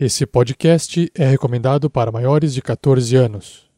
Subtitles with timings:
[0.00, 3.68] Esse podcast é recomendado para maiores de 14 anos.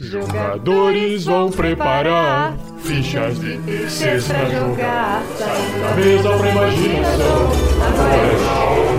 [0.00, 5.22] Jogadores vão preparar fichas de terceiros pra jogar.
[5.36, 7.50] Sair da mesa pra imaginação.
[7.86, 8.95] Agora é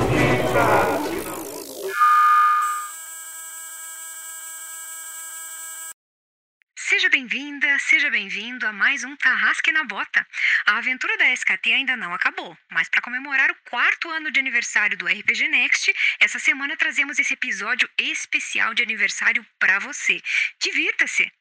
[7.80, 10.26] seja bem-vindo a mais um Tarrasque na Bota.
[10.66, 14.98] A aventura da SKT ainda não acabou, mas para comemorar o quarto ano de aniversário
[14.98, 20.20] do RPG Next, essa semana trazemos esse episódio especial de aniversário para você.
[20.60, 21.32] Divirta-se!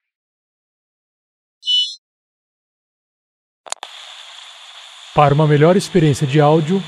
[5.15, 6.83] Para uma melhor experiência de áudio,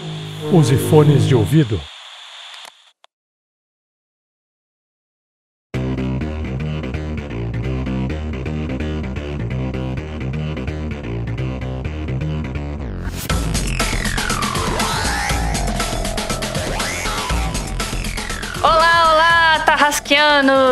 [0.53, 1.81] use fones de ouvido.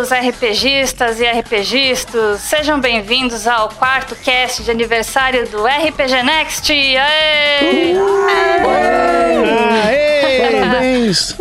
[0.07, 6.73] Tarrasquianos, RPGistas e RPGistas, sejam bem-vindos ao quarto cast de aniversário do RPG Next.
[6.73, 7.95] Aê!
[10.39, 11.37] Parabéns!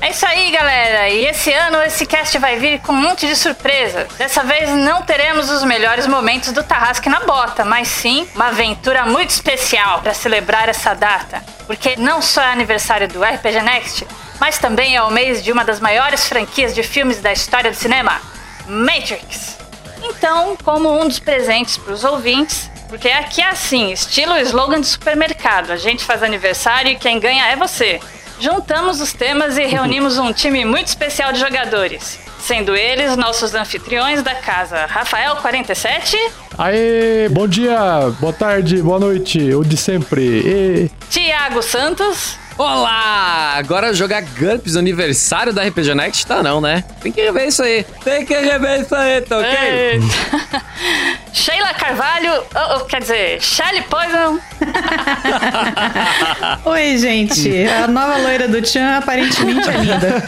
[0.00, 1.08] É isso aí, galera.
[1.08, 4.06] E esse ano esse cast vai vir com um monte de surpresa.
[4.16, 9.04] Dessa vez não teremos os melhores momentos do Tarrasque na Bota, mas sim uma aventura
[9.06, 11.42] muito especial para celebrar essa data.
[11.66, 14.06] Porque não só é aniversário do RPG Next,
[14.40, 17.76] mas também é o mês de uma das maiores franquias de filmes da história do
[17.76, 18.20] cinema,
[18.66, 19.58] Matrix.
[20.02, 24.86] Então, como um dos presentes para os ouvintes, porque aqui é assim, estilo slogan de
[24.86, 28.00] supermercado, a gente faz aniversário e quem ganha é você.
[28.40, 34.22] Juntamos os temas e reunimos um time muito especial de jogadores, sendo eles nossos anfitriões
[34.22, 36.16] da casa, Rafael 47,
[36.56, 37.78] Aê, bom dia,
[38.18, 40.42] boa tarde, boa noite, o de sempre.
[40.44, 40.90] E...
[41.08, 43.54] Tiago Santos Olá!
[43.56, 46.26] Agora jogar GURPS no aniversário da RPG Next?
[46.26, 46.82] Tá não, né?
[47.00, 47.86] Tem que rever isso aí.
[48.02, 49.48] Tem que rever isso aí, tá ok?
[49.48, 50.04] Eita.
[51.32, 54.40] Sheila Carvalho, oh, oh, quer dizer, Shelly Poison,
[56.64, 57.64] Oi, gente.
[57.68, 60.24] A nova loira do Tchan aparentemente é linda.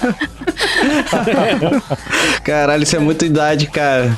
[2.45, 4.17] Caralho, isso é muita idade, cara.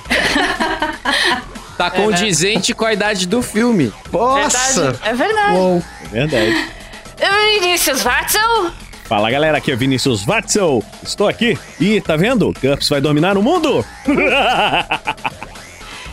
[1.79, 3.91] Tá condizente com a idade do filme.
[4.13, 4.83] Nossa!
[4.83, 5.57] verdade, é verdade.
[5.57, 5.83] Uou.
[6.11, 6.82] Verdade.
[7.31, 8.73] Vinícius Watson,
[9.13, 10.83] Fala galera, aqui é Vinícius Watzel.
[11.03, 12.51] Estou aqui e tá vendo?
[12.63, 13.85] GURPS vai dominar o mundo?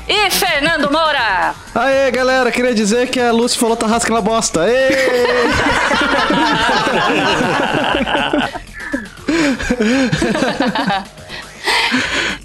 [0.05, 1.55] e Fernando Moura.
[1.73, 4.63] Aê, galera, queria dizer que a Lucy falou tarrasca na bosta.
[4.63, 4.89] Aê!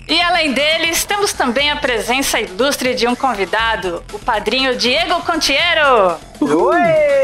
[0.06, 6.18] E além deles, temos também a presença ilustre de um convidado, o padrinho Diego Contiero.
[6.40, 7.23] Oi!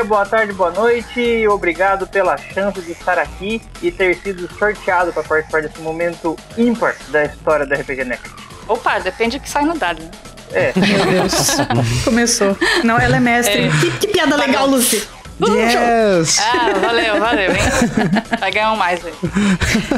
[0.00, 1.46] Dia, boa tarde, boa noite.
[1.46, 6.96] Obrigado pela chance de estar aqui e ter sido sorteado para participar desse momento ímpar
[7.08, 8.30] da história da RPG Next.
[8.66, 10.02] Opa, depende do que sai no dado.
[10.02, 10.10] né?
[10.52, 11.56] É, Meu Deus.
[12.02, 12.56] Começou.
[12.82, 13.66] Não, ela é mestre.
[13.66, 13.70] É.
[13.78, 15.06] Que, que piada legal, Lucy.
[15.48, 16.38] Yes!
[16.38, 17.62] Ah, valeu, valeu, hein?
[18.38, 19.12] Vai ganhar um mais aí.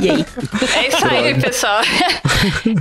[0.00, 0.26] E aí?
[0.76, 1.80] É isso aí, pessoal.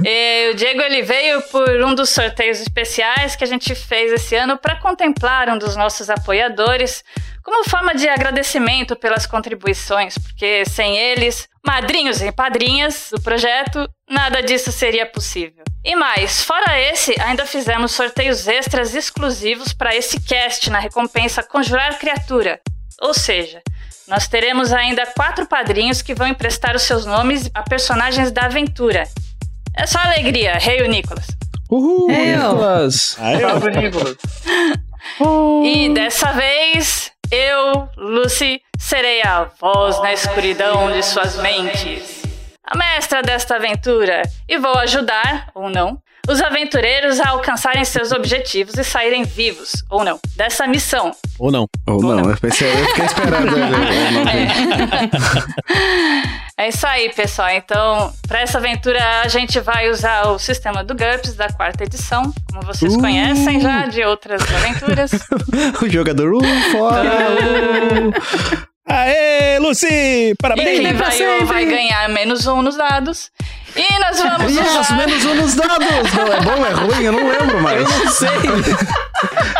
[0.03, 4.35] E o Diego ele veio por um dos sorteios especiais que a gente fez esse
[4.35, 7.03] ano para contemplar um dos nossos apoiadores
[7.43, 14.41] como forma de agradecimento pelas contribuições, porque sem eles, madrinhos e padrinhas do projeto, nada
[14.41, 15.63] disso seria possível.
[15.83, 21.97] E mais, fora esse, ainda fizemos sorteios extras exclusivos para esse cast na recompensa Conjurar
[21.97, 22.59] Criatura.
[23.01, 23.61] Ou seja,
[24.07, 29.07] nós teremos ainda quatro padrinhos que vão emprestar os seus nomes a personagens da aventura.
[29.75, 31.25] É só alegria, Rei Nicolas.
[31.69, 32.49] Uhul, Eu.
[32.49, 33.15] Nicolas!
[33.19, 34.17] Aí, salve, Nicolas.
[35.63, 42.21] E dessa vez, eu, Lucy, serei a voz na escuridão de suas mentes.
[42.63, 48.75] A mestra desta aventura, e vou ajudar, ou não, os aventureiros a alcançarem seus objetivos
[48.77, 51.11] e saírem vivos, ou não, dessa missão.
[51.39, 51.67] Ou não.
[51.87, 53.51] Ou não, eu, pensei, eu fiquei esperando.
[53.53, 54.23] Ou não,
[56.57, 57.49] É isso aí, pessoal.
[57.49, 62.31] Então, para essa aventura, a gente vai usar o sistema do GURPS da quarta edição,
[62.51, 62.99] como vocês Uh!
[62.99, 65.11] conhecem já de outras aventuras.
[65.81, 67.09] o jogador, uh, fora!
[67.09, 68.61] uh.
[68.85, 69.87] Aê, Lucy!
[69.87, 70.79] E Parabéns!
[70.81, 73.31] quem vai, vai ganhar menos um nos dados.
[73.75, 74.97] E nós vamos Yes, usar...
[74.97, 76.13] menos um nos dados!
[76.13, 77.81] Não, é bom, é ruim, eu não lembro mais.
[77.81, 78.27] Eu não sei.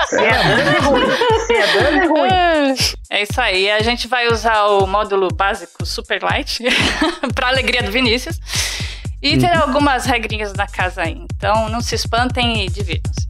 [0.07, 1.05] Se é dano é ruim.
[1.47, 2.75] Se é dano é ruim.
[3.09, 3.69] É isso aí.
[3.71, 6.59] A gente vai usar o módulo básico Super Light
[7.33, 8.37] para alegria do Vinícius.
[9.21, 11.23] E ter algumas regrinhas na casa aí.
[11.35, 13.27] Então não se espantem e divirtam-se.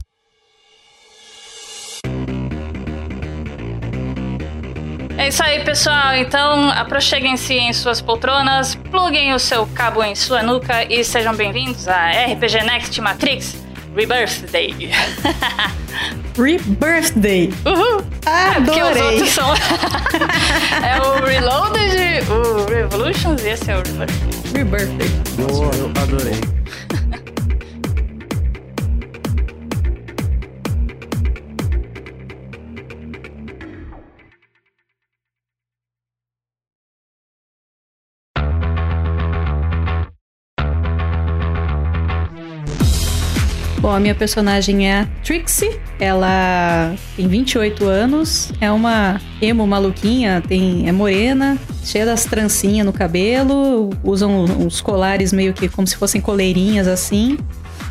[5.18, 6.14] É isso aí, pessoal.
[6.16, 11.86] Então, aproxeguem-se em suas poltronas, pluguem o seu cabo em sua nuca e sejam bem-vindos
[11.86, 13.56] a RPG Next Matrix
[13.94, 14.74] Rebirth Day.
[16.36, 17.52] Rebirthday.
[17.66, 18.04] Uhul!
[18.24, 19.02] Ah, É, porque os adorei.
[19.02, 19.52] outros são.
[20.82, 24.54] é o Reloaded, o Revolutions e esse é o Rebirth.
[24.54, 25.08] Rebirthday.
[25.36, 26.61] Boa, eu adorei.
[43.82, 45.76] Bom, a minha personagem é a Trixie.
[45.98, 52.92] Ela tem 28 anos, é uma emo maluquinha, tem, é morena, cheia das trancinhas no
[52.92, 57.36] cabelo, usam uns colares meio que como se fossem coleirinhas assim.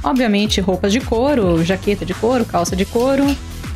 [0.02, 3.26] Obviamente, roupas de couro, jaqueta de couro, calça de couro.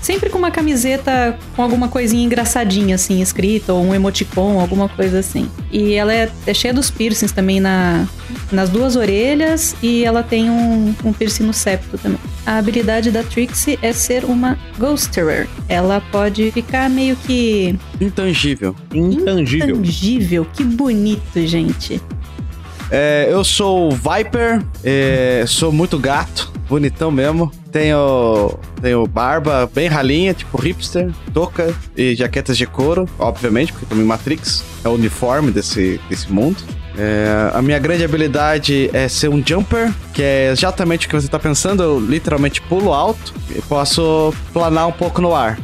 [0.06, 5.18] Sempre com uma camiseta com alguma coisinha engraçadinha, assim, escrita, ou um emoticon, alguma coisa
[5.18, 5.50] assim.
[5.72, 8.08] E ela é, é cheia dos piercings também na,
[8.52, 12.20] nas duas orelhas e ela tem um, um piercing no septo também.
[12.46, 15.48] A habilidade da Trixie é ser uma Ghosterer.
[15.68, 18.76] Ela pode ficar meio que Intangível.
[18.94, 19.78] Intangível.
[19.78, 20.46] tangível.
[20.54, 22.00] Que bonito, gente.
[22.92, 27.52] É, eu sou o Viper, é, sou muito gato, bonitão mesmo.
[27.76, 33.98] Tenho, tenho barba bem ralinha, tipo hipster, touca e jaquetas de couro, obviamente, porque em
[33.98, 36.64] Matrix, é o uniforme desse, desse mundo.
[36.98, 41.28] É, a minha grande habilidade é ser um jumper, que é exatamente o que você
[41.28, 41.84] tá pensando.
[41.84, 45.60] Eu literalmente pulo alto e posso planar um pouco no ar.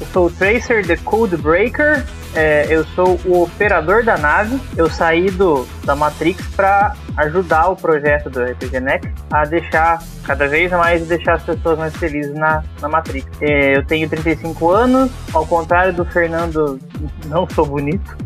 [0.00, 2.06] Eu sou o Tracer The Code Breaker.
[2.34, 4.60] É, eu sou o operador da nave.
[4.76, 10.48] Eu saí do, da Matrix para ajudar o projeto do RPG Next a deixar cada
[10.48, 13.26] vez mais deixar as pessoas mais felizes na, na Matrix.
[13.40, 16.78] É, eu tenho 35 anos, ao contrário do Fernando,
[17.26, 18.16] não sou bonito.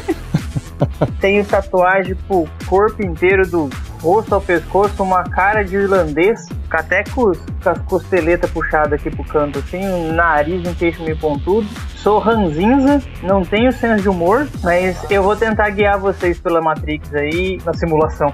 [1.20, 3.70] tenho tatuagem pro corpo inteiro, do
[4.00, 9.24] rosto ao pescoço, uma cara de irlandês, até com, com as costeletas puxadas aqui pro
[9.24, 11.66] canto, assim, um nariz um queixo meio pontudo.
[11.96, 17.14] Sou ranzinza, não tenho senso de humor, mas eu vou tentar guiar vocês pela Matrix
[17.14, 18.32] aí na simulação.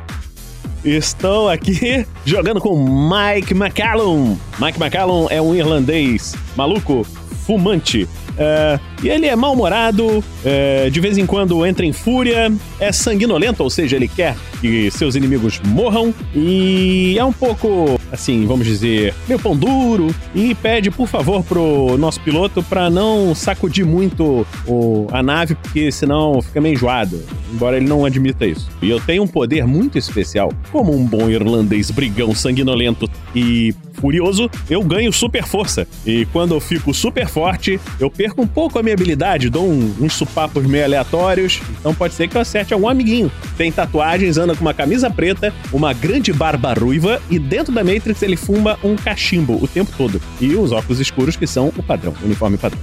[0.84, 4.36] Estou aqui jogando com Mike McCallum.
[4.58, 7.04] Mike McCallum é um irlandês maluco,
[7.44, 8.08] fumante.
[8.38, 13.62] É, e ele é mal-humorado, é, de vez em quando entra em fúria, é sanguinolento,
[13.62, 19.14] ou seja, ele quer que seus inimigos morram, e é um pouco, assim, vamos dizer,
[19.28, 25.06] meio pão duro, e pede, por favor, pro nosso piloto para não sacudir muito o-
[25.12, 27.22] a nave, porque senão fica meio enjoado,
[27.52, 28.68] embora ele não admita isso.
[28.80, 30.52] E eu tenho um poder muito especial.
[30.72, 35.86] Como um bom irlandês brigão sanguinolento e furioso, eu ganho super força.
[36.06, 39.94] E quando eu fico super forte, eu perco um pouco a minha habilidade, dou um-
[40.00, 41.60] uns supapos meio aleatórios.
[41.80, 43.30] Então pode ser que eu acerte algum amiguinho.
[43.56, 48.22] Tem tatuagens, anda com uma camisa preta, uma grande barba ruiva e dentro da Matrix
[48.22, 50.20] ele fuma um cachimbo o tempo todo.
[50.40, 52.80] E os óculos escuros que são o padrão, o uniforme padrão.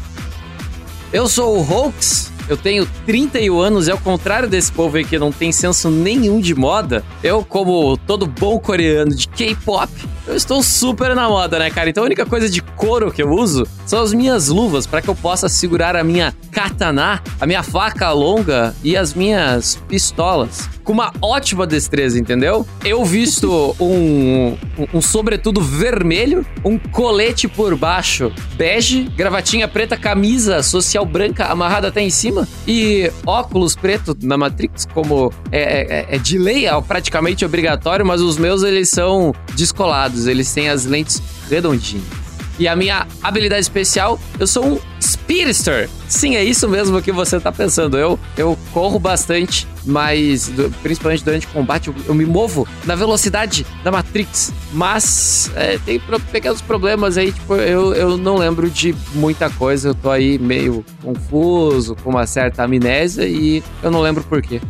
[1.11, 5.17] Eu sou o Hoax, eu tenho 31 anos e ao contrário desse povo aí que
[5.17, 9.91] não tem senso nenhum de moda, eu, como todo bom coreano de K-pop,
[10.25, 11.89] eu estou super na moda, né, cara?
[11.89, 15.09] Então a única coisa de couro que eu uso são as minhas luvas para que
[15.09, 20.69] eu possa segurar a minha katana, a minha faca longa e as minhas pistolas.
[20.83, 22.65] Com uma ótima destreza, entendeu?
[22.83, 30.63] Eu visto um, um, um sobretudo vermelho, um colete por baixo bege, gravatinha preta, camisa
[30.63, 36.17] social branca amarrada até em cima e óculos preto na Matrix, como é, é- é
[36.17, 41.21] de lei, é praticamente obrigatório, mas os meus eles são descolados, eles têm as lentes
[41.49, 42.22] redondinhas.
[42.59, 45.89] E a minha habilidade especial, eu sou um Speedster.
[46.07, 47.97] Sim, é isso mesmo que você tá pensando.
[47.97, 53.65] Eu, eu corro bastante, mas principalmente durante o combate eu, eu me movo na velocidade
[53.83, 54.53] da Matrix.
[54.71, 55.99] Mas é, tem
[56.31, 59.89] pequenos problemas aí, tipo, eu, eu não lembro de muita coisa.
[59.89, 64.61] Eu tô aí meio confuso, com uma certa amnésia e eu não lembro por quê.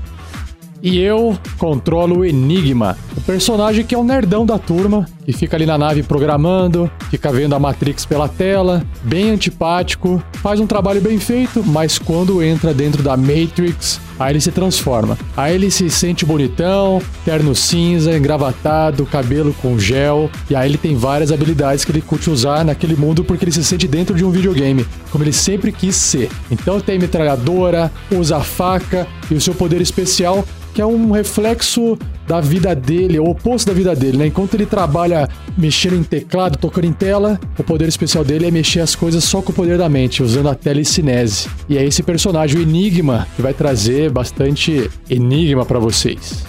[0.83, 5.55] E eu controlo o Enigma, o personagem que é o nerdão da turma, que fica
[5.55, 10.99] ali na nave programando, fica vendo a Matrix pela tela, bem antipático, faz um trabalho
[10.99, 15.17] bem feito, mas quando entra dentro da Matrix, Aí ele se transforma.
[15.35, 20.29] Aí ele se sente bonitão, terno cinza, engravatado, cabelo com gel.
[20.49, 23.63] E aí ele tem várias habilidades que ele curte usar naquele mundo porque ele se
[23.63, 26.29] sente dentro de um videogame, como ele sempre quis ser.
[26.51, 32.41] Então tem metralhadora, usa faca e o seu poder especial que é um reflexo da
[32.41, 34.27] vida dele, o oposto da vida dele, né?
[34.27, 38.79] Enquanto ele trabalha mexendo em teclado, tocando em tela, o poder especial dele é mexer
[38.79, 41.47] as coisas só com o poder da mente, usando a telecinese.
[41.69, 46.45] E é esse personagem, o Enigma, que vai trazer bastante enigma para vocês.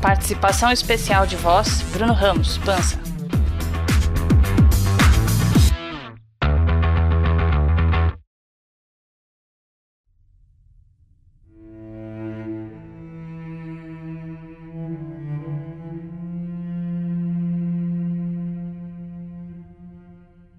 [0.00, 3.05] Participação especial de voz, Bruno Ramos, Pança.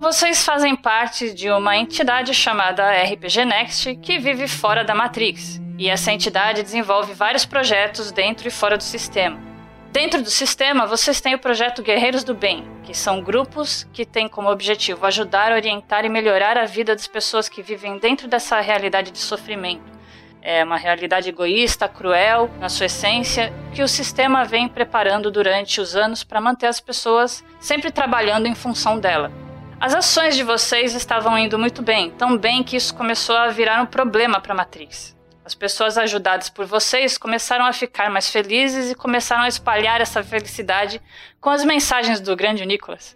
[0.09, 5.61] Vocês fazem parte de uma entidade chamada RPG Next que vive fora da Matrix.
[5.77, 9.37] E essa entidade desenvolve vários projetos dentro e fora do sistema.
[9.91, 14.29] Dentro do sistema, vocês têm o projeto Guerreiros do Bem, que são grupos que têm
[14.29, 19.11] como objetivo ajudar, orientar e melhorar a vida das pessoas que vivem dentro dessa realidade
[19.11, 19.91] de sofrimento.
[20.41, 25.97] É uma realidade egoísta, cruel, na sua essência, que o sistema vem preparando durante os
[25.97, 29.45] anos para manter as pessoas sempre trabalhando em função dela.
[29.79, 33.79] As ações de vocês estavam indo muito bem, tão bem que isso começou a virar
[33.79, 35.15] um problema para a matriz.
[35.45, 40.23] As pessoas ajudadas por vocês começaram a ficar mais felizes e começaram a espalhar essa
[40.23, 40.99] felicidade
[41.39, 43.15] com as mensagens do grande Nicholas,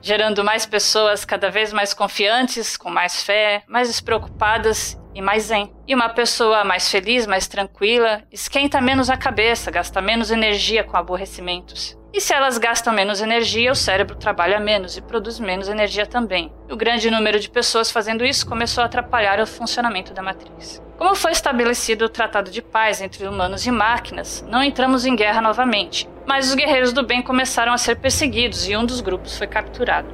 [0.00, 5.74] gerando mais pessoas cada vez mais confiantes, com mais fé, mais despreocupadas e mais zen.
[5.88, 10.96] E uma pessoa mais feliz, mais tranquila, esquenta menos a cabeça, gasta menos energia com
[10.96, 11.98] aborrecimentos.
[12.16, 16.50] E se elas gastam menos energia, o cérebro trabalha menos e produz menos energia também.
[16.66, 20.82] O grande número de pessoas fazendo isso começou a atrapalhar o funcionamento da matriz.
[20.96, 25.42] Como foi estabelecido o Tratado de Paz entre humanos e máquinas, não entramos em guerra
[25.42, 29.46] novamente, mas os guerreiros do bem começaram a ser perseguidos e um dos grupos foi
[29.46, 30.08] capturado.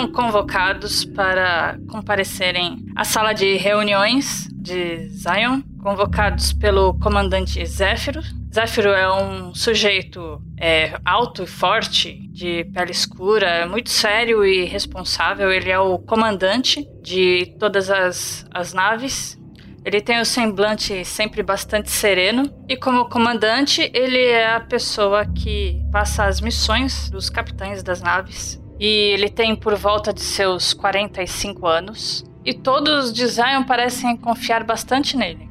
[0.00, 8.22] Foram convocados para comparecerem à sala de reuniões de Zion, convocados pelo comandante Zéfiro.
[8.54, 15.52] Zéfiro é um sujeito é, alto e forte, de pele escura, muito sério e responsável.
[15.52, 19.38] Ele é o comandante de todas as, as naves
[19.82, 25.82] ele tem o semblante sempre bastante sereno e como comandante, ele é a pessoa que
[25.90, 31.66] passa as missões dos capitães das naves e ele tem por volta de seus 45
[31.66, 32.24] anos.
[32.42, 35.50] E todos de Zion parecem confiar bastante nele.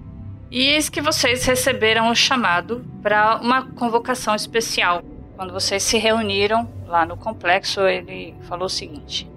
[0.49, 5.03] E eis que vocês receberam o chamado para uma convocação especial.
[5.35, 9.29] Quando vocês se reuniram lá no complexo, ele falou o seguinte: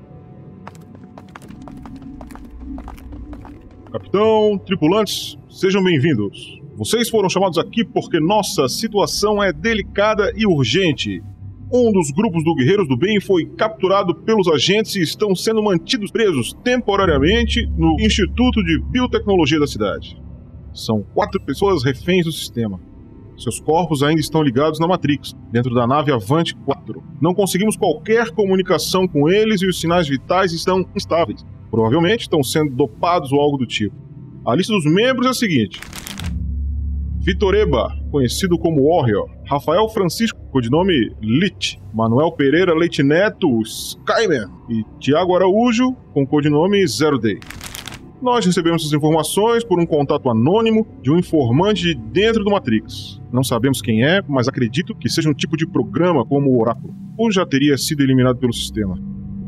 [3.92, 6.62] Capitão, tripulantes, sejam bem-vindos.
[6.76, 11.22] Vocês foram chamados aqui porque nossa situação é delicada e urgente.
[11.74, 16.10] Um dos grupos do Guerreiros do Bem foi capturado pelos agentes e estão sendo mantidos
[16.10, 20.20] presos temporariamente no Instituto de Biotecnologia da cidade.
[20.74, 22.78] São quatro pessoas reféns do sistema.
[23.38, 27.02] Seus corpos ainda estão ligados na Matrix, dentro da nave Avante 4.
[27.22, 31.42] Não conseguimos qualquer comunicação com eles e os sinais vitais estão instáveis.
[31.70, 33.96] Provavelmente estão sendo dopados ou algo do tipo.
[34.44, 35.80] A lista dos membros é a seguinte:
[37.24, 45.36] Vitoreba, conhecido como Warrior, Rafael Francisco, codinome Lit, Manuel Pereira Leite Neto, Skyman e Tiago
[45.36, 47.38] Araújo, com codinome Zero Day.
[48.20, 53.22] Nós recebemos essas informações por um contato anônimo de um informante de dentro do Matrix.
[53.32, 56.92] Não sabemos quem é, mas acredito que seja um tipo de programa como o Oráculo,
[57.16, 58.98] ou já teria sido eliminado pelo sistema.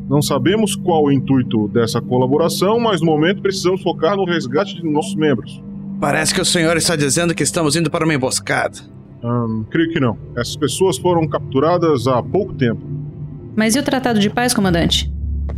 [0.08, 4.88] Não sabemos qual o intuito dessa colaboração, mas no momento precisamos focar no resgate de
[4.88, 5.60] nossos membros.
[6.04, 8.78] Parece que o senhor está dizendo que estamos indo para uma emboscada.
[9.22, 10.18] Hum, creio que não.
[10.36, 12.82] Essas pessoas foram capturadas há pouco tempo.
[13.56, 15.10] Mas e o Tratado de Paz, comandante?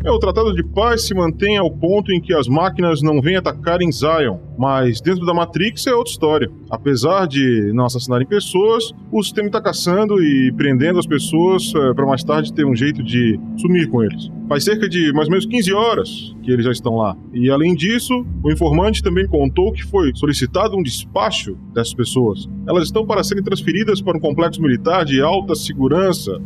[0.04, 3.36] É, o Tratado de Paz se mantém ao ponto em que as máquinas não vêm
[3.36, 6.50] atacar em Zion, mas dentro da Matrix é outra história.
[6.70, 12.06] Apesar de não assassinarem pessoas, o sistema está caçando e prendendo as pessoas é, para
[12.06, 14.30] mais tarde ter um jeito de sumir com eles.
[14.48, 17.16] Faz cerca de mais ou menos 15 horas que eles já estão lá.
[17.32, 22.48] E além disso, o informante também contou que foi solicitado um despacho dessas pessoas.
[22.68, 26.40] Elas estão para serem transferidas para um complexo militar de alta segurança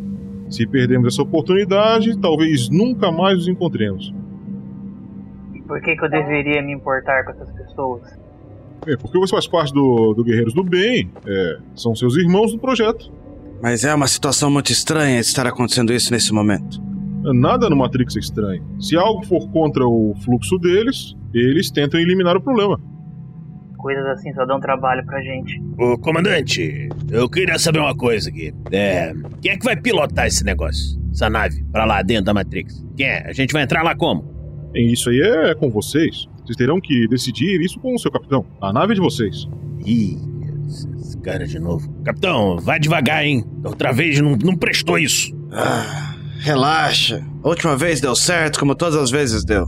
[0.51, 4.13] se perdemos essa oportunidade, talvez nunca mais nos encontremos.
[5.65, 8.01] Por que, que eu deveria me importar com essas pessoas?
[8.85, 12.59] É, porque você faz parte do, do Guerreiros do Bem, é, são seus irmãos do
[12.59, 13.11] projeto.
[13.61, 16.81] Mas é uma situação muito estranha estar acontecendo isso nesse momento.
[17.23, 18.63] Nada no Matrix é estranho.
[18.79, 22.79] Se algo for contra o fluxo deles, eles tentam eliminar o problema.
[23.81, 25.59] Coisas assim só dão trabalho pra gente.
[25.77, 28.53] Ô, comandante, eu queria saber uma coisa aqui.
[28.71, 29.11] É.
[29.41, 31.01] Quem é que vai pilotar esse negócio?
[31.11, 32.85] Essa nave, pra lá dentro da Matrix?
[32.95, 33.27] Quem é?
[33.27, 34.69] A gente vai entrar lá como?
[34.75, 36.27] E isso aí é com vocês.
[36.43, 38.45] Vocês terão que decidir isso com o seu capitão.
[38.61, 39.47] A nave é de vocês.
[39.85, 40.17] Ih,
[40.67, 41.91] esse cara de novo.
[42.03, 43.43] Capitão, vai devagar, hein?
[43.61, 45.35] Da outra vez não, não prestou isso.
[45.51, 46.10] Ah,
[46.43, 47.23] relaxa.
[47.43, 49.65] A última vez deu certo, como todas as vezes deu.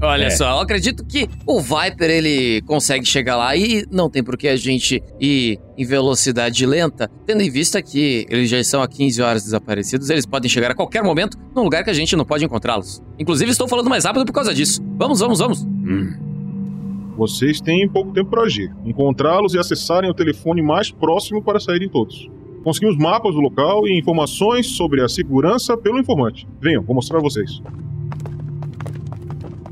[0.00, 0.30] Olha É.
[0.30, 4.46] só, eu acredito que o Viper ele consegue chegar lá e não tem por que
[4.48, 9.20] a gente ir em velocidade lenta, tendo em vista que eles já estão há 15
[9.20, 12.44] horas desaparecidos, eles podem chegar a qualquer momento num lugar que a gente não pode
[12.44, 13.02] encontrá-los.
[13.18, 14.80] Inclusive, estou falando mais rápido por causa disso.
[14.96, 15.66] Vamos, vamos, vamos.
[17.16, 18.70] Vocês têm pouco tempo para agir.
[18.84, 22.28] Encontrá-los e acessarem o telefone mais próximo para saírem todos.
[22.66, 26.48] Conseguimos mapas do local e informações sobre a segurança pelo informante.
[26.60, 27.62] Venham, vou mostrar a vocês.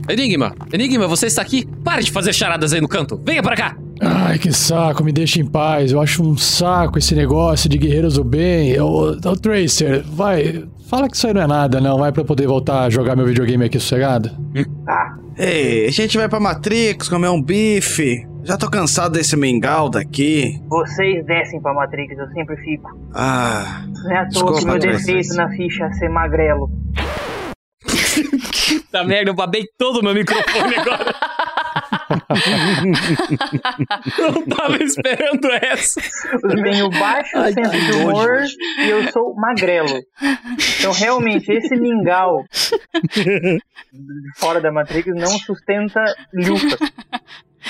[0.08, 1.66] Enigma, Enigma, você está aqui?
[1.82, 3.20] Pare de fazer charadas aí no canto.
[3.24, 3.76] Venha pra cá.
[4.00, 5.90] Ai, que saco, me deixa em paz.
[5.90, 8.78] Eu acho um saco esse negócio de guerreiros do bem.
[8.80, 10.64] Ô, ô, Tracer, vai.
[10.88, 11.98] Fala que isso aí não é nada, não.
[11.98, 14.30] Vai pra eu poder voltar a jogar meu videogame aqui sossegado.
[14.86, 18.24] Ah, Ei, a gente vai pra Matrix comer um bife.
[18.44, 20.60] Já tô cansado desse mingau daqui.
[20.68, 22.90] vocês descem pra Matrix, eu sempre fico.
[23.14, 26.68] Ah, Não é à toa que meu defeito na ficha é ser magrelo.
[28.90, 31.04] Tá merda, eu babei todo o meu microfone agora.
[34.18, 36.00] Não tava esperando essa.
[36.42, 38.44] Eu tenho baixo senso de humor
[38.78, 40.00] e eu sou magrelo.
[40.78, 42.44] Então, realmente, esse mingau
[44.36, 46.78] fora da Matrix não sustenta luta.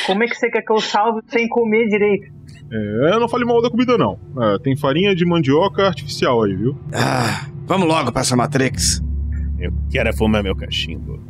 [0.06, 2.32] Como é que você quer que eu salve sem comer direito?
[2.70, 4.18] É, não fale mal da comida, não.
[4.40, 6.76] É, tem farinha de mandioca artificial aí, viu?
[6.92, 9.02] ah, vamos logo pra essa Matrix.
[9.58, 11.20] Eu quero é fumar meu cachimbo.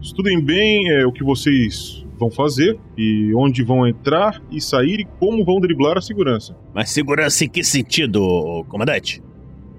[0.00, 5.04] Estudem bem é, o que vocês vão fazer e onde vão entrar e sair e
[5.18, 6.56] como vão driblar a segurança.
[6.74, 9.22] Mas segurança em que sentido, comandante?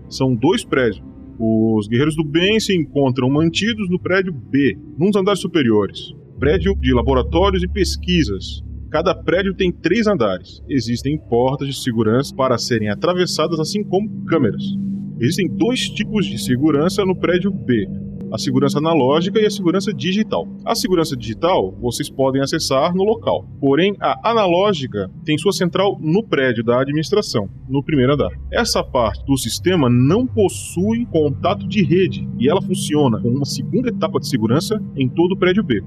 [0.10, 1.02] São dois prédios.
[1.40, 6.14] Os guerreiros do bem se encontram mantidos no prédio B, num dos andares superiores.
[6.44, 8.62] Prédio de laboratórios e pesquisas.
[8.92, 10.62] Cada prédio tem três andares.
[10.68, 14.62] Existem portas de segurança para serem atravessadas, assim como câmeras.
[15.22, 17.88] Existem dois tipos de segurança no prédio B:
[18.30, 20.46] a segurança analógica e a segurança digital.
[20.66, 26.28] A segurança digital vocês podem acessar no local, porém a analógica tem sua central no
[26.28, 28.32] prédio da administração, no primeiro andar.
[28.52, 33.88] Essa parte do sistema não possui contato de rede e ela funciona com uma segunda
[33.88, 35.82] etapa de segurança em todo o prédio B.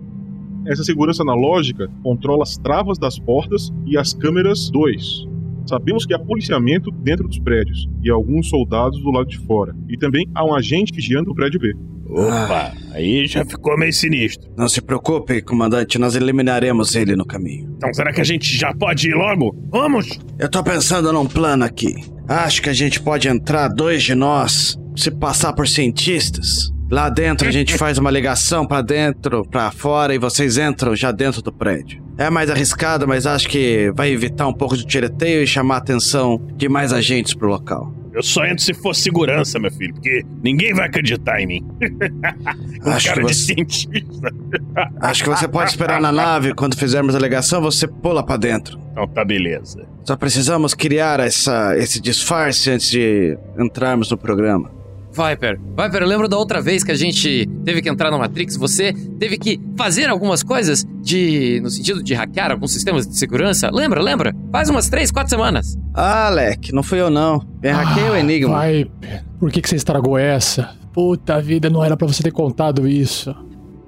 [0.66, 5.26] Essa segurança analógica controla as travas das portas e as câmeras 2.
[5.68, 9.74] Sabemos que há policiamento dentro dos prédios e alguns soldados do lado de fora.
[9.88, 11.72] E também há um agente vigiando o prédio B.
[12.08, 14.48] Opa, aí já ficou meio sinistro.
[14.56, 17.68] Não se preocupe, comandante, nós eliminaremos ele no caminho.
[17.76, 19.56] Então será que a gente já pode ir logo?
[19.70, 20.18] Vamos!
[20.38, 21.94] Eu tô pensando num plano aqui.
[22.28, 26.72] Acho que a gente pode entrar, dois de nós, se passar por cientistas.
[26.90, 31.10] Lá dentro a gente faz uma ligação pra dentro, pra fora e vocês entram já
[31.12, 32.02] dentro do prédio.
[32.18, 35.78] É mais arriscado, mas acho que vai evitar um pouco de tiroteio e chamar a
[35.78, 37.92] atenção de mais agentes pro local.
[38.14, 41.66] Eu só entro se for segurança, meu filho, porque ninguém vai acreditar em mim.
[42.82, 44.32] Com Acho cara que de você- cientista.
[45.02, 46.54] Acho que você pode esperar na nave.
[46.54, 48.78] Quando fizermos a ligação, você pula pra dentro.
[48.92, 49.86] Então tá beleza.
[50.04, 54.70] Só precisamos criar essa, esse disfarce antes de entrarmos no programa.
[55.16, 58.56] Viper, Viper, eu lembro da outra vez que a gente teve que entrar na Matrix,
[58.56, 61.58] você teve que fazer algumas coisas de.
[61.62, 63.70] no sentido de hackear alguns sistemas de segurança.
[63.72, 64.34] Lembra, lembra?
[64.52, 65.76] Faz umas três, quatro semanas.
[65.94, 67.40] Ah, Alec, não fui eu não.
[67.62, 68.66] Quem hackeia o Enigma.
[68.66, 70.76] Viper, por que, que você estragou essa?
[70.92, 73.34] Puta vida, não era pra você ter contado isso.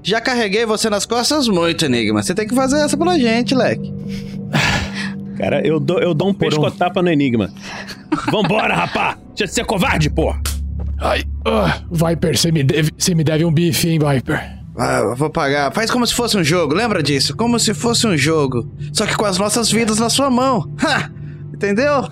[0.03, 2.23] Já carreguei você nas costas muito, Enigma.
[2.23, 3.93] Você tem que fazer essa pela gente, Leque.
[5.37, 7.53] Cara, eu dou, eu dou um pescotapa no Enigma.
[8.31, 9.17] Vambora, rapá!
[9.29, 10.35] Deixa de ser covarde, pô!
[11.00, 14.58] Ai, ah, Viper, você me, deve, você me deve um bife, hein, Viper?
[14.76, 15.72] Ah, eu vou pagar.
[15.72, 17.37] Faz como se fosse um jogo, lembra disso?
[17.37, 18.70] Como se fosse um jogo.
[18.92, 20.70] Só que com as nossas vidas na sua mão.
[20.84, 21.11] Ha!
[21.52, 22.04] Entendeu?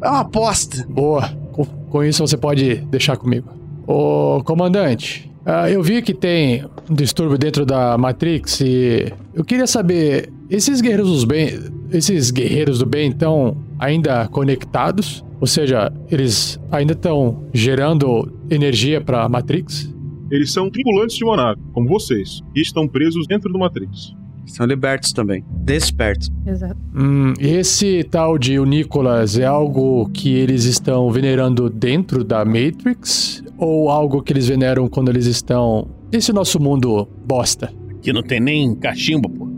[0.00, 0.86] É uma aposta.
[0.88, 3.48] Boa, com, com isso você pode deixar comigo.
[3.86, 9.66] Ô, comandante, ah, eu vi que tem um distúrbio dentro da Matrix e eu queria
[9.66, 11.58] saber, esses guerreiros dos bem,
[11.90, 15.23] esses guerreiros do bem estão ainda conectados?
[15.40, 19.92] Ou seja, eles ainda estão gerando energia pra Matrix?
[20.30, 24.14] Eles são tripulantes de uma nave, como vocês, e estão presos dentro do Matrix.
[24.46, 25.44] São libertos também.
[25.50, 26.30] Despertos.
[26.46, 26.76] Exato.
[26.94, 33.42] Hum, esse tal de o Nicholas é algo que eles estão venerando dentro da Matrix?
[33.56, 37.72] Ou algo que eles veneram quando eles estão nesse nosso mundo bosta?
[38.02, 39.53] Que não tem nem cachimbo, pô.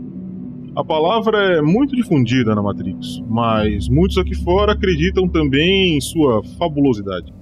[0.77, 6.43] A palavra é muito difundida na Matrix, mas muitos aqui fora acreditam também em sua
[6.59, 7.33] fabulosidade.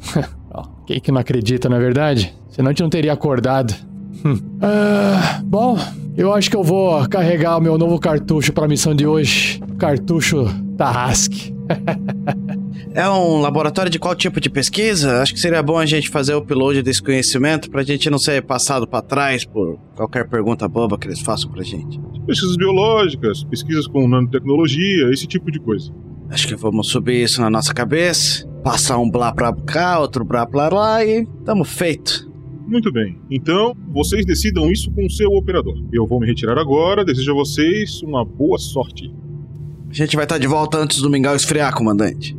[0.84, 2.34] Quem que não acredita, na verdade?
[2.48, 3.72] Senão a gente não teria acordado.
[4.60, 5.78] Ah, bom,
[6.16, 9.60] eu acho que eu vou carregar o meu novo cartucho pra missão de hoje.
[9.78, 11.54] Cartucho Tarrasque.
[12.94, 15.22] É um laboratório de qual tipo de pesquisa?
[15.22, 18.42] Acho que seria bom a gente fazer o upload desse conhecimento pra gente não ser
[18.42, 22.00] passado pra trás por qualquer pergunta boba que eles façam pra gente.
[22.26, 25.92] Pesquisas biológicas, pesquisas com nanotecnologia, esse tipo de coisa.
[26.30, 30.46] Acho que vamos subir isso na nossa cabeça, passar um blá pra cá, outro blá
[30.46, 32.30] pra lá e tamo feito.
[32.66, 33.18] Muito bem.
[33.30, 35.74] Então, vocês decidam isso com o seu operador.
[35.92, 39.12] Eu vou me retirar agora, desejo a vocês uma boa sorte.
[39.90, 42.34] A gente vai estar de volta antes do mingau esfriar, comandante.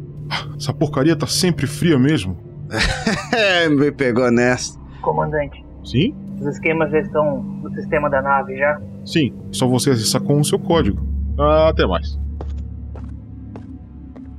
[0.57, 2.37] Essa porcaria tá sempre fria mesmo.
[3.35, 4.79] É, me pegou nessa.
[5.01, 6.13] Comandante, Sim?
[6.39, 8.79] os esquemas já estão no sistema da nave já?
[9.05, 9.33] Sim.
[9.51, 11.01] Só você acessar com o seu código.
[11.67, 12.17] Até mais.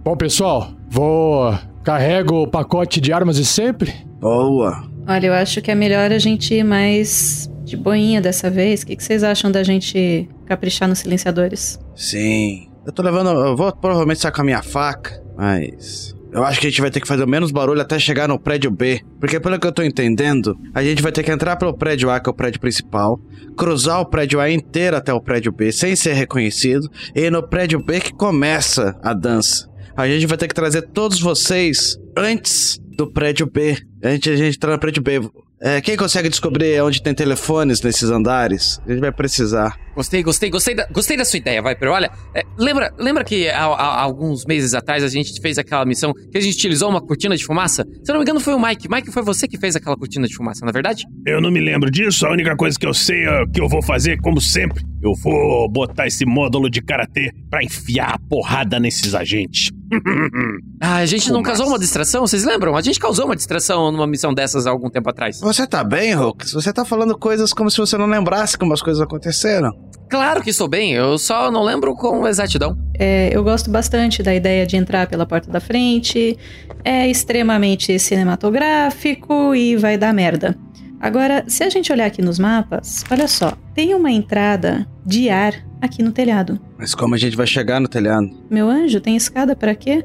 [0.04, 1.54] Bom, pessoal, vou.
[1.82, 3.92] Carrego o pacote de armas de sempre.
[4.20, 4.84] Boa.
[5.06, 8.82] Olha, eu acho que é melhor a gente ir mais de boinha dessa vez.
[8.82, 11.78] O que, que vocês acham da gente caprichar nos silenciadores?
[11.94, 12.68] Sim.
[12.86, 13.28] Eu tô levando.
[13.30, 16.14] Eu vou provavelmente sair com a minha faca, mas.
[16.32, 18.40] Eu acho que a gente vai ter que fazer o menos barulho até chegar no
[18.40, 19.00] prédio B.
[19.20, 22.18] Porque pelo que eu tô entendendo, a gente vai ter que entrar pelo prédio A,
[22.18, 23.20] que é o prédio principal,
[23.56, 27.78] cruzar o prédio A inteiro até o prédio B sem ser reconhecido, e no prédio
[27.78, 29.70] B que começa a dança.
[29.96, 33.76] A gente vai ter que trazer todos vocês antes do prédio B.
[34.02, 35.20] Antes a gente entrar no prédio B.
[35.60, 38.80] É, quem consegue descobrir onde tem telefones nesses andares?
[38.84, 39.78] A gente vai precisar.
[39.94, 41.88] Gostei, gostei, gostei da, gostei da sua ideia, Viper.
[41.88, 46.12] Olha, é, lembra, lembra que há, há alguns meses atrás a gente fez aquela missão
[46.12, 47.84] que a gente utilizou uma cortina de fumaça?
[48.02, 48.88] Se eu não me engano, foi o Mike.
[48.90, 51.04] Mike, foi você que fez aquela cortina de fumaça, na é verdade?
[51.26, 53.82] Eu não me lembro disso, a única coisa que eu sei é que eu vou
[53.82, 59.14] fazer, como sempre, eu vou botar esse módulo de karatê pra enfiar a porrada nesses
[59.14, 59.70] agentes.
[60.80, 61.56] Ah, a gente não Fumaça.
[61.56, 62.76] causou uma distração, vocês lembram?
[62.76, 65.40] A gente causou uma distração numa missão dessas há algum tempo atrás.
[65.40, 66.50] Você tá bem, Hulk?
[66.50, 69.70] Você tá falando coisas como se você não lembrasse como as coisas aconteceram.
[70.08, 72.76] Claro que estou bem, eu só não lembro com exatidão.
[72.98, 76.38] É, eu gosto bastante da ideia de entrar pela porta da frente.
[76.84, 80.56] É extremamente cinematográfico e vai dar merda.
[81.00, 85.54] Agora, se a gente olhar aqui nos mapas, olha só, tem uma entrada de ar
[85.80, 86.58] aqui no telhado.
[86.84, 88.28] Mas como a gente vai chegar no telhado?
[88.50, 90.04] Meu anjo, tem escada para quê?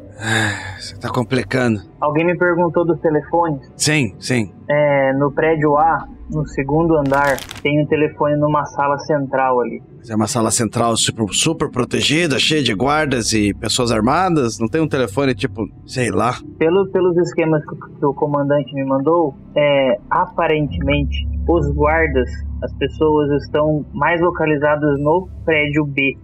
[0.79, 1.81] Você tá complicando.
[1.99, 3.69] Alguém me perguntou dos telefones.
[3.75, 4.53] Sim, sim.
[4.69, 9.83] É, no prédio A, no segundo andar, tem um telefone numa sala central ali.
[9.97, 14.57] Mas é uma sala central super, super protegida, cheia de guardas e pessoas armadas.
[14.57, 16.35] Não tem um telefone tipo, sei lá.
[16.57, 22.29] Pelo, pelos esquemas que, o- que o comandante me mandou, é, aparentemente os guardas,
[22.63, 26.15] as pessoas estão mais localizadas no prédio B.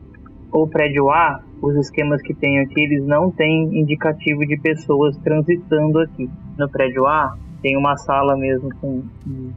[0.56, 6.00] O prédio A, os esquemas que tem aqui, eles não têm indicativo de pessoas transitando
[6.00, 6.30] aqui.
[6.58, 9.04] No prédio A, tem uma sala mesmo com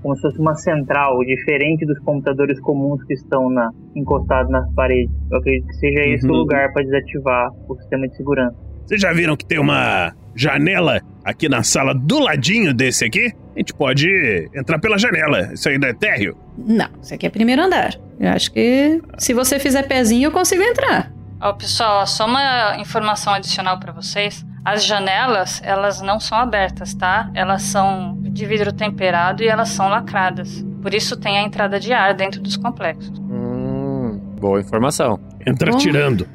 [0.03, 5.15] como se fosse uma central, diferente dos computadores comuns que estão na, encostados nas paredes.
[5.31, 6.39] Eu acredito que seja esse o Uhum.
[6.39, 8.57] lugar para desativar o sistema de segurança.
[8.87, 13.31] Vocês já viram que tem uma janela aqui na sala do ladinho desse aqui?
[13.55, 14.09] A gente pode
[14.55, 15.53] entrar pela janela.
[15.53, 16.35] Isso aí não é térreo?
[16.57, 17.91] Não, isso aqui é primeiro andar.
[18.19, 21.13] Eu acho que se você fizer pezinho, eu consigo entrar.
[21.41, 24.45] Ó, pessoal, só uma informação adicional pra vocês.
[24.65, 27.31] As janelas, elas não são abertas, tá?
[27.33, 30.65] Elas são de vidro temperado e elas são lacradas.
[30.83, 33.19] Por isso tem a entrada de ar dentro dos complexos.
[33.19, 35.21] Hum, boa informação.
[35.47, 35.79] Entra Bom.
[35.79, 36.29] tirando.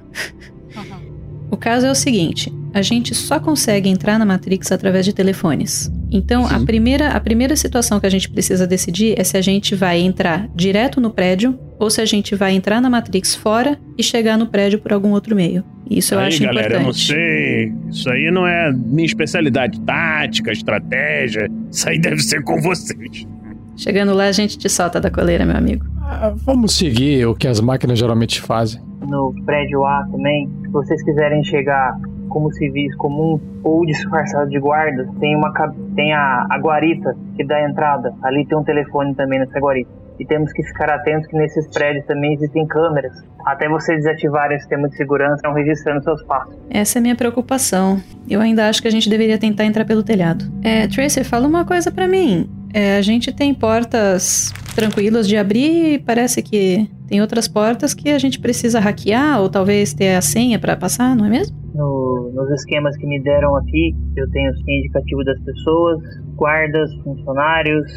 [1.52, 5.92] O caso é o seguinte: a gente só consegue entrar na Matrix através de telefones.
[6.10, 9.76] Então, a primeira, a primeira situação que a gente precisa decidir é se a gente
[9.76, 14.04] vai entrar direto no prédio ou se a gente vai entrar na Matrix fora e
[14.04, 15.64] chegar no prédio por algum outro meio.
[15.90, 17.08] Isso eu aí, acho galera, eu não importante.
[17.08, 17.74] sei.
[17.90, 19.80] Isso aí não é minha especialidade.
[19.82, 21.50] Tática, estratégia.
[21.70, 23.28] Isso aí deve ser com vocês.
[23.76, 25.86] Chegando lá, a gente te solta da coleira, meu amigo.
[26.02, 28.82] Ah, vamos seguir o que as máquinas geralmente fazem.
[29.02, 35.08] no prédio A também, se vocês quiserem chegar como civis comuns ou disfarçados de guardas,
[35.20, 35.52] tem uma
[35.96, 38.14] tem a, a guarita que dá a entrada.
[38.24, 40.03] Ali tem um telefone também nessa guarita.
[40.20, 43.14] E temos que ficar atentos que nesses prédios também existem câmeras.
[43.46, 46.56] Até vocês desativarem o sistema de segurança, estão registrando seus passos.
[46.70, 48.02] Essa é a minha preocupação.
[48.30, 50.46] Eu ainda acho que a gente deveria tentar entrar pelo telhado.
[50.64, 52.50] É, Tracer, fala uma coisa pra mim.
[52.74, 58.10] É, a gente tem portas tranquilas de abrir e parece que tem outras portas que
[58.10, 61.56] a gente precisa hackear ou talvez ter a senha para passar, não é mesmo?
[61.76, 66.00] No, nos esquemas que me deram aqui, eu tenho o indicativo das pessoas,
[66.36, 67.92] guardas, funcionários,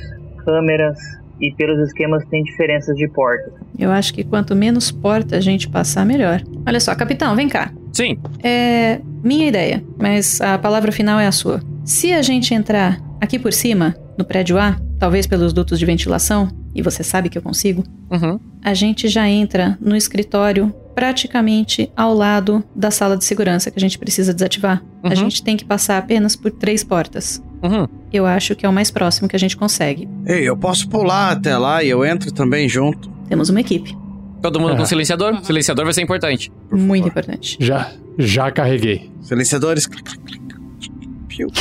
[0.45, 0.99] câmeras,
[1.41, 3.53] e pelos esquemas tem diferenças de portas.
[3.79, 6.43] Eu acho que quanto menos porta a gente passar, melhor.
[6.67, 7.73] Olha só, capitão, vem cá.
[7.93, 8.19] Sim.
[8.43, 11.61] É minha ideia, mas a palavra final é a sua.
[11.85, 16.49] Se a gente entrar aqui por cima, no prédio A, talvez pelos dutos de ventilação,
[16.75, 18.39] e você sabe que eu consigo, Uhum.
[18.63, 23.81] a gente já entra no escritório praticamente ao lado da sala de segurança que a
[23.81, 24.83] gente precisa desativar.
[25.03, 25.17] A Uhum.
[25.17, 27.43] gente tem que passar apenas por três portas.
[27.63, 27.87] Uhum.
[28.13, 30.09] Eu acho que é o mais próximo que a gente consegue.
[30.27, 33.09] Ei, eu posso pular até lá e eu entro também junto.
[33.29, 33.97] Temos uma equipe.
[34.43, 34.77] Todo mundo É.
[34.77, 35.43] com silenciador?
[35.45, 36.53] Silenciador vai ser importante.
[36.71, 37.57] Muito importante.
[37.61, 39.11] Já, já carreguei.
[39.23, 39.89] Silenciadores.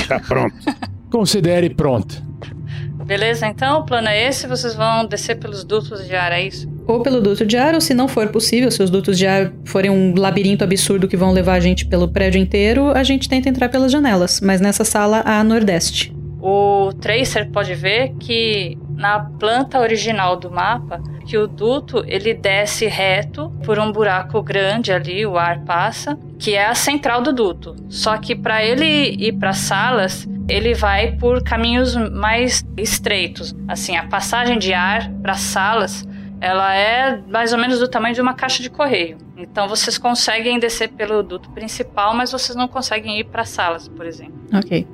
[0.07, 0.55] Tá pronto.
[1.09, 2.23] Considere pronto.
[3.05, 6.67] Beleza, então o plano é esse, vocês vão descer pelos dutos de ar, é isso?
[6.87, 9.51] Ou pelo duto de ar, ou se não for possível, se os dutos de ar
[9.63, 13.47] forem um labirinto absurdo que vão levar a gente pelo prédio inteiro, a gente tenta
[13.47, 14.41] entrar pelas janelas.
[14.41, 16.15] Mas nessa sala há nordeste.
[16.41, 22.85] O Tracer pode ver que na planta original do mapa, que o duto ele desce
[22.87, 27.75] reto por um buraco grande ali, o ar passa, que é a central do duto.
[27.89, 33.55] Só que para ele ir para salas, ele vai por caminhos mais estreitos.
[33.67, 36.05] Assim, a passagem de ar para salas,
[36.39, 39.17] ela é mais ou menos do tamanho de uma caixa de correio.
[39.35, 44.05] Então vocês conseguem descer pelo duto principal, mas vocês não conseguem ir para salas, por
[44.05, 44.35] exemplo.
[44.53, 44.87] Ok.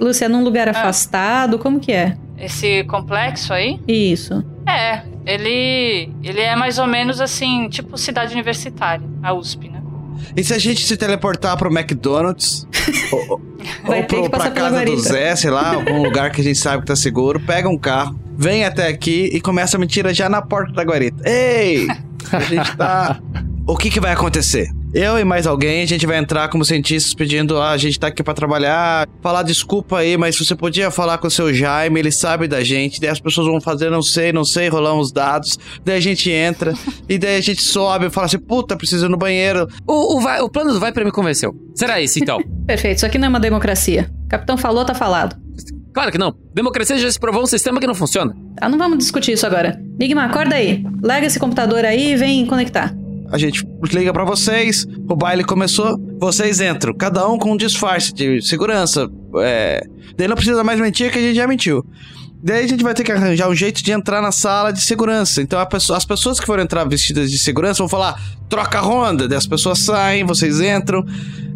[0.00, 1.58] Lúcia, num lugar afastado?
[1.58, 2.16] Como que é?
[2.42, 3.80] Esse complexo aí?
[3.86, 4.44] Isso.
[4.66, 9.80] É, ele ele é mais ou menos assim, tipo cidade universitária, a USP, né?
[10.36, 12.66] E se a gente se teleportar pro McDonald's?
[13.12, 13.40] ou
[13.84, 14.98] Vai ou ter pro, que passar pra casa do.
[14.98, 18.18] Zé, sei lá, algum lugar que a gente sabe que tá seguro, pega um carro,
[18.36, 21.28] vem até aqui e começa a mentira já na porta da guarita.
[21.28, 21.86] Ei!
[22.32, 23.20] A gente tá.
[23.66, 24.70] O que que vai acontecer?
[24.94, 28.08] Eu e mais alguém, a gente vai entrar como cientistas pedindo, ah, a gente tá
[28.08, 32.12] aqui pra trabalhar, falar desculpa aí, mas você podia falar com o seu Jaime, ele
[32.12, 35.58] sabe da gente, daí as pessoas vão fazer, não sei, não sei, rolar uns dados,
[35.82, 36.74] daí a gente entra,
[37.08, 39.66] e daí a gente sobe e fala assim, puta, preciso ir no banheiro.
[39.86, 41.54] O, o, vai- o plano do Viper me convenceu.
[41.74, 42.38] Será esse, então?
[42.66, 44.10] Perfeito, isso aqui não é uma democracia.
[44.26, 45.34] O capitão falou, tá falado.
[45.94, 46.34] claro que não.
[46.54, 48.34] Democracia já se provou um sistema que não funciona.
[48.56, 49.80] Tá, não vamos discutir isso agora.
[49.98, 50.84] Nigma, acorda aí.
[51.02, 52.94] Larga esse computador aí e vem conectar.
[53.32, 58.12] A gente liga pra vocês, o baile começou, vocês entram, cada um com um disfarce
[58.12, 59.08] de segurança.
[59.38, 59.82] É...
[60.16, 61.82] Daí não precisa mais mentir que a gente já mentiu.
[62.44, 65.40] Daí a gente vai ter que arranjar um jeito de entrar na sala de segurança.
[65.40, 69.26] Então pessoa- as pessoas que forem entrar vestidas de segurança vão falar: troca a ronda.
[69.26, 71.02] Daí as pessoas saem, vocês entram.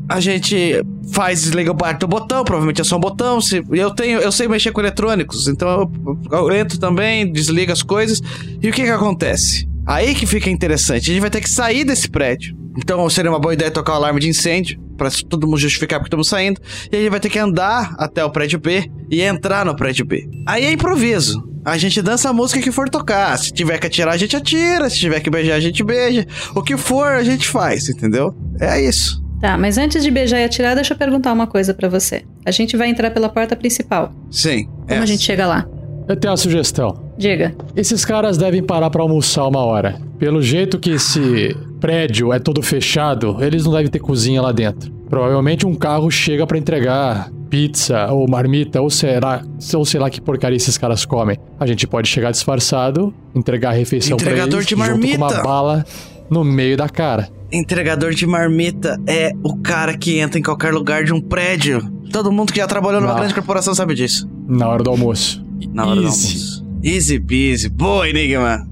[0.08, 0.80] A gente
[1.12, 3.40] faz, desliga o bar do botão, provavelmente é só um botão.
[3.40, 5.90] Se, eu tenho, eu sei mexer com eletrônicos, então
[6.32, 8.22] eu, eu entro também, desligo as coisas.
[8.62, 9.68] E o que que acontece?
[9.86, 11.10] Aí que fica interessante.
[11.10, 12.56] A gente vai ter que sair desse prédio.
[12.76, 16.08] Então seria uma boa ideia tocar o alarme de incêndio, pra todo mundo justificar porque
[16.08, 16.60] estamos saindo.
[16.90, 20.04] E a gente vai ter que andar até o prédio B e entrar no prédio
[20.04, 20.28] B.
[20.46, 21.42] Aí é improviso.
[21.64, 23.36] A gente dança a música que for tocar.
[23.38, 24.88] Se tiver que atirar, a gente atira.
[24.88, 26.26] Se tiver que beijar, a gente beija.
[26.54, 28.32] O que for, a gente faz, entendeu?
[28.60, 29.20] É isso.
[29.40, 32.24] Tá, mas antes de beijar e atirar, deixa eu perguntar uma coisa pra você.
[32.44, 34.12] A gente vai entrar pela porta principal.
[34.30, 34.66] Sim.
[34.66, 35.02] Como essa.
[35.02, 35.66] a gente chega lá?
[36.08, 36.94] Eu tenho uma sugestão.
[37.18, 37.54] Diga.
[37.74, 39.98] Esses caras devem parar pra almoçar uma hora.
[40.18, 44.92] Pelo jeito que esse prédio é todo fechado, eles não devem ter cozinha lá dentro.
[45.08, 49.42] Provavelmente um carro chega pra entregar pizza ou marmita ou será,
[49.74, 51.38] ou sei lá que porcaria esses caras comem.
[51.60, 55.18] A gente pode chegar disfarçado, entregar a refeição pra Entregador eles de junto com uma
[55.28, 55.42] marmita.
[55.42, 55.84] bala
[56.28, 57.28] no meio da cara.
[57.52, 61.80] Entregador de marmita é o cara que entra em qualquer lugar de um prédio.
[62.12, 63.18] Todo mundo que já trabalhou numa Não.
[63.20, 64.28] grande corporação sabe disso.
[64.48, 65.45] Na hora do almoço.
[65.72, 66.26] Na hora do Easy.
[66.36, 66.66] almoço.
[66.82, 67.68] Easy peasy.
[67.68, 68.66] Boa, Enigma.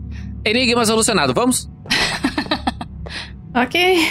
[0.44, 1.68] Enigma solucionado, vamos?
[3.54, 4.08] Ok.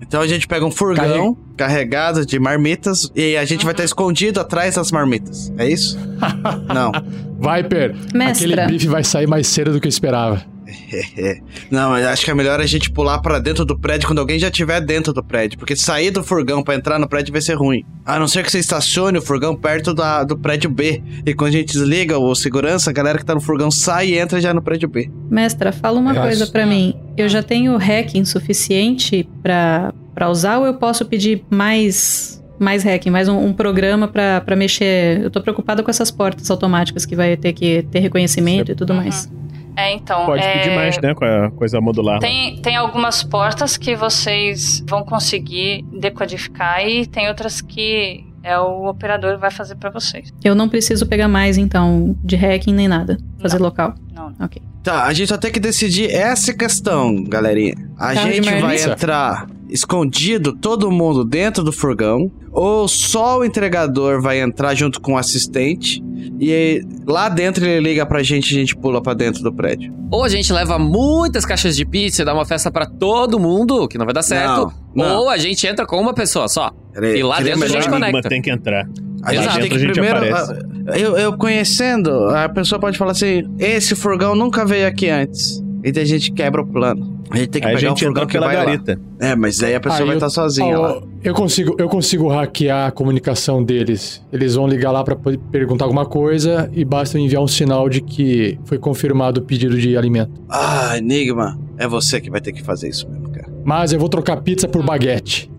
[0.00, 4.38] Então a gente pega um furgão carregado de marmitas e a gente vai estar escondido
[4.40, 5.52] atrás das marmitas.
[5.58, 5.98] É isso?
[6.72, 6.92] Não.
[7.40, 8.46] Viper, Mestra.
[8.62, 10.44] aquele bife vai sair mais cedo do que eu esperava.
[11.70, 14.38] Não, eu acho que é melhor a gente pular pra dentro do prédio quando alguém
[14.38, 15.58] já estiver dentro do prédio.
[15.58, 17.84] Porque sair do furgão pra entrar no prédio vai ser ruim.
[18.04, 21.02] A não ser que você estacione o furgão perto da, do prédio B.
[21.26, 24.18] E quando a gente desliga o segurança, a galera que tá no furgão sai e
[24.18, 25.10] entra já no prédio B.
[25.30, 26.94] Mestra, fala uma Eu coisa acho- pra mim.
[27.16, 33.10] Eu já tenho hacking suficiente pra, pra usar ou eu posso pedir mais mais hacking,
[33.10, 35.20] mais um, um programa pra, pra mexer?
[35.22, 38.94] Eu tô preocupada com essas portas automáticas que vai ter que ter reconhecimento e tudo
[38.94, 39.28] mais.
[39.76, 40.26] É, então.
[40.26, 40.58] Pode é...
[40.58, 41.14] pedir mais, né?
[41.14, 42.20] Com a coisa modular.
[42.20, 48.86] Tem, tem algumas portas que vocês vão conseguir decodificar e tem outras que, é o
[48.86, 50.32] operador que vai fazer para vocês.
[50.44, 53.18] Eu não preciso pegar mais, então, de hacking nem nada.
[53.40, 53.64] Fazer Não.
[53.64, 53.94] local.
[54.12, 54.46] Não, não.
[54.46, 54.62] Ok.
[54.84, 57.74] Tá, a gente só tem que decidir essa questão, galerinha.
[57.96, 58.90] A Carro de gente vai marmita?
[58.90, 65.14] entrar escondido, todo mundo dentro do furgão, ou só o entregador vai entrar junto com
[65.14, 66.04] o assistente
[66.38, 69.52] e aí, lá dentro ele liga pra gente e a gente pula pra dentro do
[69.52, 69.92] prédio.
[70.10, 73.88] Ou a gente leva muitas caixas de pizza e dá uma festa pra todo mundo,
[73.88, 74.72] que não vai dar certo.
[74.94, 75.16] Não, não.
[75.20, 76.70] Ou a gente entra com uma pessoa só.
[76.92, 78.28] Peraí, E lá dentro a gente conecta.
[78.28, 78.86] tem que entrar.
[79.24, 79.60] A gente Exato.
[79.60, 80.18] tem que Dentro a gente primeiro.
[80.18, 80.66] aparece.
[80.88, 85.62] ah, Eu, eu conhecendo, a pessoa pode falar assim: esse furgão nunca veio aqui antes.
[85.82, 87.12] E daí a gente quebra o plano.
[87.30, 88.64] A gente tem que Aí pegar o gente furgão entra que pela vai lá.
[88.64, 89.00] garita.
[89.20, 91.02] É, mas aí a pessoa Aí vai eu- estar sozinha Ó, lá.
[91.22, 94.22] Eu consigo, eu consigo hackear a comunicação deles.
[94.32, 98.00] Eles vão ligar lá pra poder perguntar alguma coisa e basta enviar um sinal de
[98.02, 100.32] que foi confirmado o pedido de alimento.
[100.48, 103.48] Ah, Enigma, é você que vai ter que fazer isso mesmo, cara.
[103.64, 105.50] Mas eu vou trocar pizza por baguete.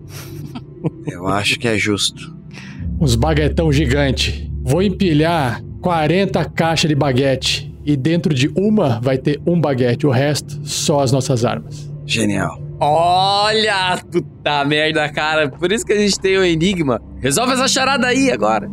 [1.06, 2.34] Eu acho que é justo.
[2.98, 4.50] Uns baguetão gigante.
[4.62, 7.72] Vou empilhar 40 caixas de baguete.
[7.84, 10.06] E dentro de uma vai ter um baguete.
[10.06, 11.92] O resto, só as nossas armas.
[12.04, 12.60] Genial.
[12.80, 15.48] Olha, puta merda, cara.
[15.48, 17.00] Por isso que a gente tem o Enigma.
[17.20, 18.68] Resolve essa charada aí agora.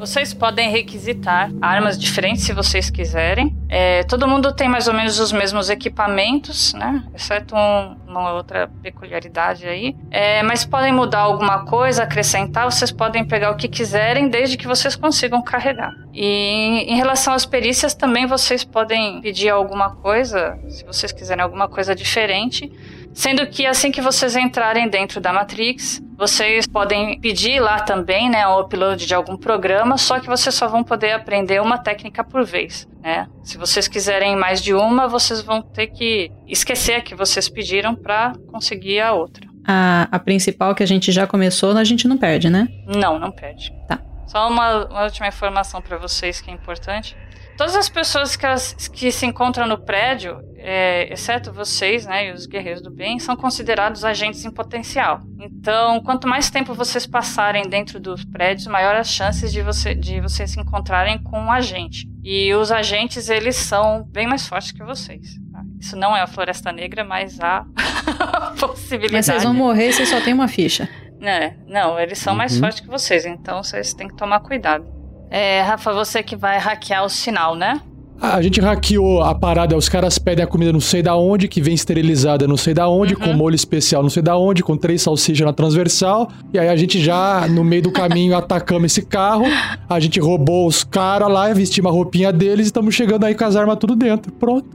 [0.00, 3.54] Vocês podem requisitar armas diferentes se vocês quiserem.
[3.68, 7.04] É, todo mundo tem mais ou menos os mesmos equipamentos, né?
[7.14, 9.94] Exceto um- uma outra peculiaridade aí.
[10.10, 12.64] É, mas podem mudar alguma coisa, acrescentar.
[12.64, 15.92] Vocês podem pegar o que quiserem, desde que vocês consigam carregar.
[16.14, 21.68] E em relação às perícias, também vocês podem pedir alguma coisa, se vocês quiserem alguma
[21.68, 22.72] coisa diferente.
[23.12, 28.46] Sendo que assim que vocês entrarem dentro da Matrix, vocês podem pedir lá também, né,
[28.46, 32.44] o upload de algum programa, só que vocês só vão poder aprender uma técnica por
[32.44, 33.26] vez, né?
[33.42, 37.94] Se vocês quiserem mais de uma, vocês vão ter que esquecer a que vocês pediram
[37.94, 39.48] para conseguir a outra.
[39.66, 42.68] A, a principal que a gente já começou, a gente não perde, né?
[42.86, 43.72] Não, não perde.
[43.88, 43.98] Tá.
[44.26, 47.16] Só uma, uma última informação para vocês que é importante.
[47.60, 52.32] Todas as pessoas que, as- que se encontram no prédio, é, exceto vocês, né, e
[52.32, 55.20] os guerreiros do bem, são considerados agentes em potencial.
[55.38, 60.22] Então, quanto mais tempo vocês passarem dentro dos prédios, maior as chances de, você, de
[60.22, 62.08] vocês se encontrarem com um agente.
[62.24, 65.34] E os agentes, eles são bem mais fortes que vocês.
[65.52, 65.60] tá?
[65.78, 67.66] Isso não é a Floresta Negra, mas há
[68.58, 69.12] possibilidade.
[69.12, 70.88] Mas vocês vão morrer se só tem uma ficha.
[71.20, 72.60] É, não, eles são mais Uhum.
[72.60, 74.99] fortes que vocês, então vocês têm que tomar cuidado.
[75.30, 77.80] É, Rafa, você que vai hackear o sinal, né?
[78.22, 81.48] Ah, A gente hackeou a parada, os caras pedem a comida não sei da onde,
[81.48, 84.76] que vem esterilizada não sei da onde, com molho especial não sei da onde, com
[84.76, 86.30] três salsichas na transversal.
[86.52, 89.44] E aí a gente já, no meio do caminho, atacamos esse carro.
[89.88, 93.44] A gente roubou os caras lá, vestimos a roupinha deles e estamos chegando aí com
[93.44, 94.30] as armas tudo dentro.
[94.32, 94.68] Pronto.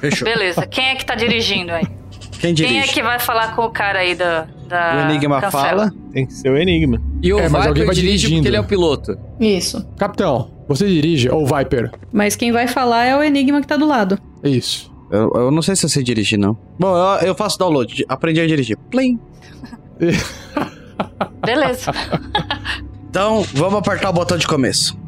[0.00, 0.26] Fechou.
[0.26, 1.86] Beleza, quem é que tá dirigindo aí?
[2.40, 2.74] Quem dirige?
[2.74, 4.46] Quem é que vai falar com o cara aí da.
[4.68, 5.62] da O Enigma cancela?
[5.68, 5.92] fala.
[6.12, 7.00] Tem que ser o Enigma.
[7.22, 8.34] E o É, Viper vai dirige dirigindo.
[8.36, 9.16] porque ele é o piloto.
[9.40, 9.86] Isso.
[9.98, 11.90] Capitão, você dirige, ou Viper?
[12.12, 14.18] Mas quem vai falar é o enigma que tá do lado.
[14.44, 14.94] Isso.
[15.10, 16.56] Eu, eu não sei se eu sei dirigir, não.
[16.78, 18.04] Bom, eu, eu faço download.
[18.08, 18.76] Aprendi a dirigir.
[18.90, 19.18] Plim.
[21.44, 21.92] Beleza.
[23.08, 24.98] Então, vamos apertar o botão de começo.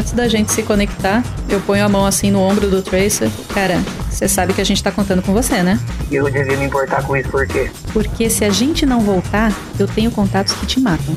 [0.00, 3.30] Antes da gente se conectar, eu ponho a mão assim no ombro do Tracer.
[3.52, 3.74] Cara,
[4.08, 5.78] você sabe que a gente tá contando com você, né?
[6.10, 7.70] E eu devia me importar com isso por quê?
[7.92, 11.14] Porque se a gente não voltar, eu tenho contatos que te matam.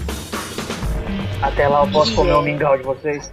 [1.41, 3.31] Até lá eu posso comer o mingau de vocês.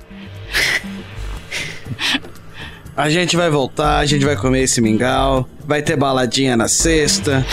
[2.97, 5.49] A gente vai voltar, a gente vai comer esse mingau.
[5.67, 7.45] Vai ter baladinha na sexta.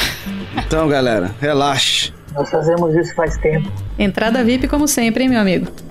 [0.55, 2.13] Então, galera, relaxe.
[2.35, 3.71] Nós fazemos isso faz tempo.
[3.97, 5.86] Entrada VIP como sempre, hein, meu amigo?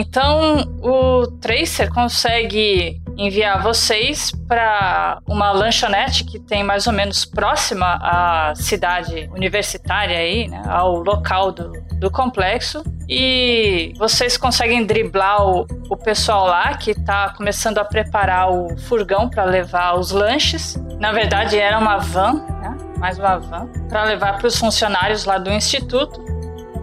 [0.00, 7.98] Então o Tracer consegue enviar vocês para uma lanchonete que tem mais ou menos próxima
[8.00, 12.82] à cidade universitária aí, né, ao local do, do complexo.
[13.06, 19.28] e vocês conseguem driblar o, o pessoal lá que tá começando a preparar o furgão
[19.28, 20.76] para levar os lanches.
[20.98, 22.76] Na verdade, era uma van, né?
[22.96, 26.29] mais uma van, para levar para os funcionários lá do instituto.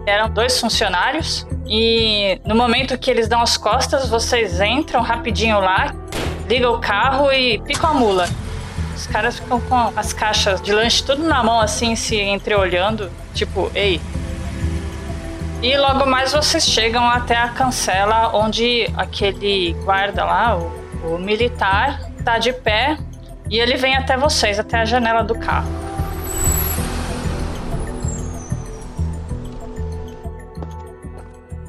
[0.08, 5.94] Eram dois funcionários e no momento que eles dão as costas, vocês entram rapidinho lá,
[6.48, 8.28] ligam o carro e picam a mula.
[8.96, 13.10] Os caras ficam com as caixas de lanche tudo na mão, assim, se entreolhando.
[13.34, 14.00] Tipo, ei.
[15.62, 22.00] E logo mais vocês chegam até a cancela onde aquele guarda lá, o, o militar,
[22.24, 22.96] tá de pé
[23.50, 25.87] e ele vem até vocês, até a janela do carro.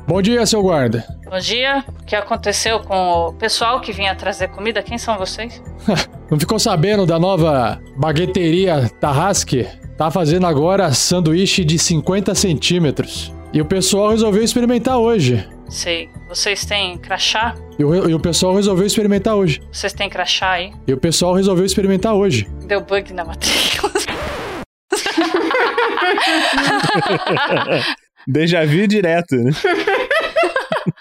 [0.09, 1.05] Bom dia, seu guarda.
[1.23, 1.85] Bom dia.
[2.01, 4.81] O que aconteceu com o pessoal que vinha trazer comida?
[4.81, 5.61] Quem são vocês?
[6.31, 9.67] Não ficou sabendo da nova bagueteria Tarrasque?
[9.95, 13.31] Tá fazendo agora sanduíche de 50 centímetros.
[13.53, 15.47] E o pessoal resolveu experimentar hoje.
[15.69, 16.09] Sei.
[16.27, 17.53] Vocês têm crachá?
[17.77, 19.61] E o, e o pessoal resolveu experimentar hoje.
[19.71, 20.73] Vocês têm crachá aí?
[20.87, 22.49] E o pessoal resolveu experimentar hoje.
[22.65, 23.93] Deu bug na matrícula.
[28.27, 29.51] Déjà vu direto, né?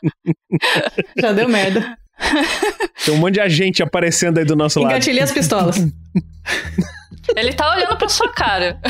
[1.19, 1.97] Já deu merda.
[3.05, 4.91] Tem um monte de agente aparecendo aí do nosso lado.
[4.91, 5.77] Engatilhei as pistolas.
[7.37, 8.81] Ele tá olhando pra sua cara.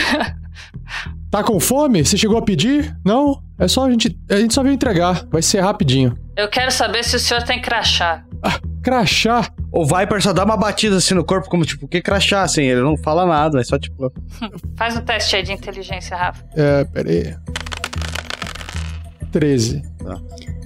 [1.30, 2.04] Tá com fome?
[2.04, 2.96] Você chegou a pedir?
[3.04, 3.42] Não?
[3.58, 4.18] É só a gente.
[4.30, 5.26] A gente só veio entregar.
[5.30, 6.16] Vai ser rapidinho.
[6.36, 8.24] Eu quero saber se o senhor tem crachá.
[8.42, 9.50] Ah, crachá?
[9.70, 12.80] O Viper só dá uma batida assim no corpo, como tipo, que crachá, assim, ele
[12.80, 14.10] não fala nada, é só tipo.
[14.76, 16.42] Faz um teste aí de inteligência, Rafa.
[16.56, 17.36] É, peraí.
[19.32, 19.82] 13.
[19.98, 20.18] Tá.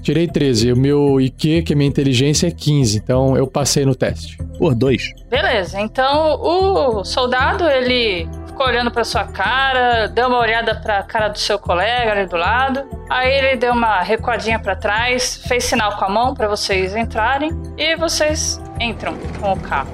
[0.02, 0.72] Tirei 13.
[0.72, 2.98] O meu IQ, que é minha inteligência, é 15.
[2.98, 4.36] Então eu passei no teste.
[4.58, 5.12] Por dois.
[5.30, 11.28] Beleza, então o soldado, ele ficou olhando pra sua cara, deu uma olhada pra cara
[11.28, 12.84] do seu colega ali do lado.
[13.08, 17.50] Aí ele deu uma recuadinha pra trás, fez sinal com a mão pra vocês entrarem
[17.78, 19.90] e vocês entram com o carro.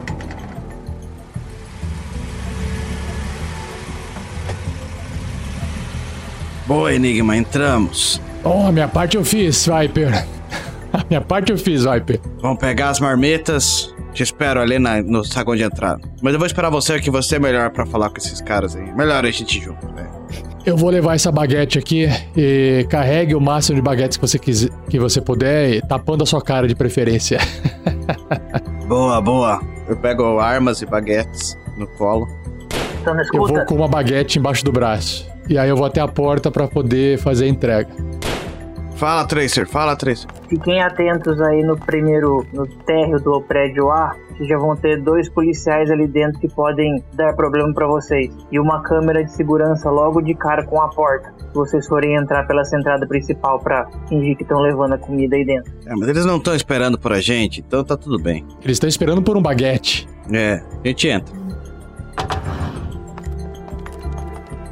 [6.67, 8.21] Boa, Enigma, entramos.
[8.49, 10.27] Oh, a minha parte eu fiz, Viper.
[10.93, 12.21] A minha parte eu fiz, Viper.
[12.41, 13.95] Vamos pegar as marmitas.
[14.15, 16.01] Te espero ali na- no saguão de entrada.
[16.23, 18.91] Mas eu vou esperar você, que você é melhor pra falar com esses caras aí.
[18.95, 20.07] Melhor a gente junto, né?
[20.67, 24.71] Eu vou levar essa baguete aqui e carregue o máximo de baguetes que você quiser,
[24.91, 27.39] que você puder, e tapando a sua cara de preferência.
[28.89, 29.61] Boa, boa.
[29.87, 32.27] Eu pego armas e baguetes no colo.
[33.01, 35.27] Então Eu vou com uma baguete embaixo do braço.
[35.49, 37.89] E aí eu vou até a porta pra poder fazer a entrega.
[38.99, 40.29] Fala, Tracer, fala, Tracer.
[40.49, 45.29] Fiquem atentos aí no primeiro, no térreo do prédio A, que já vão ter dois
[45.29, 48.35] policiais ali dentro que podem dar problema pra vocês.
[48.51, 51.33] E uma câmera de segurança logo de cara com a porta.
[51.39, 55.45] Se vocês forem entrar pela entrada principal pra fingir que estão levando a comida aí
[55.45, 55.73] dentro.
[55.87, 58.45] É, mas eles não estão esperando por a gente, então tá tudo bem.
[58.65, 60.09] Eles estão esperando por um baguete.
[60.33, 61.48] É, a gente entra.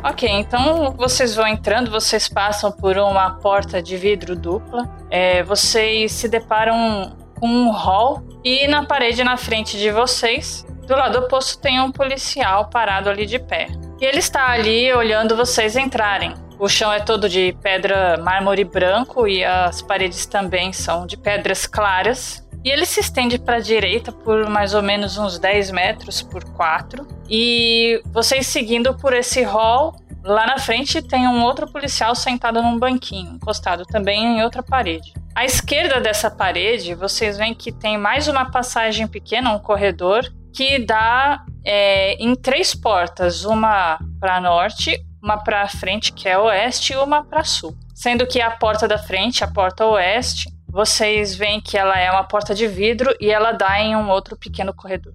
[0.09, 6.13] Ok, então vocês vão entrando, vocês passam por uma porta de vidro dupla, é, vocês
[6.13, 11.61] se deparam com um hall e na parede na frente de vocês, do lado oposto,
[11.61, 13.67] tem um policial parado ali de pé.
[14.01, 16.35] E ele está ali olhando vocês entrarem.
[16.57, 21.67] O chão é todo de pedra mármore branco e as paredes também são de pedras
[21.67, 22.46] claras.
[22.67, 26.43] E ele se estende para a direita por mais ou menos uns 10 metros por
[26.43, 27.07] 4.
[27.31, 29.95] E vocês seguindo por esse hall,
[30.25, 35.15] lá na frente tem um outro policial sentado num banquinho, encostado também em outra parede.
[35.33, 40.85] À esquerda dessa parede, vocês veem que tem mais uma passagem pequena, um corredor, que
[40.85, 46.97] dá é, em três portas: uma para norte, uma para frente, que é oeste, e
[46.97, 47.77] uma para sul.
[47.95, 52.25] Sendo que a porta da frente, a porta oeste, vocês veem que ela é uma
[52.25, 55.15] porta de vidro e ela dá em um outro pequeno corredor.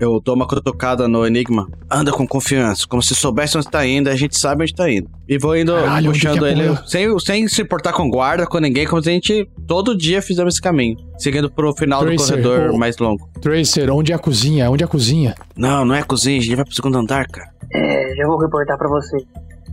[0.00, 1.68] Eu dou uma cutucada no Enigma.
[1.90, 5.10] Anda com confiança, como se soubesse onde tá indo, a gente sabe onde tá indo.
[5.28, 6.86] E vou indo Caralho, puxando é ele, porra?
[6.86, 10.54] sem, sem se importar com guarda, com ninguém, como se a gente todo dia fizemos
[10.54, 10.96] esse caminho.
[11.18, 12.78] Seguindo pro final do Tracer, corredor ô.
[12.78, 13.28] mais longo.
[13.42, 14.70] Tracer, onde é a cozinha?
[14.70, 15.34] Onde é a cozinha?
[15.54, 17.50] Não, não é cozinha, a gente vai pro segundo andar, cara.
[17.70, 19.16] É, já vou reportar pra você.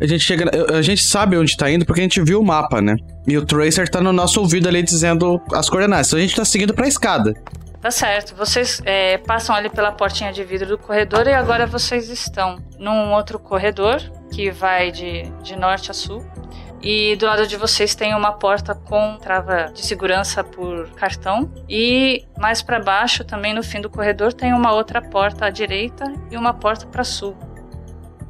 [0.02, 0.50] A gente chega.
[0.76, 2.96] A gente sabe onde tá indo porque a gente viu o mapa, né?
[3.28, 6.08] E o Tracer tá no nosso ouvido ali dizendo as coordenadas.
[6.08, 7.34] Então a gente tá seguindo pra escada.
[7.82, 12.10] Tá certo, vocês é, passam ali pela portinha de vidro do corredor e agora vocês
[12.10, 16.26] estão num outro corredor que vai de, de norte a sul.
[16.82, 21.52] E do lado de vocês tem uma porta com trava de segurança por cartão.
[21.68, 26.06] E mais para baixo, também no fim do corredor, tem uma outra porta à direita
[26.32, 27.36] e uma porta para sul.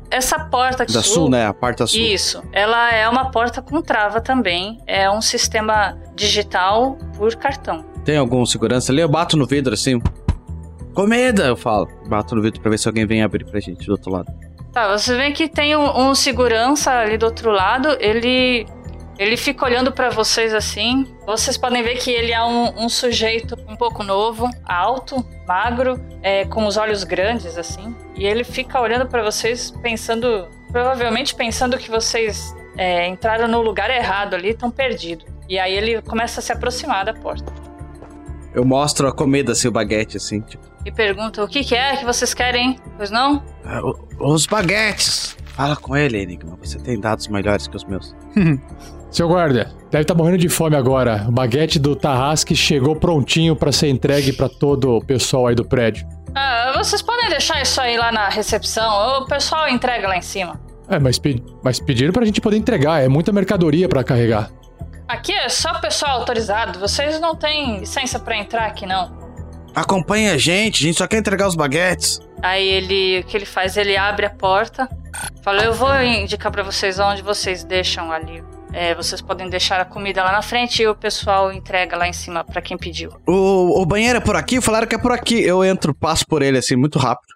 [0.10, 1.48] Essa porta Da sul, né?
[1.48, 2.00] A porta sul.
[2.00, 2.44] Isso.
[2.52, 4.80] Ela é uma porta com trava também.
[4.86, 7.84] É um sistema digital por cartão.
[8.06, 9.02] Tem algum segurança ali?
[9.02, 10.02] Eu bato no vidro assim.
[10.94, 11.88] Comida, eu falo.
[12.08, 14.32] Bato no vidro pra ver se alguém vem abrir pra gente do outro lado.
[14.72, 17.96] Tá, você vê que tem um, um segurança ali do outro lado.
[18.00, 18.66] Ele
[19.24, 21.08] ele fica olhando pra vocês assim.
[21.26, 26.46] Vocês podem ver que ele é um, um sujeito um pouco novo, alto, magro, é,
[26.46, 27.96] com os olhos grandes assim.
[28.16, 33.90] E ele fica olhando pra vocês, pensando, provavelmente pensando que vocês é, entraram no lugar
[33.90, 35.26] errado ali, estão perdidos.
[35.50, 37.52] E aí ele começa a se aproximar da porta
[38.54, 40.64] Eu mostro a comida, assim, o baguete, assim, tipo.
[40.86, 42.78] e pergunta: o que, que é que vocês querem?
[42.98, 43.44] Pois não?
[43.66, 45.36] "Ah, o- os baguetes!
[45.48, 46.58] Fala com ele, Enigma.
[46.64, 48.16] Você tem dados melhores que os meus.
[49.14, 51.26] Seu guarda, deve estar morrendo de fome agora.
[51.28, 55.64] O baguete do Tarrasque chegou prontinho pra ser entregue pra todo o pessoal aí do
[55.64, 56.08] prédio.
[56.34, 59.20] Ah, vocês podem deixar isso aí lá na recepção.
[59.22, 60.60] O pessoal entrega lá em cima.
[60.90, 63.04] É, mas, pe- mas pediram pra gente poder entregar.
[63.04, 64.50] É muita mercadoria pra carregar.
[65.08, 66.80] Aqui é só pessoal autorizado.
[66.80, 69.16] Vocês não têm licença pra entrar aqui, não.
[69.76, 72.20] Acompanhe a gente, a gente só quer entregar os baguetes.
[72.42, 73.78] Aí ele, o que ele faz?
[73.78, 74.90] Ele abre a porta.
[75.44, 78.44] Fala, eu vou indicar pra vocês onde vocês deixam ali.
[78.74, 82.14] É, vocês podem deixar a comida lá na frente e o pessoal entrega lá em
[82.14, 83.12] cima pra quem pediu.
[83.28, 84.60] O, o banheiro é por aqui?
[84.60, 85.40] Falaram que é por aqui.
[85.44, 87.28] Eu entro, passo por ele, assim, muito rápido.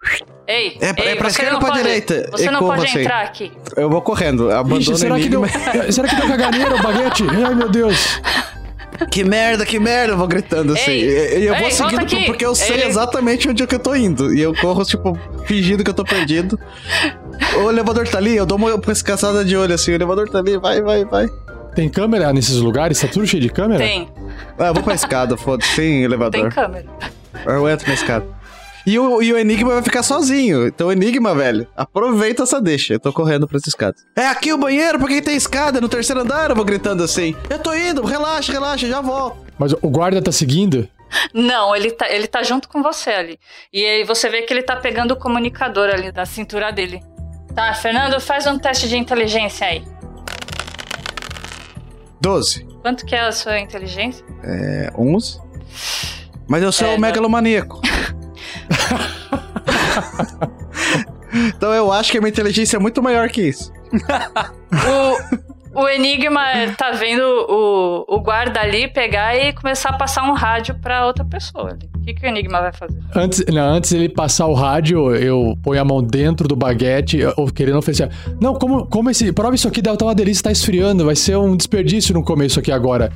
[0.48, 2.28] Ei, É pra- ei, é pra você esquerda não ou pra pode, direita?
[2.32, 3.00] Você E não pode assim?
[3.00, 3.52] entrar aqui.
[3.76, 5.42] Eu vou correndo, abandono Ixi, será que, deu,
[5.92, 7.22] será que deu caganeira o baguete?
[7.46, 8.20] Ai, meu Deus.
[9.10, 10.90] Que merda, que merda, eu vou gritando assim.
[10.90, 12.26] Ei, e eu vou ei, seguindo volta aqui.
[12.26, 14.34] porque eu sei Ele- exatamente onde é que eu tô indo.
[14.34, 16.58] E eu corro, tipo, fingindo que eu tô perdido.
[17.62, 20.56] O elevador tá ali, eu dou uma pescaçada de olho assim, o elevador tá ali,
[20.58, 21.28] vai, vai, vai.
[21.74, 22.98] Tem câmera nesses lugares?
[23.00, 23.78] Tá tudo cheio de câmera?
[23.84, 24.08] Tem,
[24.58, 26.40] Ah, eu vou pra escada, foda-se, tem elevador.
[26.40, 26.86] tem câmera.
[27.46, 28.26] Eu entro na escada.
[28.86, 30.66] E o, e o Enigma vai ficar sozinho.
[30.66, 32.94] Então, Enigma, velho, aproveita essa deixa.
[32.94, 33.96] Eu tô correndo pra essa escada.
[34.16, 36.50] É aqui o banheiro, porque tem escada no terceiro andar.
[36.50, 37.34] Eu vou gritando assim.
[37.50, 39.38] Eu tô indo, relaxa, relaxa, já volto.
[39.58, 40.88] Mas o guarda tá seguindo?
[41.32, 43.38] Não, ele tá, ele tá junto com você ali.
[43.72, 47.00] E aí você vê que ele tá pegando o comunicador ali da cintura dele.
[47.54, 49.82] Tá, Fernando, faz um teste de inteligência aí.
[52.20, 52.66] 12.
[52.82, 54.24] Quanto que é a sua inteligência?
[54.44, 55.40] É, 11.
[56.46, 57.80] Mas eu sou É, o megalomaníaco.
[61.48, 63.72] então eu acho que a minha inteligência é muito maior que isso.
[65.74, 66.42] O, o Enigma
[66.76, 71.24] tá vendo o, o guarda ali pegar e começar a passar um rádio pra outra
[71.24, 71.88] pessoa ali.
[71.96, 72.98] O que, que o Enigma vai fazer?
[73.14, 77.34] Antes, não, antes ele passar o rádio, eu ponho a mão dentro do baguete, eu-
[77.54, 78.10] querendo oferecer.
[78.40, 79.30] Não, como, como esse.
[79.32, 81.04] Prova isso aqui, deve estar uma delícia, tá esfriando.
[81.04, 83.12] Vai ser um desperdício não comer isso aqui agora.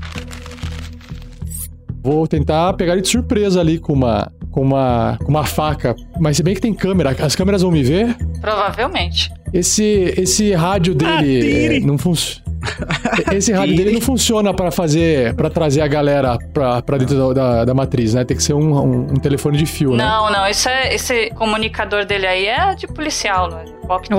[2.02, 4.30] Vou tentar pegar ele de surpresa ali com uma.
[4.50, 5.96] Com uma, com uma faca.
[6.20, 8.14] Mas se bem que tem câmera, as câmeras vão me ver.
[8.38, 9.32] Provavelmente.
[9.50, 12.42] Esse, esse rádio dele é, não funciona.
[13.32, 17.32] Esse rádio dele não funciona pra fazer, para trazer a galera pra, pra dentro da,
[17.32, 18.24] da, da matriz, né?
[18.24, 20.04] Tem que ser um, um, um telefone de fio, né?
[20.04, 23.64] Não, não, isso é, esse comunicador dele aí é de policial, não é?
[23.64, 24.14] de É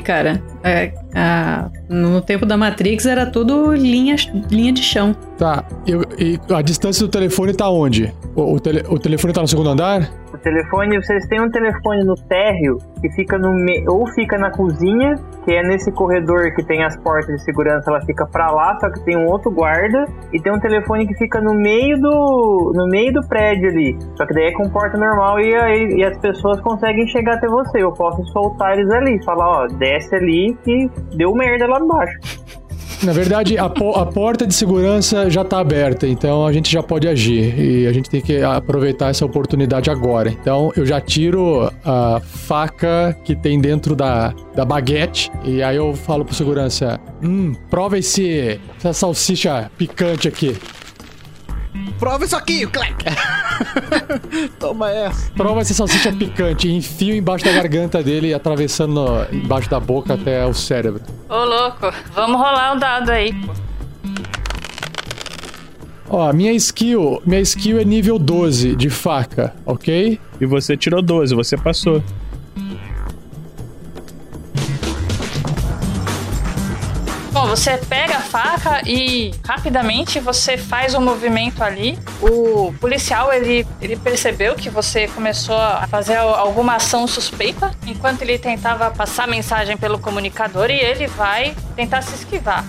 [0.00, 0.42] cara.
[0.62, 4.16] É, a- no tempo da Matrix era tudo linha,
[4.50, 5.14] linha de chão.
[5.38, 5.64] Tá.
[5.86, 8.12] Eu- e a distância do telefone tá onde?
[8.34, 10.10] O, o, tele- o telefone tá no segundo andar?
[10.36, 13.88] O telefone, vocês têm um telefone no térreo que fica no me...
[13.88, 15.14] ou fica na cozinha,
[15.44, 18.90] que é nesse corredor que tem as portas de segurança, ela fica pra lá, só
[18.90, 22.86] que tem um outro guarda, e tem um telefone que fica no meio do no
[22.86, 23.96] meio do prédio ali.
[24.14, 27.48] Só que daí é com porta normal e, aí, e as pessoas conseguem chegar até
[27.48, 27.82] você.
[27.82, 32.18] Eu posso soltar eles ali, falar, ó, desce ali que deu merda lá embaixo.
[33.02, 36.82] Na verdade, a, po- a porta de segurança já tá aberta, então a gente já
[36.82, 37.54] pode agir.
[37.58, 40.30] E a gente tem que aproveitar essa oportunidade agora.
[40.30, 45.30] Então eu já tiro a faca que tem dentro da, da baguete.
[45.44, 50.56] E aí eu falo pro segurança: Hum, prova esse, essa salsicha picante aqui.
[51.98, 53.04] Prova isso aqui, o Clec.
[54.60, 55.30] Toma essa.
[55.32, 56.68] Prova essa salsicha picante.
[56.68, 61.02] E enfio embaixo da garganta dele, atravessando embaixo da boca até o cérebro.
[61.28, 63.34] Ô, louco, vamos rolar o dado aí.
[66.08, 70.20] Ó, minha skill, minha skill é nível 12 de faca, ok?
[70.40, 72.02] E você tirou 12, você passou.
[77.32, 81.98] Bom, você pega faca e rapidamente você faz um movimento ali.
[82.20, 88.20] O policial ele, ele percebeu que você começou a fazer al- alguma ação suspeita enquanto
[88.20, 92.62] ele tentava passar mensagem pelo comunicador e ele vai tentar se esquivar.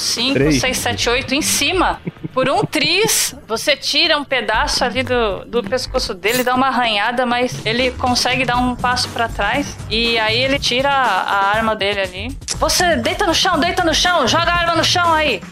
[0.00, 0.60] 5, Três.
[0.60, 2.00] 6, 7, 8 em cima.
[2.32, 7.26] Por um tris, você tira um pedaço ali do, do pescoço dele, dá uma arranhada,
[7.26, 12.00] mas ele consegue dar um passo para trás e aí ele tira a, arma dele
[12.00, 12.38] ali.
[12.58, 15.42] Você deita no chão, deita no chão, joga a arma no chão aí.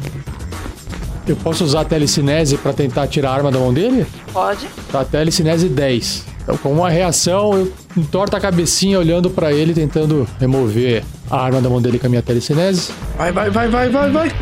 [1.26, 4.06] Eu posso usar a telecinese pra tentar tirar a arma da mão dele?
[4.32, 4.66] Pode.
[4.90, 6.26] Tá, telecinese 10.
[6.42, 11.60] Então, com uma reação, eu entorto a cabecinha olhando pra ele, tentando remover a arma
[11.60, 12.92] da mão dele com a minha telecinese.
[13.16, 14.32] Vai, vai, vai, vai, vai, vai.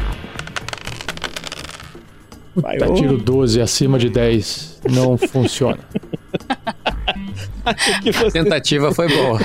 [2.56, 2.94] Vai, ô.
[2.94, 4.80] tiro 12 acima de 10.
[4.90, 5.78] Não funciona.
[8.02, 8.30] que você...
[8.30, 9.38] Tentativa foi boa.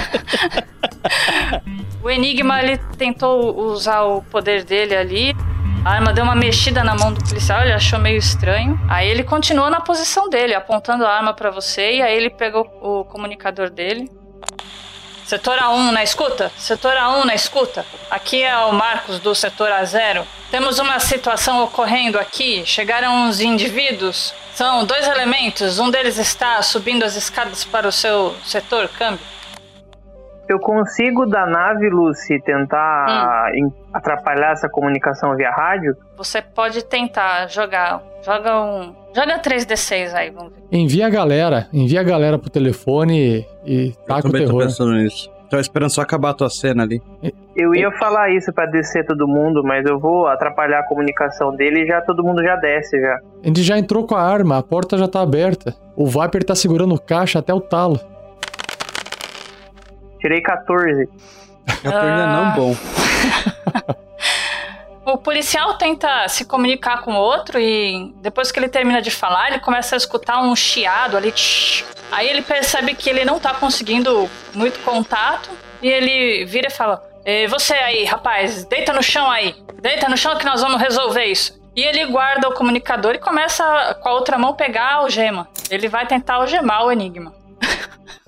[2.04, 5.36] O Enigma ele tentou usar o poder dele ali.
[5.84, 8.80] A arma deu uma mexida na mão do policial, ele achou meio estranho.
[8.88, 12.62] Aí ele continuou na posição dele, apontando a arma pra você, e aí ele pegou
[12.82, 14.10] o comunicador dele.
[15.32, 16.52] Setor A1 na escuta?
[16.58, 17.86] Setor A1 na escuta?
[18.10, 20.26] Aqui é o Marcos do setor A0.
[20.52, 22.66] Temos uma situação ocorrendo aqui.
[22.66, 24.36] Chegaram uns indivíduos.
[24.54, 25.80] São dois elementos.
[25.80, 29.26] Um deles está subindo as escadas para o seu setor, câmbio.
[30.50, 35.96] Eu consigo da nave, Lucy, tentar em- atrapalhar essa comunicação via rádio?
[36.18, 38.02] Você pode tentar jogar.
[38.22, 38.94] Joga um.
[39.14, 40.62] Joga 3D6 aí, vamos ver.
[40.72, 44.48] Envia a galera, envia a galera pro telefone e, e Eu taca o também tô
[44.48, 44.64] terror.
[44.64, 45.30] pensando nisso.
[45.50, 47.02] Tô esperando só acabar a tua cena ali.
[47.54, 51.84] Eu ia falar isso pra descer todo mundo, mas eu vou atrapalhar a comunicação dele
[51.84, 53.20] e já todo mundo já desce já.
[53.44, 55.76] A gente já entrou com a arma, a porta já tá aberta.
[55.94, 58.00] O Viper tá segurando o caixa até o talo.
[60.22, 61.10] Tirei 14.
[61.66, 62.76] 14 é não bom.
[65.04, 69.50] O policial tenta se comunicar com o outro e depois que ele termina de falar,
[69.50, 71.32] ele começa a escutar um chiado ali.
[71.32, 71.84] tsh.
[72.12, 75.50] Aí ele percebe que ele não tá conseguindo muito contato
[75.82, 79.56] e ele vira e fala: "Eh, Você aí, rapaz, deita no chão aí.
[79.82, 81.60] Deita no chão que nós vamos resolver isso.
[81.76, 85.48] E ele guarda o comunicador e começa com a outra mão pegar a algema.
[85.70, 87.34] Ele vai tentar algemar o enigma.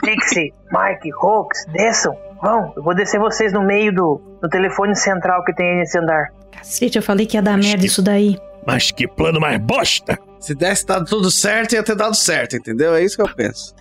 [0.00, 2.16] Trixie, Mike, Hawks, desçam.
[2.42, 5.98] Vão, eu vou descer vocês no meio do, do telefone central que tem aí nesse
[5.98, 6.32] andar.
[6.52, 8.38] Cacete, eu falei que ia dar merda isso daí.
[8.66, 10.18] Mas que plano mais bosta!
[10.38, 12.94] Se desse dado tudo certo, ia ter dado certo, entendeu?
[12.94, 13.74] É isso que eu penso.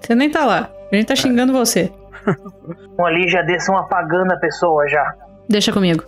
[0.00, 0.70] Você nem tá lá.
[0.90, 1.92] A gente tá xingando você.
[2.98, 5.14] Um ali já desçam apagando a pessoa já.
[5.48, 6.02] Deixa comigo.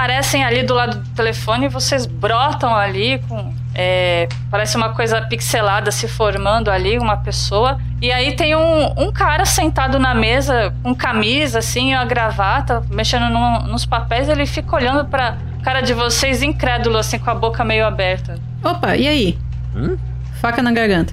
[0.00, 3.52] Aparecem ali do lado do telefone, vocês brotam ali com.
[3.74, 7.78] é, parece uma coisa pixelada se formando ali, uma pessoa.
[8.00, 13.28] E aí tem um, um cara sentado na mesa com camisa, assim, a gravata, mexendo
[13.28, 14.26] no- nos papéis.
[14.26, 18.38] Ele fica olhando pra cara de vocês, incrédulo, assim, com a boca meio aberta.
[18.64, 19.38] Opa, e aí?
[19.76, 19.98] Hum?
[20.40, 21.12] Faca na garganta.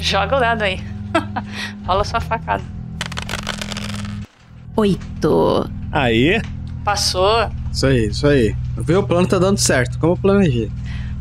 [0.00, 0.80] Joga o dado aí.
[1.84, 2.62] Rola sua facada.
[4.76, 5.68] Oito.
[5.90, 6.40] Aí,
[6.84, 7.50] Passou.
[7.72, 8.54] Isso aí, isso aí.
[8.78, 9.00] Viu?
[9.00, 10.70] O plano tá dando certo, como eu planejei.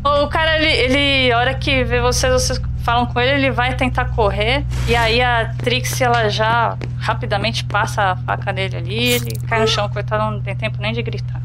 [0.04, 3.76] O cara, ele, ele, a hora que vê vocês, vocês falam com ele, ele vai
[3.76, 4.64] tentar correr.
[4.88, 9.12] E aí a Trix, ela já rapidamente passa a faca nele ali.
[9.12, 11.41] Ele cai no chão, coitado, não tem tempo nem de gritar.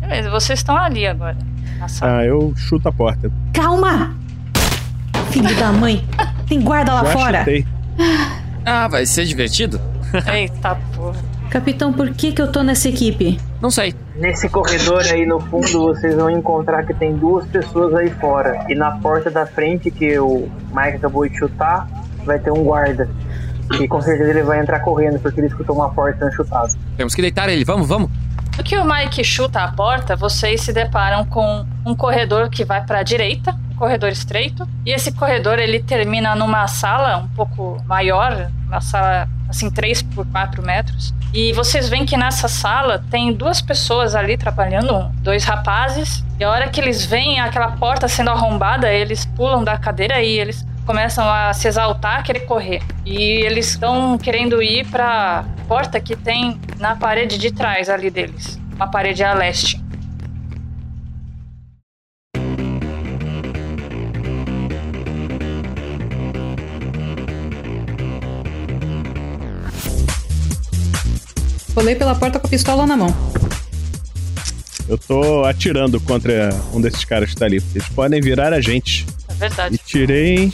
[0.00, 1.36] Beleza, vocês estão ali agora.
[2.02, 3.30] Ah, eu chuto a porta.
[3.52, 4.14] Calma!
[5.30, 6.06] Filho da mãe.
[6.46, 7.38] Tem guarda lá Já fora.
[7.40, 7.66] chutei.
[8.64, 9.80] Ah, vai ser divertido?
[10.32, 11.20] Eita porra.
[11.50, 13.38] Capitão, por que que eu tô nessa equipe?
[13.64, 13.94] Não sei.
[14.16, 18.62] Nesse corredor aí no fundo vocês vão encontrar que tem duas pessoas aí fora.
[18.68, 21.88] E na porta da frente que o Mike acabou de chutar,
[22.26, 23.08] vai ter um guarda.
[23.80, 26.68] E com certeza ele vai entrar correndo porque ele escutou uma porta sendo chutada.
[26.98, 27.64] Temos que deitar ele.
[27.64, 28.10] Vamos, vamos.
[28.58, 32.84] No que o Mike chuta a porta, vocês se deparam com um corredor que vai
[32.84, 34.68] para a direita, corredor estreito.
[34.84, 40.26] E esse corredor ele termina numa sala um pouco maior, uma sala assim 3 por
[40.26, 41.14] 4 metros.
[41.32, 46.24] E vocês veem que nessa sala tem duas pessoas ali trabalhando, dois rapazes.
[46.38, 50.38] E a hora que eles veem aquela porta sendo arrombada, eles pulam da cadeira e
[50.38, 52.82] eles começam a se exaltar, querer correr.
[53.04, 58.60] E eles estão querendo ir para porta que tem na parede de trás ali deles,
[58.76, 59.83] uma parede a leste.
[71.74, 73.14] Pulei pela porta com a pistola na mão.
[74.88, 77.62] Eu tô atirando contra um desses caras que tá ali.
[77.74, 79.06] Eles podem virar a gente.
[79.28, 79.74] É verdade.
[79.74, 80.52] E tirei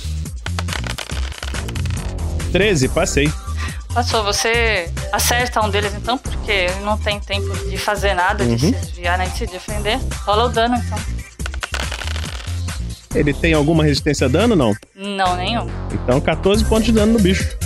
[2.52, 3.30] 13, passei.
[3.92, 8.52] Passou, você acerta um deles então, porque ele não tem tempo de fazer nada, de
[8.52, 8.58] Uhum.
[8.58, 9.98] se desviar nem de se defender.
[10.24, 10.98] Rola o dano então.
[13.12, 14.72] Ele tem alguma resistência a dano, não?
[14.94, 15.66] Não, nenhum.
[15.92, 17.56] Então 14 pontos de dano no bicho.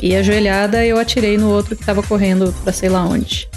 [0.00, 3.48] E ajoelhada eu atirei no outro que tava correndo pra sei lá onde.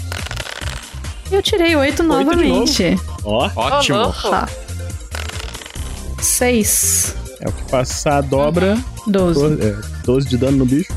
[1.30, 2.96] Eu tirei oito novamente.
[3.24, 3.98] Ó, Ótimo.
[3.98, 4.30] Ô, louco.
[4.30, 4.48] Tá.
[6.20, 7.14] Seis.
[7.40, 8.76] é o que passar dobra.
[9.06, 9.40] Doze.
[9.40, 10.92] 12, é, 12 de dano no bicho.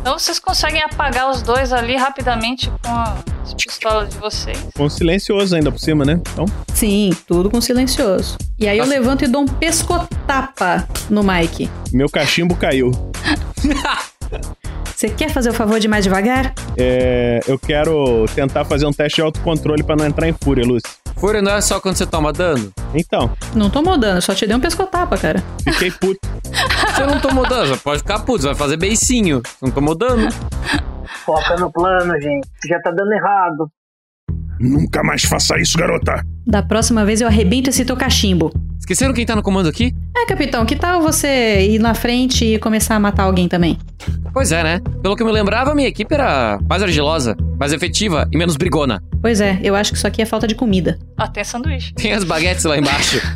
[0.00, 4.58] Então vocês conseguem apagar os dois ali rapidamente com as pistolas de vocês.
[4.76, 6.20] Com silencioso ainda por cima, né?
[6.32, 6.44] Então,
[6.74, 8.36] Sim, tudo com silencioso.
[8.58, 8.98] E aí eu Nossa.
[8.98, 11.70] levanto e dou um pescotapa no Mike.
[11.92, 12.90] meu cachimbo caiu.
[14.94, 16.52] Você quer fazer o favor de ir mais devagar?
[16.76, 20.88] É, eu quero tentar fazer um teste de autocontrole pra não entrar em fúria, Lúcio.
[21.16, 22.72] Fúria não é só quando você toma dano?
[22.94, 25.42] Então, Não tomou dano, só te dei um pescotapa, cara.
[25.64, 26.20] fiquei puto.
[26.94, 29.40] Você não tomou dano, você pode ficar puto, você vai fazer beicinho.
[29.44, 30.28] Você não tomou dano.
[31.28, 32.48] Foca no plano, gente.
[32.66, 33.70] Já tá dando errado.
[34.58, 36.22] Nunca mais faça isso, garota.
[36.46, 38.50] Da próxima vez eu arrebento esse teu cachimbo.
[38.88, 39.94] Esqueceram quem tá no comando aqui?
[40.16, 43.76] É, capitão, que tal você ir na frente e começar a matar alguém também?
[44.32, 44.80] Pois é, né?
[45.02, 49.02] Pelo que eu me lembrava, minha equipe era mais argilosa, mais efetiva e menos brigona.
[49.20, 50.98] Pois é, eu acho que isso aqui é falta de comida.
[51.34, 51.92] Tem sanduíche.
[51.92, 53.20] Tem as baguetes lá embaixo.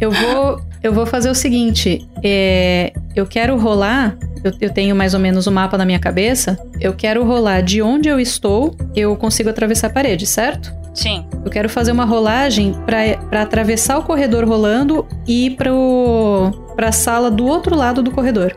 [0.00, 4.16] Eu vou, eu vou fazer o seguinte: é, eu quero rolar.
[4.44, 6.58] Eu, eu tenho mais ou menos o mapa na minha cabeça.
[6.80, 10.72] Eu quero rolar de onde eu estou, eu consigo atravessar a parede, certo?
[10.98, 11.24] Sim.
[11.44, 12.98] Eu quero fazer uma rolagem pra
[13.30, 18.52] pra atravessar o corredor rolando e ir pro, pra sala do outro lado do corredor.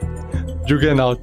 [0.68, 1.22] Juggernaut.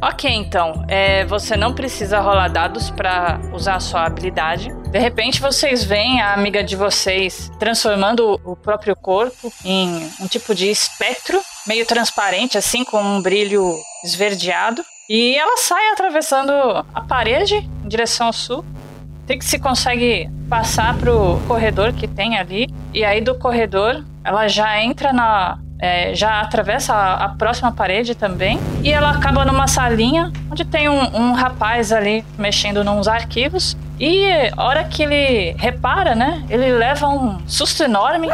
[0.00, 0.84] Ok, então.
[0.86, 4.72] É, você não precisa rolar dados pra usar a sua habilidade.
[4.90, 10.54] De repente, vocês veem a amiga de vocês transformando o próprio corpo em um tipo
[10.54, 14.84] de espectro, meio transparente, assim, com um brilho esverdeado.
[15.08, 16.52] E ela sai atravessando
[16.94, 18.64] a parede em direção ao sul.
[19.26, 22.68] Trixie consegue passar pro corredor que tem ali.
[22.92, 28.14] E aí, do corredor, ela já entra na, é, já atravessa a, a próxima parede
[28.14, 28.58] também.
[28.82, 33.76] E ela acaba numa salinha onde tem um, um rapaz ali mexendo nos arquivos.
[33.98, 34.24] E
[34.56, 36.44] a hora que ele repara, né?
[36.48, 38.28] Ele leva um susto enorme.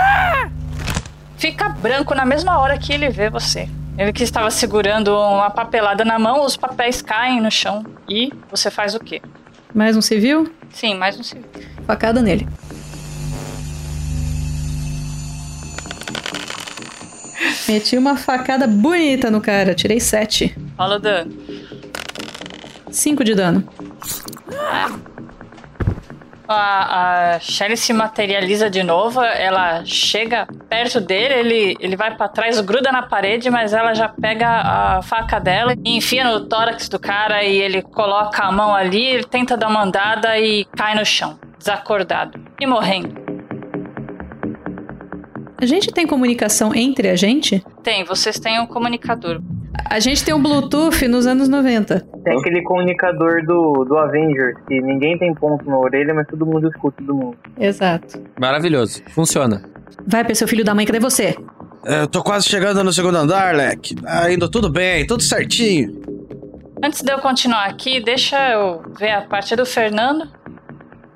[1.37, 3.69] Fica branco na mesma hora que ele vê você.
[3.97, 7.85] Ele que estava segurando uma papelada na mão, os papéis caem no chão.
[8.09, 9.21] E você faz o quê?
[9.75, 10.51] Mais um civil?
[10.71, 11.45] Sim, mais um civil.
[11.87, 12.47] Facada nele.
[17.69, 19.75] Meti uma facada bonita no cara.
[19.75, 20.57] Tirei 7.
[20.79, 21.33] Rola o dano.
[22.91, 23.69] 5 de dano.
[26.49, 32.27] A, a Shelly se materializa de novo, ela chega perto dele, ele, ele vai pra
[32.27, 36.89] trás, gruda na parede, mas ela já pega a faca dela e enfia no tórax
[36.89, 40.95] do cara e ele coloca a mão ali, ele tenta dar uma andada e cai
[40.95, 43.15] no chão, desacordado e morrendo.
[45.61, 47.63] A gente tem comunicação entre a gente?
[47.83, 49.43] Tem, vocês têm um comunicador.
[49.85, 52.01] A gente tem um Bluetooth nos anos 90.
[52.25, 56.69] Tem aquele comunicador do, do Avengers, que ninguém tem ponto na orelha, mas todo mundo
[56.69, 57.37] escuta todo mundo.
[57.59, 58.23] Exato.
[58.41, 59.03] Maravilhoso.
[59.15, 59.63] Funciona.
[60.07, 61.37] Vai pra seu filho da mãe, cadê você?
[61.85, 63.95] É, Eu tô quase chegando no segundo andar, Leque.
[64.07, 66.01] Ah, indo tudo bem, tudo certinho.
[66.85, 70.29] Antes de eu continuar aqui, deixa eu ver a parte do Fernando.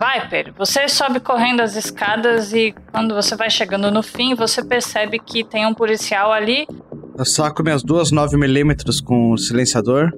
[0.01, 5.19] Viper, você sobe correndo as escadas e quando você vai chegando no fim, você percebe
[5.21, 6.67] que tem um policial ali.
[7.19, 10.11] Eu saco minhas duas 9mm com o silenciador.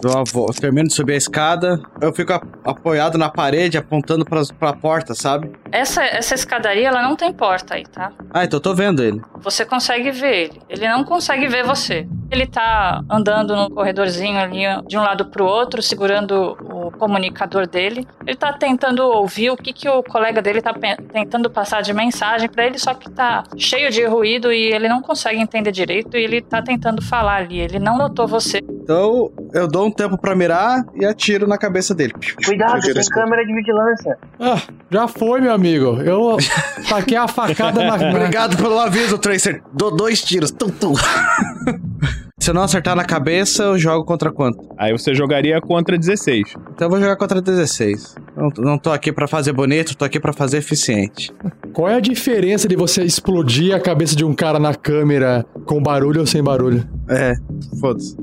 [0.00, 1.80] Dou uma vo- termino de subir a escada.
[2.00, 5.50] Eu fico a- apoiado na parede, apontando pra, pra porta, sabe?
[5.72, 8.12] Essa, essa escadaria, ela não tem porta aí, tá?
[8.32, 9.20] Ah, então eu tô vendo ele.
[9.42, 10.62] Você consegue ver ele.
[10.68, 12.06] Ele não consegue ver você.
[12.30, 18.06] Ele tá andando no corredorzinho ali de um lado pro outro, segurando o comunicador dele.
[18.26, 20.72] Ele tá tentando ouvir o que, que o colega dele tá
[21.12, 25.02] tentando passar de mensagem pra ele, só que tá cheio de ruído e ele não
[25.02, 27.58] consegue entender direito e ele tá tentando falar ali.
[27.58, 28.58] Ele não notou você.
[28.58, 32.12] Então eu dou um tempo pra mirar e atiro na cabeça dele.
[32.44, 34.18] Cuidado, tem câmera de vigilância.
[34.38, 34.60] Ah,
[34.90, 36.00] já foi, meu amigo.
[36.02, 36.36] Eu
[36.88, 37.96] taquei a facada na.
[37.96, 38.10] na...
[38.10, 39.62] Obrigado pelo aviso, Tracer.
[39.72, 40.50] Dou dois tiros.
[40.50, 40.94] Tum, tum.
[42.50, 44.58] Se eu não acertar na cabeça, eu jogo contra quanto?
[44.76, 46.56] Aí você jogaria contra 16.
[46.74, 48.16] Então eu vou jogar contra 16.
[48.36, 51.32] Não, não tô aqui pra fazer bonito, tô aqui pra fazer eficiente.
[51.72, 55.80] Qual é a diferença de você explodir a cabeça de um cara na câmera com
[55.80, 56.84] barulho ou sem barulho?
[57.08, 57.34] É,
[57.80, 58.16] foda-se.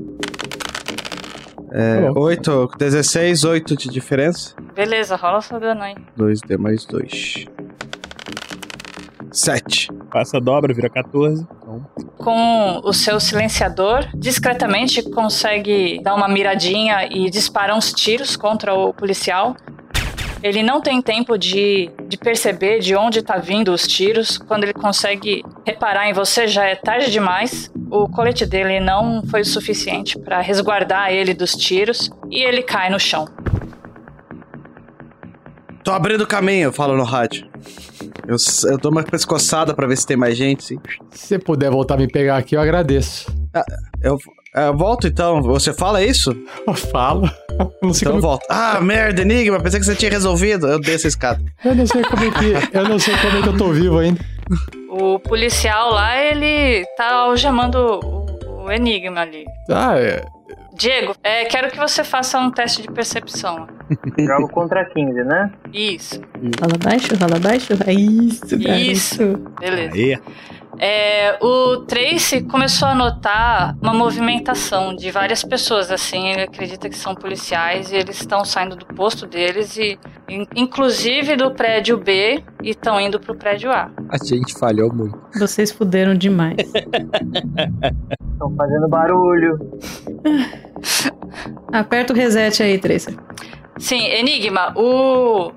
[1.72, 2.20] É, Tá bom.
[2.20, 4.54] 8, 16, 8 de diferença.
[4.74, 5.94] Beleza, rola seu dano aí.
[6.18, 7.46] 2D mais 2.
[9.32, 9.88] 7.
[10.10, 11.46] Passa a dobra, vira 14.
[11.56, 18.74] Então, Com o seu silenciador, discretamente consegue dar uma miradinha e disparar uns tiros contra
[18.74, 19.56] o policial.
[20.42, 24.38] Ele não tem tempo de, de perceber de onde tá vindo os tiros.
[24.38, 27.70] Quando ele consegue reparar em você, já é tarde demais.
[27.90, 32.88] O colete dele não foi o suficiente para resguardar ele dos tiros e ele cai
[32.88, 33.26] no chão.
[35.82, 37.48] Tô abrindo o caminho, eu falo no rádio.
[38.26, 38.36] Eu,
[38.70, 40.78] eu dou uma pescoçada pra ver se tem mais gente, sim.
[41.10, 43.26] Se você puder voltar a me pegar aqui, eu agradeço.
[44.02, 44.18] Eu,
[44.54, 45.42] eu volto então.
[45.42, 46.34] Você fala isso?
[46.66, 47.28] Eu falo.
[47.50, 48.46] Eu não sei Então eu como, volto.
[48.48, 50.66] Ah, merda, Enigma, pensei que você tinha resolvido.
[50.66, 51.40] Eu desço a escada.
[51.64, 53.98] eu não sei como é que, eu não sei como é que eu tô vivo
[53.98, 54.20] ainda.
[54.90, 59.44] O policial lá, ele tá algemando o, o enigma ali.
[59.70, 60.24] Ah, é.
[60.72, 63.66] Diego, é, quero que você faça um teste de percepção.
[64.18, 65.52] Jogo contra 15, né?
[65.72, 66.20] Isso,
[66.58, 67.72] Fala baixo, fala baixo.
[67.86, 68.80] É isso, garoto.
[68.80, 69.36] Isso.
[69.58, 69.94] beleza.
[69.94, 70.18] aí.
[70.80, 76.96] É, o Tracy começou a notar uma movimentação de várias pessoas, assim, ele acredita que
[76.96, 79.98] são policiais e eles estão saindo do posto deles e
[80.28, 83.90] in- inclusive do prédio B e estão indo pro prédio A.
[84.08, 85.18] A gente falhou muito.
[85.38, 86.56] Vocês fuderam demais.
[88.32, 89.58] Estão fazendo barulho.
[91.72, 93.16] Aperta o reset aí, Tracer.
[93.78, 95.52] Sim, Enigma, o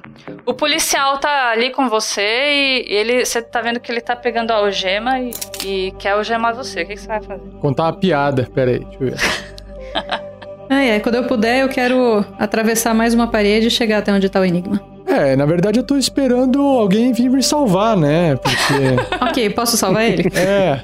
[0.45, 4.51] o policial tá ali com você e ele você tá vendo que ele tá pegando
[4.51, 5.32] a algema e,
[5.63, 6.84] e quer algemar você.
[6.84, 7.49] O que, que você vai fazer?
[7.59, 8.47] Contar uma piada.
[8.53, 10.32] Pera aí, deixa eu ver.
[10.74, 11.01] Ah, é.
[11.01, 14.45] Quando eu puder, eu quero atravessar mais uma parede e chegar até onde tá o
[14.45, 14.82] enigma.
[15.05, 18.38] É, na verdade eu tô esperando alguém vir me salvar, né?
[18.38, 19.19] Porque.
[19.22, 20.30] ok, posso salvar ele?
[20.34, 20.80] é.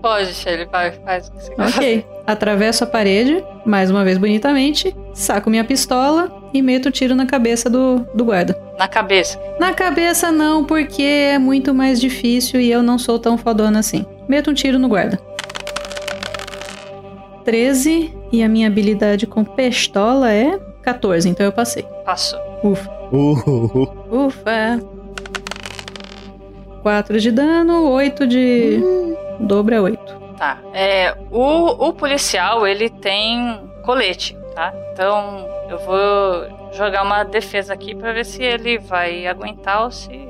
[0.00, 1.62] Pode, ele vai, faz o que você quer.
[1.68, 2.06] Ok.
[2.26, 7.26] Atravesso a parede, mais uma vez bonitamente, saco minha pistola e meto o tiro na
[7.26, 8.60] cabeça do, do guarda.
[8.78, 9.40] Na cabeça.
[9.58, 14.04] Na cabeça não, porque é muito mais difícil e eu não sou tão fodona assim.
[14.28, 15.18] Meto um tiro no guarda.
[17.44, 21.84] 13 e a minha habilidade com pistola é 14, então eu passei.
[22.04, 22.38] Passou.
[22.62, 22.90] Ufa.
[23.12, 24.80] Uh, Ufa.
[26.82, 28.80] 4 de dano, 8 de.
[29.40, 30.20] Dobro é 8.
[30.36, 30.58] Tá.
[30.72, 34.72] É, o, o policial, ele tem colete, tá?
[34.92, 40.28] Então, eu vou jogar uma defesa aqui pra ver se ele vai aguentar ou se...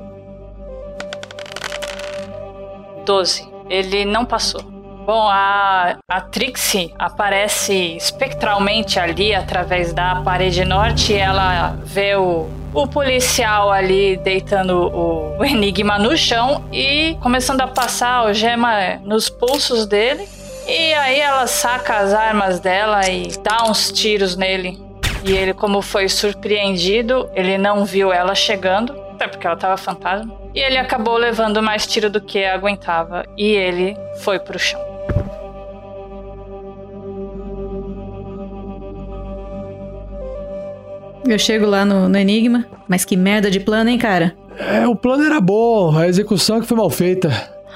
[3.05, 3.51] 12.
[3.69, 4.61] Ele não passou.
[5.05, 12.47] Bom, a, a Trixie aparece espectralmente ali através da parede norte e ela vê o,
[12.71, 18.97] o policial ali deitando o, o enigma no chão e começando a passar a algema
[19.03, 20.27] nos pulsos dele.
[20.67, 24.79] E aí ela saca as armas dela e dá uns tiros nele.
[25.23, 30.33] E ele, como foi surpreendido, ele não viu ela chegando, até porque ela tava fantasma.
[30.53, 34.81] E ele acabou levando mais tiro do que aguentava e ele foi pro chão.
[41.27, 42.65] Eu chego lá no, no Enigma.
[42.87, 44.35] Mas que merda de plano, hein, cara?
[44.57, 47.29] É, o plano era bom, a execução que foi mal feita.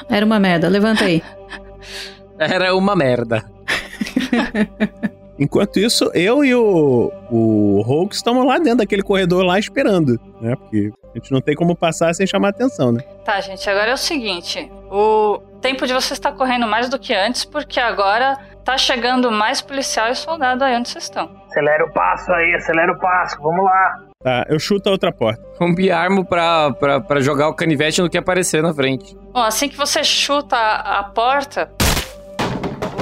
[0.10, 0.68] Era uma merda.
[0.68, 1.24] Levanta aí.
[2.40, 3.44] Era uma merda.
[5.38, 10.56] Enquanto isso, eu e o, o Hulk estamos lá dentro daquele corredor lá esperando, né?
[10.56, 13.02] Porque a gente não tem como passar sem chamar atenção, né?
[13.26, 17.14] Tá, gente, agora é o seguinte: o tempo de vocês está correndo mais do que
[17.14, 21.30] antes, porque agora tá chegando mais policial e soldado aí onde vocês estão.
[21.48, 24.06] Acelera o passo aí, acelera o passo, vamos lá.
[24.24, 25.42] Tá, eu chuto a outra porta.
[25.62, 29.16] Um biarmo pra, pra, pra jogar o canivete no que aparecer na frente.
[29.32, 31.70] Bom, assim que você chuta a, a porta,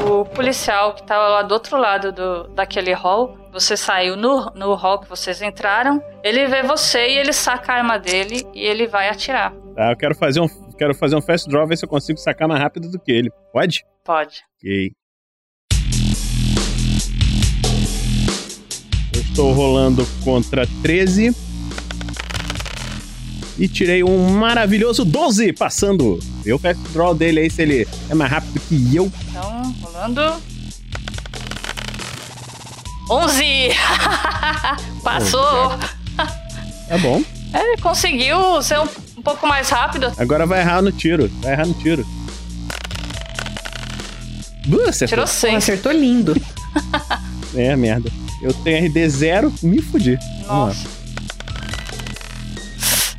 [0.09, 4.73] o policial que tava lá do outro lado do, daquele hall, você saiu no, no
[4.73, 8.87] hall que vocês entraram, ele vê você e ele saca a arma dele e ele
[8.87, 9.53] vai atirar.
[9.75, 10.47] Tá, eu quero fazer um,
[10.77, 13.31] quero fazer um fast draw, ver se eu consigo sacar mais rápido do que ele.
[13.51, 13.85] Pode?
[14.03, 14.43] Pode.
[14.57, 14.91] Ok.
[19.15, 21.52] Eu estou rolando contra 13.
[23.57, 26.19] E tirei um maravilhoso 12, passando.
[26.43, 29.11] Vê o fast draw dele aí se ele é mais rápido que eu.
[29.29, 30.21] Então, rolando.
[33.09, 33.43] 11!
[35.03, 35.71] Passou!
[36.89, 37.23] É bom.
[37.53, 38.87] É, conseguiu ser um,
[39.17, 40.11] um pouco mais rápido.
[40.17, 41.31] Agora vai errar no tiro.
[41.41, 42.05] Vai errar no tiro.
[44.67, 45.07] Uh, acertou.
[45.07, 45.55] Tirou Pô, 6.
[45.55, 46.35] acertou lindo.
[47.55, 48.11] É, merda.
[48.41, 50.17] Eu tenho RD 0, me fudi.
[50.47, 50.55] Vamos lá.
[50.65, 51.02] Nossa.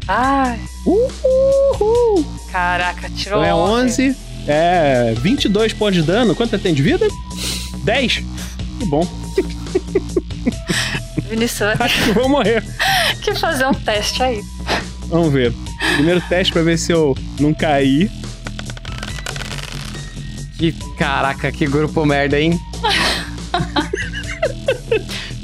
[0.07, 2.25] Ai, Uhul.
[2.53, 4.09] caraca, tirou Então é 11.
[4.11, 6.35] 11, é 22 pontos de dano.
[6.35, 7.07] Quanto tem de vida?
[7.85, 8.23] 10.
[8.79, 9.07] Que bom.
[11.29, 12.63] Vinícius Acho que vou morrer.
[13.23, 14.43] que fazer um teste aí.
[15.09, 15.53] Vamos ver.
[15.95, 18.11] Primeiro teste pra ver se eu não caí.
[20.59, 22.61] Que caraca, que grupo merda, hein?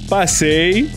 [0.09, 0.91] Passei.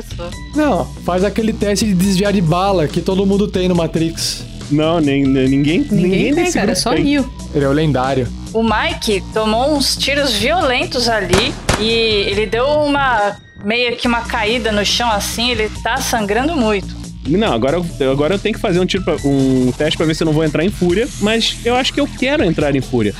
[0.00, 0.30] Passou.
[0.54, 4.44] Não, faz aquele teste de desviar de bala que todo mundo tem no Matrix.
[4.70, 5.96] Não, nem, nem- ninguém, ninguém,
[6.30, 7.02] Ninguém tem, cara, é só tem.
[7.02, 7.28] mil.
[7.52, 8.28] Ele é o lendário.
[8.54, 11.88] O Mike tomou uns tiros violentos ali e
[12.28, 17.00] ele deu uma meio que uma caída no chão assim, ele tá sangrando muito.
[17.26, 20.14] Não, agora, eu- agora eu tenho que fazer um, tiro pra- um teste pra ver
[20.14, 22.80] se eu não vou entrar em fúria, mas eu acho que eu quero entrar em
[22.80, 23.14] fúria.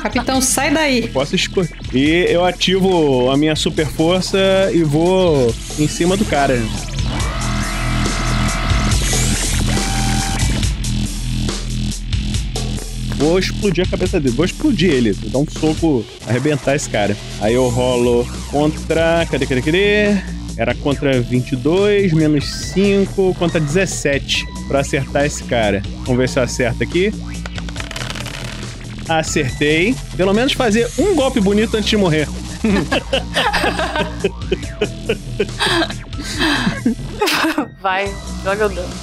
[0.00, 1.08] Capitão, sai daí.
[1.08, 1.70] Posso escolher.
[1.92, 4.38] E eu ativo a minha super força
[4.72, 6.60] e vou em cima do cara.
[13.22, 14.34] Vou explodir a cabeça dele.
[14.34, 15.12] Vou explodir ele.
[15.12, 17.16] Vou dar um soco, arrebentar esse cara.
[17.40, 19.24] Aí eu rolo contra.
[19.30, 20.18] Cadê, cadê, cadê?
[20.56, 24.44] Era contra 22, menos 5, contra 17.
[24.66, 25.82] Pra acertar esse cara.
[26.04, 27.12] Vamos ver se eu acerto aqui.
[29.08, 29.94] Acertei.
[30.16, 32.28] Pelo menos fazer um golpe bonito antes de morrer.
[37.80, 38.12] Vai,
[38.44, 38.94] joga o dano.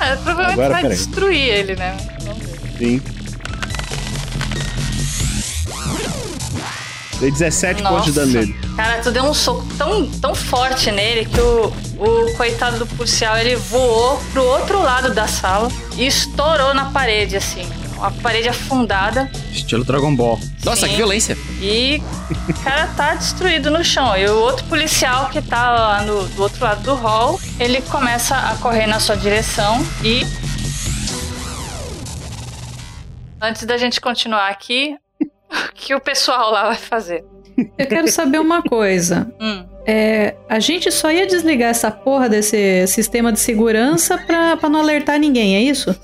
[0.00, 1.96] É, provavelmente Agora, vai destruir ele, né?
[2.24, 2.78] Vamos ver.
[2.78, 3.02] Sim.
[7.20, 8.52] Dei 17 pontos de dano nele.
[8.74, 11.66] Cara, tu deu um soco tão, tão forte nele que o,
[11.98, 17.36] o coitado do policial ele voou pro outro lado da sala e estourou na parede,
[17.36, 17.64] assim.
[18.02, 19.30] Uma parede afundada.
[19.52, 20.36] Estilo Dragon Ball.
[20.64, 20.88] Nossa, Sim.
[20.88, 21.38] que violência.
[21.60, 22.02] E
[22.48, 24.16] o cara tá destruído no chão.
[24.16, 28.34] E o outro policial que tá lá no, do outro lado do hall, ele começa
[28.34, 30.26] a correr na sua direção e.
[33.40, 37.24] Antes da gente continuar aqui, o que o pessoal lá vai fazer?
[37.78, 39.32] Eu quero saber uma coisa.
[39.40, 39.64] Hum.
[39.86, 44.80] É, a gente só ia desligar essa porra desse sistema de segurança pra, pra não
[44.80, 45.94] alertar ninguém, é isso?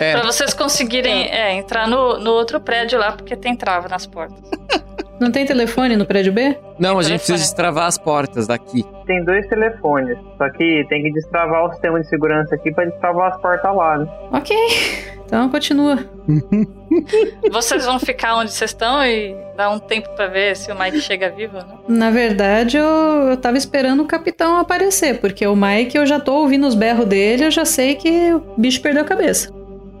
[0.00, 0.12] É.
[0.12, 4.38] Pra vocês conseguirem é, entrar no, no outro prédio lá, porque tem trava nas portas.
[5.18, 6.58] Não tem telefone no prédio B?
[6.78, 7.18] Não, a gente telefone.
[7.18, 8.84] precisa destravar as portas daqui.
[9.06, 13.32] Tem dois telefones, só que tem que destravar o sistema de segurança aqui pra destravar
[13.32, 14.06] as portas lá, né?
[14.32, 14.54] Ok.
[15.24, 15.98] Então continua.
[17.50, 21.00] Vocês vão ficar onde vocês estão e dar um tempo pra ver se o Mike
[21.00, 21.64] chega vivo, né?
[21.88, 26.34] Na verdade, eu, eu tava esperando o capitão aparecer, porque o Mike, eu já tô
[26.34, 29.52] ouvindo os berros dele, eu já sei que o bicho perdeu a cabeça.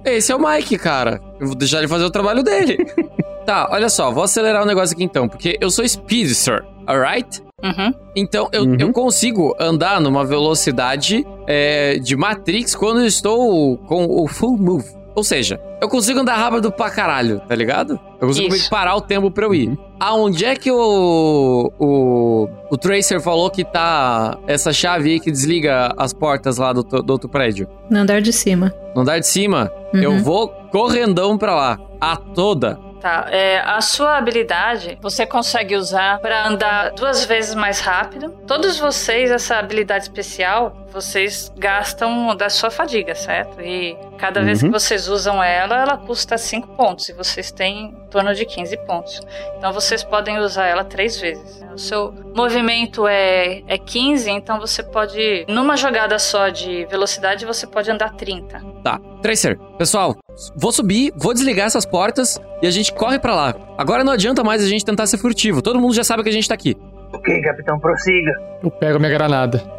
[0.06, 1.20] Esse é o Mike, cara.
[1.40, 2.78] Eu vou deixar ele fazer o trabalho dele.
[3.44, 7.42] tá, olha só, vou acelerar o negócio aqui então, porque eu sou speedster, alright?
[7.62, 7.92] Uhum.
[8.14, 8.76] Então, eu, Uhum.
[8.78, 14.95] eu consigo andar numa velocidade é, de Matrix quando eu estou com o full move.
[15.16, 17.98] Ou seja, eu consigo andar rápido pra caralho, tá ligado?
[18.20, 18.68] Eu consigo Isso.
[18.68, 19.76] parar o tempo pra eu ir.
[19.98, 25.92] Aonde é que o, o, o Tracer falou que tá essa chave aí que desliga
[25.96, 27.66] as portas lá do, do outro prédio?
[27.90, 28.72] No andar de cima.
[28.94, 30.02] No andar de cima, Uhum.
[30.02, 31.78] eu vou correndão pra lá.
[32.00, 32.78] A toda.
[33.00, 38.30] Tá, é, a sua habilidade você consegue usar pra andar duas vezes mais rápido.
[38.46, 43.60] Todos vocês, essa habilidade especial, vocês gastam da sua fadiga, certo?
[43.60, 44.72] E cada vez que Uhum.
[44.72, 47.08] vocês usam ela, ela custa 5 pontos.
[47.10, 49.20] E vocês têm em torno de 15 pontos.
[49.58, 51.62] Então vocês podem usar ela três vezes.
[51.72, 57.66] O seu movimento é, é 15, então você pode, numa jogada só de velocidade, você
[57.66, 58.62] pode andar 30.
[58.82, 58.98] Tá.
[59.20, 60.16] Tracer, pessoal,
[60.56, 63.54] vou subir, vou desligar essas portas e a gente corre pra lá.
[63.76, 65.60] Agora não adianta mais a gente tentar ser furtivo.
[65.60, 66.74] Todo mundo já sabe que a gente tá aqui.
[67.12, 68.32] Ok, capitão, prossiga.
[68.62, 69.75] Eu pego minha granada.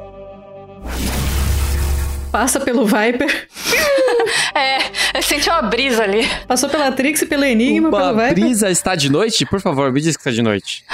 [2.32, 3.48] Passa pelo Viper,
[4.54, 4.78] É,
[5.18, 6.28] eu senti uma brisa ali.
[6.48, 8.34] passou pela Trix e pelo Enigma, Uma pelo Viper.
[8.34, 9.46] brisa está de noite?
[9.46, 10.84] Por favor, me diz que está de noite.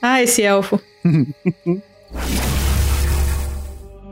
[0.00, 0.80] Ah, esse elfo.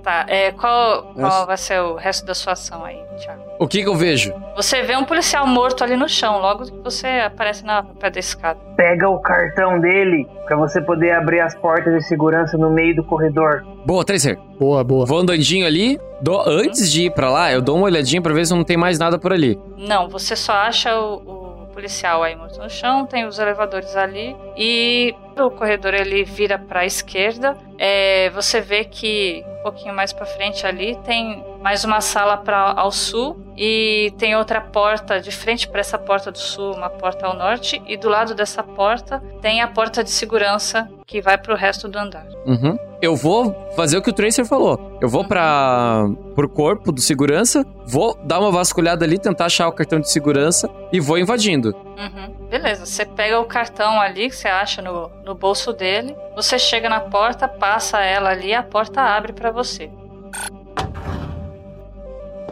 [0.07, 3.43] Tá, é, qual, qual vai ser o resto da sua ação aí, Thiago?
[3.59, 4.33] O que que eu vejo?
[4.55, 8.21] Você vê um policial morto ali no chão, logo que você aparece na pé da
[8.21, 8.57] escada.
[8.77, 13.03] Pega o cartão dele pra você poder abrir as portas de segurança no meio do
[13.03, 13.67] corredor.
[13.85, 14.39] Boa, Tracer.
[14.61, 15.05] Boa, boa.
[15.05, 15.99] Vou andandinho ali.
[16.21, 18.77] Dou, antes de ir pra lá, eu dou uma olhadinha pra ver se não tem
[18.77, 19.59] mais nada por ali.
[19.77, 24.37] Não, você só acha o, o policial aí morto no chão, tem os elevadores ali
[24.57, 27.57] e o corredor ele vira pra esquerda.
[27.79, 32.73] É, você vê que um pouquinho mais pra frente ali tem mais uma sala para
[32.77, 37.27] ao sul e tem outra porta de frente para essa porta do sul, uma porta
[37.27, 41.55] ao norte e do lado dessa porta tem a porta de segurança que vai pro
[41.57, 42.27] resto do andar.
[42.47, 42.79] Uhum.
[43.03, 44.99] Eu vou fazer o que o Tracer falou.
[45.01, 49.73] Eu vou para pro corpo do segurança, vou dar uma vasculhada ali, tentar achar o
[49.73, 51.75] cartão de segurança e vou invadindo.
[51.99, 52.46] Uhum.
[52.49, 56.89] Beleza, você pega o cartão ali que você acha no, no bolso dele, você chega
[56.89, 59.91] na porta, passa ela ali, a porta abre para você.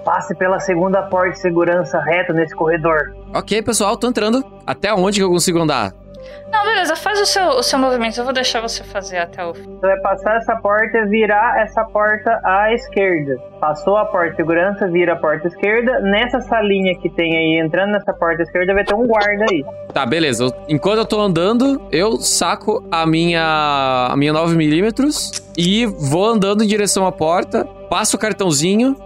[0.05, 3.15] Passe pela segunda porta de segurança reto nesse corredor.
[3.35, 4.45] Ok, pessoal, tô entrando.
[4.67, 5.95] Até onde que eu consigo andar?
[6.55, 9.53] Não, beleza, faz o seu, o seu movimento, eu vou deixar você fazer até o
[9.53, 9.65] fim.
[9.65, 13.37] Você vai passar essa porta e virar essa porta à esquerda.
[13.61, 15.99] Passou a porta de segurança, vira a porta esquerda.
[15.99, 19.65] Nessa salinha que tem aí, entrando nessa porta esquerda, vai ter um guarda aí.
[19.93, 20.47] Tá, beleza.
[20.69, 26.69] Enquanto eu tô andando, eu saco a minha, a minha 9mm e vou andando em
[26.69, 28.97] direção à porta, passo o cartãozinho,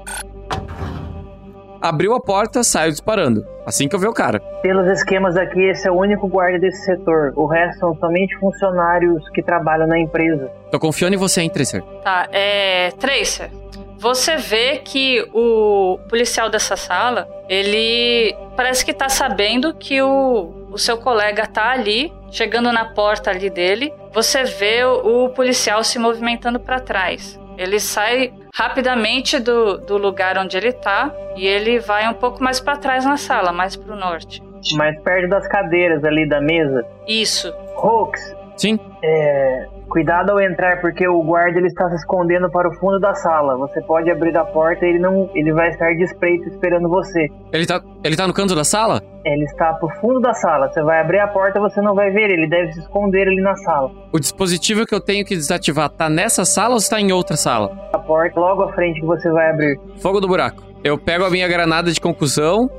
[1.81, 3.47] abriu a porta, saio disparando.
[3.67, 4.41] Assim que eu ver o cara.
[4.63, 7.33] Pelos esquemas aqui, esse é o único guarda desse setor.
[7.37, 10.51] O resto são somente funcionários que trabalham na empresa.
[10.71, 11.83] Tô confiando em você, hein, Tracer?
[12.03, 12.91] Tá, é.
[12.99, 13.51] Tracer,
[13.99, 20.79] você vê que o policial dessa sala, ele parece que tá sabendo que o, o
[20.79, 23.93] seu colega tá ali, chegando na porta ali dele.
[24.13, 27.39] Você vê o, o policial se movimentando para trás.
[27.57, 32.59] Ele sai rapidamente do, do lugar onde ele tá e ele vai um pouco mais
[32.59, 34.43] para trás na sala, mais pro norte.
[34.75, 36.85] Mais perto das cadeiras ali da mesa.
[37.07, 37.55] Isso.
[37.77, 38.79] Hoax, Sim.
[39.03, 43.15] é, cuidado ao entrar, porque o guarda ele está se escondendo para o fundo da
[43.15, 43.57] sala.
[43.57, 47.29] Você pode abrir a porta e ele não, ele vai estar de espreito esperando você.
[47.53, 49.03] Ele tá, ele tá no canto da sala?
[49.25, 50.69] Ele está pro fundo da sala.
[50.69, 52.35] Você vai abrir a porta, você não vai ver ele.
[52.35, 53.91] Ele deve se esconder ali na sala.
[54.13, 57.71] O dispositivo que eu tenho que desativar tá nessa sala ou está em outra sala?
[57.93, 59.81] A porta logo à frente que você vai abrir.
[60.01, 60.63] Fogo do buraco.
[60.85, 62.71] Eu pego a minha granada de concussão,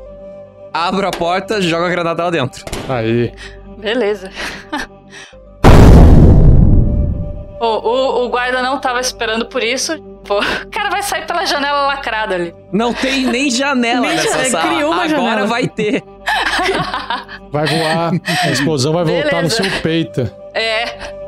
[0.73, 2.63] abro a porta, jogo a granada lá dentro.
[2.88, 3.34] Aí.
[3.77, 4.30] Beleza.
[7.60, 9.97] o, o, o guarda não tava esperando por isso.
[10.26, 12.53] Pô, o cara vai sair pela janela lacrada ali.
[12.72, 14.68] Não tem nem janela Nem nessa janela, sala.
[14.74, 15.47] criou uma Agora janela.
[15.47, 16.03] vai ter.
[17.51, 18.12] Vai voar,
[18.43, 20.30] a explosão vai voltar no seu peito.
[20.53, 21.20] É.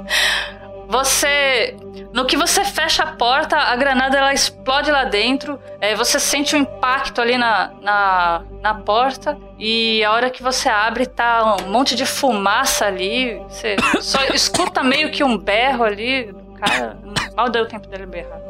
[0.92, 1.74] Você.
[2.14, 5.58] No que você fecha a porta, a granada ela explode lá dentro.
[5.80, 9.38] É, você sente um impacto ali na, na, na porta.
[9.58, 13.36] E a hora que você abre, tá um monte de fumaça ali.
[13.48, 16.36] Você só escuta meio que um berro ali.
[16.60, 16.98] Cara,
[17.38, 18.42] mal deu tempo dele berrar.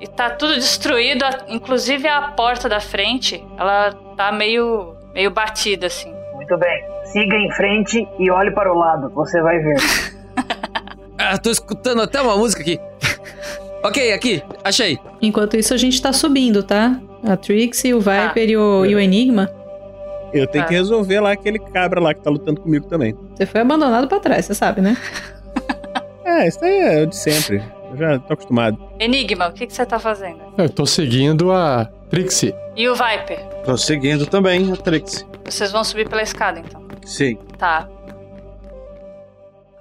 [0.00, 3.42] E tá tudo destruído, inclusive a porta da frente.
[3.56, 6.12] Ela tá meio, meio batida assim.
[6.32, 6.84] Muito bem.
[7.04, 9.10] Siga em frente e olhe para o lado.
[9.10, 9.76] Você vai ver.
[11.30, 12.78] Ah, tô escutando até uma música aqui.
[13.82, 14.98] ok, aqui, achei.
[15.22, 17.00] Enquanto isso, a gente tá subindo, tá?
[17.26, 19.50] A Trixie, o Viper e, o, e o Enigma.
[20.32, 20.68] Eu tenho Tá.
[20.68, 23.14] que resolver lá aquele cabra lá que tá lutando comigo também.
[23.36, 24.96] Você foi abandonado pra trás, você sabe, né?
[26.26, 27.62] É, isso aí é o de sempre.
[27.90, 28.78] Eu já tô acostumado.
[28.98, 30.38] Enigma, o que, que você tá fazendo?
[30.56, 32.52] Eu tô seguindo a Trixie.
[32.74, 33.38] E o Viper?
[33.64, 35.24] Tô seguindo também a Trix.
[35.44, 36.82] Vocês vão subir pela escada, então.
[37.04, 37.36] Sim.
[37.58, 37.86] Tá.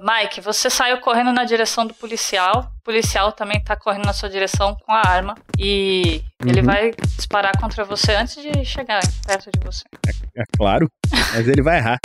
[0.04, 2.70] Mike, você saiu correndo na direção do policial.
[2.80, 5.34] O policial também tá correndo na sua direção com a arma.
[5.58, 6.66] E ele Uhum.
[6.66, 9.84] vai disparar contra você antes de chegar perto de você.
[10.36, 10.90] É claro.
[11.34, 11.98] Mas ele vai errar.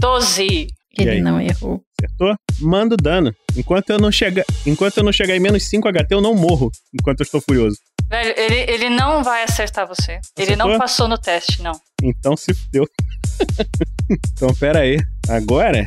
[0.00, 0.42] 12.
[0.46, 1.20] E Ele aí?
[1.20, 1.82] não errou.
[2.00, 2.34] Acertou?
[2.60, 3.30] Mando dano.
[3.56, 6.70] Enquanto eu não chegar, enquanto eu não chegar em menos 5 HT, eu não morro.
[6.94, 7.76] Enquanto eu estou furioso.
[8.08, 10.18] Velho, ele, ele não vai acertar você.
[10.36, 10.78] Ele não Acertou?
[10.78, 11.72] passou no teste, não.
[12.02, 12.84] Então se fudeu.
[14.32, 14.96] então pera aí.
[15.28, 15.84] Agora?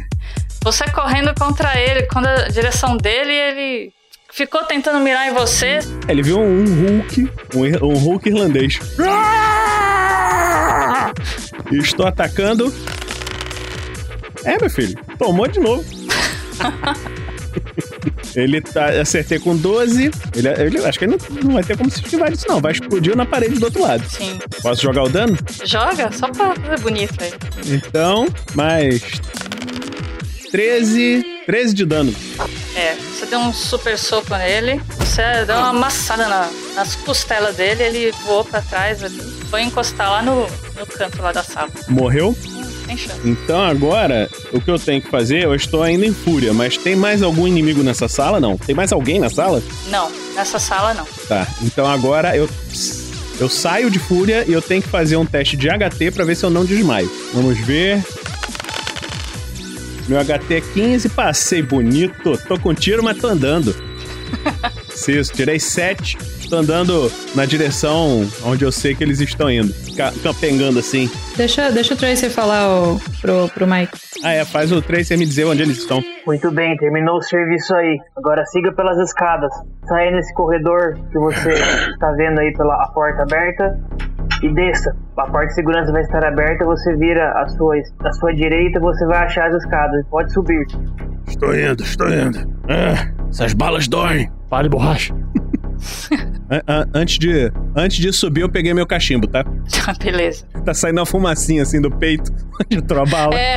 [0.64, 3.94] Você correndo contra ele, contra a direção dele, ele
[4.32, 5.80] ficou tentando mirar em você.
[6.08, 8.80] Ele viu um Hulk, um, um Hulk irlandês.
[11.72, 12.74] E estou atacando.
[14.44, 15.84] É, meu filho, tomou de novo.
[18.36, 18.86] ele tá.
[19.02, 20.12] Acertei com 12.
[20.36, 22.60] Ele, ele- acho que ele não, não vai ter como se esquivar disso, não.
[22.62, 24.04] Vai explodir na parede do outro lado.
[24.08, 24.38] Sim.
[24.62, 25.38] Posso jogar o dano?
[25.66, 27.34] Joga só pra fazer bonito aí.
[27.68, 29.02] Então, mais.
[30.52, 31.26] 13.
[31.46, 32.14] 13 de dano.
[32.76, 37.84] É, você deu um super soco nele, você deu uma amassada na- nas costelas dele,
[37.84, 40.42] ele voou pra trás ali, foi encostar lá no,
[40.78, 41.70] no canto lá da sala.
[41.90, 42.38] Morreu?
[42.86, 43.20] Tem chance.
[43.26, 46.96] Então agora, o que eu tenho que fazer, eu estou ainda em fúria, mas tem
[46.96, 48.40] mais algum inimigo nessa sala?
[48.40, 48.58] Não.
[48.58, 49.62] Tem mais alguém na sala?
[49.88, 51.06] Não, nessa sala não.
[51.28, 51.48] Tá.
[51.62, 52.50] Então agora eu.
[53.40, 56.36] Eu saio de fúria e eu tenho que fazer um teste de HT pra ver
[56.36, 57.12] se eu não desmaio.
[57.34, 58.04] Vamos ver.
[60.08, 62.38] Meu HT é 15, passei bonito.
[62.48, 63.74] Tô com tiro, mas tô andando.
[65.08, 66.18] Isso, tirei 7.
[66.50, 69.74] Tô andando na direção onde eu sei que eles estão indo.
[69.96, 71.10] Ca- Capengando assim.
[71.38, 73.98] Deixa, deixa o Tracer falar o, pro, pro Mike.
[74.24, 76.04] Ah, é, faz o Tracer me dizer onde eles estão.
[76.28, 77.98] Muito bem, terminou o serviço aí.
[78.18, 79.52] Agora siga pelas escadas.
[79.88, 83.80] Saia nesse corredor que você está vendo aí pela a porta aberta.
[84.42, 84.96] E desça.
[85.18, 89.06] A parte de segurança vai estar aberta, você vira a sua, a sua direita, você
[89.06, 90.06] vai achar as escadas.
[90.10, 90.66] Pode subir.
[91.28, 92.40] Estou indo, estou indo.
[92.68, 94.30] Ah, essas balas doem.
[94.50, 95.14] Pare, borracha.
[96.68, 99.44] An- antes, de, antes de subir, eu peguei meu cachimbo, tá?
[100.04, 100.46] Beleza.
[100.66, 102.32] Tá saindo uma fumacinha assim do peito
[102.62, 103.34] onde entrou a bala.
[103.36, 103.56] É.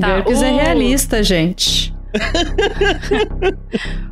[0.00, 1.91] Tá, é o- realista, gente.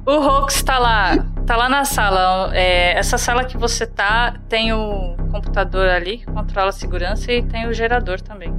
[0.07, 2.51] O Rox tá lá, tá lá na sala.
[2.55, 7.43] É, essa sala que você tá tem o computador ali que controla a segurança e
[7.43, 8.53] tem o gerador também.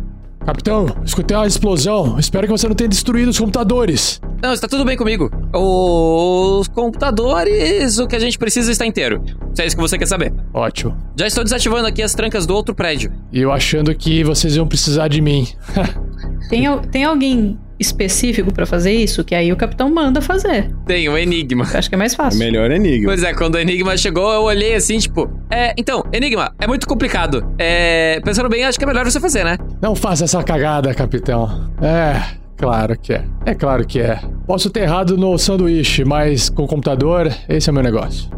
[0.45, 2.17] Capitão, escutei uma explosão.
[2.17, 4.19] Espero que você não tenha destruído os computadores.
[4.41, 5.29] Não, está tudo bem comigo.
[5.53, 9.23] Os computadores, o que a gente precisa está inteiro.
[9.53, 10.33] Se é isso que você quer saber.
[10.51, 10.97] Ótimo.
[11.15, 13.13] Já estou desativando aqui as trancas do outro prédio.
[13.31, 15.47] E eu achando que vocês iam precisar de mim.
[16.49, 19.23] Tem, tem alguém específico pra fazer isso?
[19.23, 20.71] Que aí o capitão manda fazer.
[20.85, 21.67] Tem o Enigma.
[21.71, 22.39] Eu acho que é mais fácil.
[22.39, 23.07] Melhor enigma.
[23.07, 25.29] Pois é, quando o Enigma chegou, eu olhei assim, tipo...
[25.49, 27.53] É, então, Enigma, é muito complicado.
[27.57, 29.57] É, pensando bem, acho que é melhor você fazer, né?
[29.81, 31.71] Não faça essa cagada, capitão.
[31.81, 33.25] É, claro que é.
[33.45, 34.19] É claro que é.
[34.45, 38.29] Posso ter errado no sanduíche, mas com o computador, esse é o meu negócio.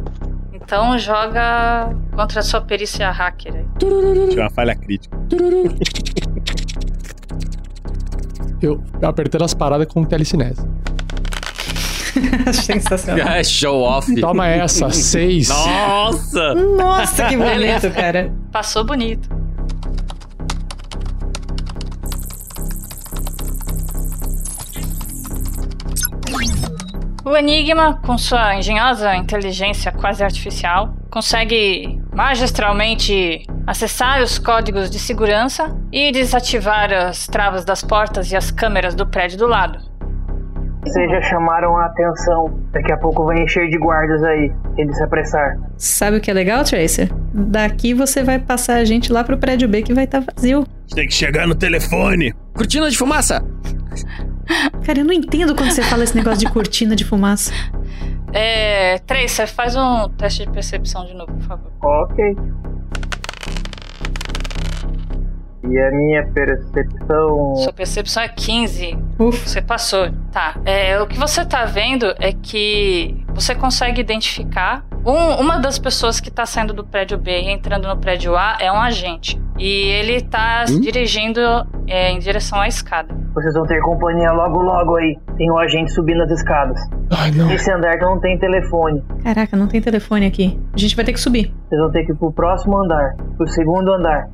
[0.54, 3.66] Então joga contra a sua perícia hacker aí.
[4.30, 5.16] Tinha uma falha crítica.
[8.64, 10.66] Eu apertando as paradas com telecinese.
[12.54, 13.28] Sensacional.
[13.28, 14.16] É, show off.
[14.22, 15.50] Toma essa, seis.
[15.50, 16.54] Nossa!
[16.56, 18.34] Nossa, que bonito, cara.
[18.54, 19.28] Passou bonito.
[27.26, 35.76] O Enigma, com sua engenhosa inteligência quase artificial, consegue magistralmente acessar os códigos de segurança
[35.92, 39.80] e desativar as travas das portas e as câmeras do prédio do lado.
[40.86, 42.60] Vocês já chamaram a atenção.
[42.74, 44.52] Daqui a pouco vai encher de guardas aí.
[44.76, 45.58] Tem de se apressar.
[45.78, 47.10] Sabe o que é legal, Tracer?
[47.34, 50.68] Daqui você vai passar a gente lá pro prédio B que vai estar vazio.
[50.94, 52.34] Tem que chegar no telefone.
[52.54, 53.42] Cortina de fumaça!
[54.86, 57.54] Cara, eu não entendo quando você fala esse negócio de cortina de fumaça.
[58.34, 59.00] É.
[59.00, 61.72] Tracer, faz um teste de percepção de novo, por favor.
[61.82, 62.36] Ok.
[65.70, 67.56] E a minha percepção.
[67.56, 68.98] Sua percepção é 15.
[69.18, 69.48] Ufa.
[69.48, 70.12] Você passou.
[70.32, 70.60] Tá.
[70.66, 74.84] É, o que você tá vendo é que você consegue identificar.
[75.06, 78.56] um- uma das pessoas que tá saindo do prédio B e entrando no prédio A
[78.60, 79.38] é um agente.
[79.60, 81.42] E ele tá se dirigindo
[81.88, 83.14] é, em direção à escada.
[83.34, 85.18] Vocês vão ter companhia logo logo aí.
[85.36, 86.80] Tem um agente subindo as escadas.
[87.12, 87.52] Ai, não.
[87.52, 89.04] Esse andar que não tem telefone.
[89.24, 90.58] Caraca, não tem telefone aqui.
[90.74, 91.54] A gente vai ter que subir.
[91.68, 93.16] Vocês vão ter que ir pro próximo andar.
[93.36, 94.30] Pro segundo andar.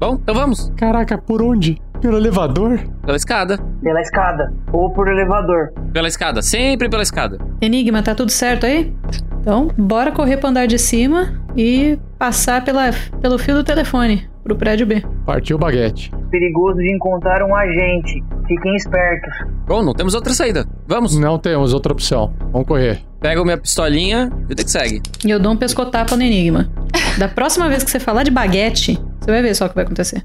[0.00, 0.72] Bom, então vamos.
[0.76, 1.80] Caraca, por onde?
[2.04, 2.78] Pelo elevador?
[3.02, 3.58] Pela escada.
[3.82, 4.52] Pela escada.
[4.70, 5.72] Ou por elevador.
[5.90, 6.42] Pela escada.
[6.42, 7.38] Sempre pela escada.
[7.62, 8.94] Enigma, tá tudo certo aí?
[9.40, 12.90] Então, bora correr pro andar de cima e passar pela,
[13.22, 15.02] pelo fio do telefone pro prédio B.
[15.24, 16.12] Partiu o baguete.
[16.30, 18.22] Perigoso de encontrar um agente.
[18.46, 19.32] Fiquem espertos.
[19.66, 20.66] Bom, não temos outra saída.
[20.86, 21.18] Vamos.
[21.18, 22.34] Não temos outra opção.
[22.52, 23.00] Vamos correr.
[23.18, 25.00] Pego minha pistolinha e vida que segue.
[25.24, 26.68] E eu dou um pescotapa no Enigma.
[27.18, 29.84] Da próxima vez que você falar de baguete, você vai ver só o que vai
[29.84, 30.22] acontecer.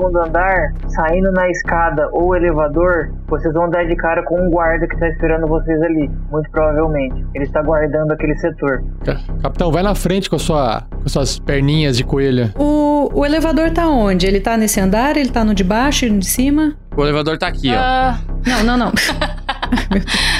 [0.00, 4.88] Segundo andar, saindo na escada ou elevador, vocês vão dar de cara com um guarda
[4.88, 6.10] que tá esperando vocês ali.
[6.30, 7.22] Muito provavelmente.
[7.34, 8.82] Ele está guardando aquele setor.
[9.04, 12.50] Ca- Capitão, vai na frente com, a sua, com suas perninhas de coelha.
[12.58, 14.26] O, o elevador tá onde?
[14.26, 15.18] Ele tá nesse andar?
[15.18, 16.72] Ele tá no de baixo e no de cima?
[16.96, 17.76] O elevador tá aqui, ó.
[17.78, 18.92] Ah, Não, não, não.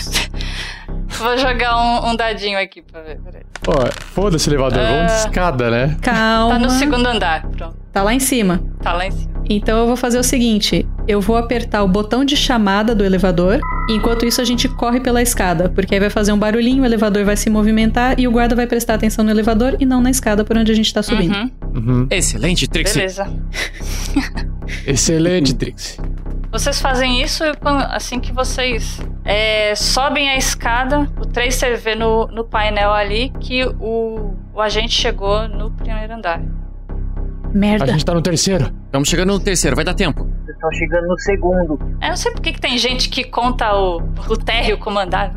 [1.21, 3.19] vou jogar um, um dadinho aqui pra ver.
[3.21, 3.43] Peraí.
[3.67, 5.97] Ó, foda-se elevador, vamos de escada, né?
[6.01, 6.55] Calma.
[6.55, 7.47] Tá no segundo andar.
[7.49, 7.77] Pronto.
[7.93, 8.61] Tá lá em cima.
[8.83, 9.31] Tá lá em cima.
[9.53, 13.59] Então eu vou fazer o seguinte: eu vou apertar o botão de chamada do elevador,
[13.89, 16.87] e enquanto isso a gente corre pela escada, porque aí vai fazer um barulhinho, o
[16.87, 20.11] elevador vai se movimentar e o guarda vai prestar atenção no elevador e não na
[20.11, 21.35] escada por onde a gente tá subindo.
[21.35, 22.07] Uhum, Uhum.
[22.11, 22.97] Excelente, Trixie.
[22.99, 23.27] beleza.
[24.87, 25.99] Excelente, Trixie.
[26.51, 27.53] Vocês fazem isso e
[27.91, 33.65] assim que vocês é, sobem a escada, o Tracer vê no, no painel ali que
[33.65, 36.41] o, o agente chegou no primeiro andar.
[37.53, 37.85] Merda.
[37.85, 38.73] A gente tá no terceiro.
[38.87, 40.25] Estamos chegando no terceiro, vai dar tempo.
[40.45, 41.79] Vocês estão chegando no segundo.
[42.03, 43.97] Eu não sei por que, que tem gente que conta o,
[44.29, 45.33] o térreo como andar.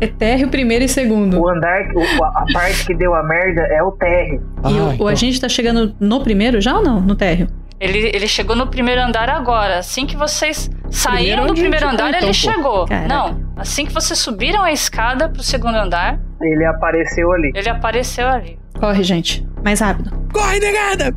[0.00, 1.40] É térreo primeiro e segundo.
[1.40, 4.42] O andar, que- o- a parte que deu a merda é o térreo.
[4.64, 5.08] E o, Ah, o então.
[5.08, 7.00] agente tá chegando no primeiro já ou não?
[7.00, 7.48] No térreo?
[7.80, 9.78] Ele, ele chegou no primeiro andar agora.
[9.78, 12.32] Assim que vocês saíram Primeiro do primeiro andar, então, ele pô.
[12.32, 12.86] chegou.
[12.86, 13.08] Caraca.
[13.08, 17.50] Não, assim que vocês subiram a escada pro segundo andar, Ele apareceu ali.
[17.54, 18.58] ele apareceu ali.
[18.78, 19.46] Corre, gente.
[19.64, 20.10] Mais rápido.
[20.32, 21.12] Corre, negada!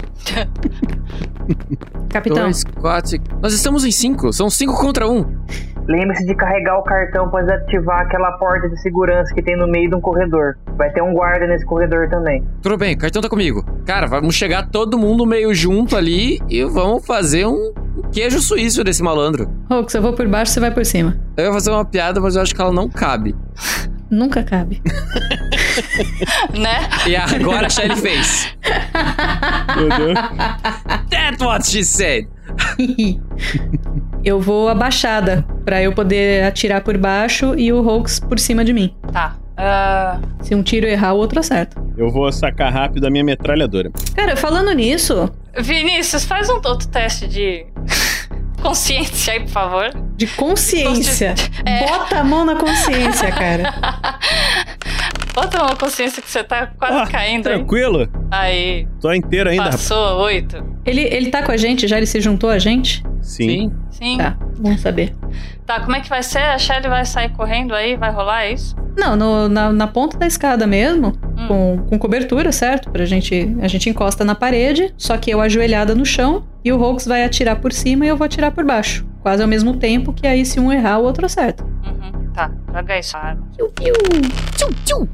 [2.09, 3.25] Capitão, Dois, quatro, cinco.
[3.41, 4.31] Nós estamos em cinco.
[4.33, 5.37] São cinco contra um.
[5.87, 9.89] Lembre-se de carregar o cartão para desativar aquela porta de segurança que tem no meio
[9.89, 10.57] de um corredor.
[10.77, 12.43] Vai ter um guarda nesse corredor também.
[12.61, 13.63] Tudo bem, o cartão tá comigo.
[13.85, 17.73] Cara, vamos chegar todo mundo meio junto ali e vamos fazer um
[18.11, 19.49] queijo suíço desse malandro.
[19.69, 21.17] Rox, eu vou por baixo, você vai por cima.
[21.35, 23.35] Eu ia fazer uma piada, mas eu acho que ela não cabe.
[24.09, 24.81] Nunca cabe.
[26.57, 26.89] né?
[27.05, 28.55] E agora a Shelly fez.
[31.09, 32.27] That's what she said.
[34.23, 38.73] eu vou abaixada pra eu poder atirar por baixo e o Hulk por cima de
[38.73, 38.95] mim.
[39.11, 39.35] Tá.
[39.57, 40.43] Uh...
[40.43, 41.81] Se um tiro errar, o outro acerta.
[41.97, 43.91] Eu vou sacar rápido a minha metralhadora.
[44.15, 45.29] Cara, falando nisso.
[45.57, 47.65] Vinícius, faz um outro teste de
[48.61, 49.91] consciência aí, por favor.
[50.15, 51.35] De consciência.
[51.65, 51.85] É.
[51.85, 53.73] Bota a mão na consciência, cara.
[55.37, 57.43] Bota a na consciência que você tá quase ah, caindo.
[57.43, 58.09] Tranquilo.
[58.31, 58.87] Aí.
[58.99, 59.65] Tô inteiro ainda.
[59.65, 60.57] Passou oito.
[60.83, 61.87] Ele, ele tá com a gente?
[61.87, 63.03] Já ele se juntou a gente?
[63.21, 63.71] Sim.
[63.91, 64.17] Sim.
[64.17, 65.15] Tá, bom saber.
[65.63, 66.39] Tá, como é que vai ser?
[66.39, 67.95] A Shelly vai sair correndo aí?
[67.95, 68.75] Vai rolar é isso?
[68.97, 71.47] Não, no, na, na ponta da escada mesmo, hum.
[71.47, 72.89] com, com cobertura, certo?
[72.89, 73.55] Pra gente.
[73.61, 77.23] A gente encosta na parede, só que eu ajoelhada no chão e o Rox vai
[77.23, 79.05] atirar por cima e eu vou atirar por baixo.
[79.21, 81.63] Quase ao mesmo tempo, que aí se um errar, o outro acerta.
[81.63, 83.47] Uhum, tá, joga isso, arma.
[83.55, 83.93] Piu, piu.
[84.55, 85.07] Tchum, tchum.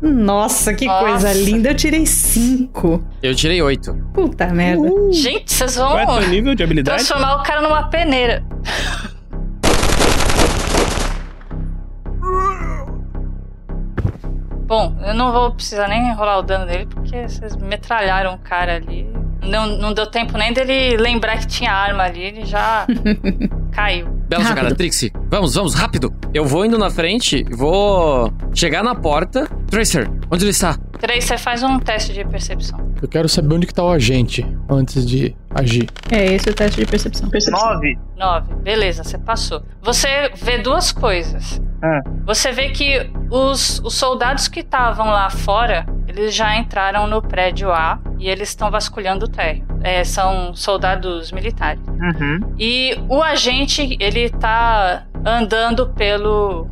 [0.00, 1.04] Nossa, que Nossa.
[1.06, 1.70] coisa linda.
[1.70, 3.04] Eu tirei cinco.
[3.22, 3.94] Eu tirei oito.
[4.14, 4.82] Puta merda.
[4.82, 5.12] Uh.
[5.12, 6.98] Gente, vocês vão Qual é nível de habilidade?
[6.98, 8.44] transformar o cara numa peneira.
[14.66, 18.76] Bom, eu não vou precisar nem rolar o dano dele, porque vocês metralharam o cara
[18.76, 19.08] ali.
[19.42, 22.86] Não, não deu tempo nem dele lembrar que tinha arma ali, ele já
[23.72, 24.08] caiu.
[24.28, 25.10] Bela jogada, Trixie.
[25.30, 26.12] Vamos, vamos, rápido.
[26.32, 29.46] Eu vou indo na frente, vou chegar na porta.
[29.70, 30.78] Tracer, onde ele está?
[30.98, 32.80] Tracer, faz um teste de percepção.
[33.00, 35.86] Eu quero saber onde que tá o agente antes de agir.
[36.10, 37.28] É, esse é o teste de percepção.
[37.28, 37.74] percepção.
[37.74, 37.98] Nove.
[38.16, 39.62] Nove, beleza, você passou.
[39.82, 41.60] Você vê duas coisas.
[41.82, 42.00] Ah.
[42.24, 47.70] Você vê que os, os soldados que estavam lá fora, eles já entraram no prédio
[47.70, 49.64] A e eles estão vasculhando o térreo.
[49.82, 51.80] É, são soldados militares.
[51.86, 52.54] Uhum.
[52.58, 56.68] E o agente, ele tá andando pelo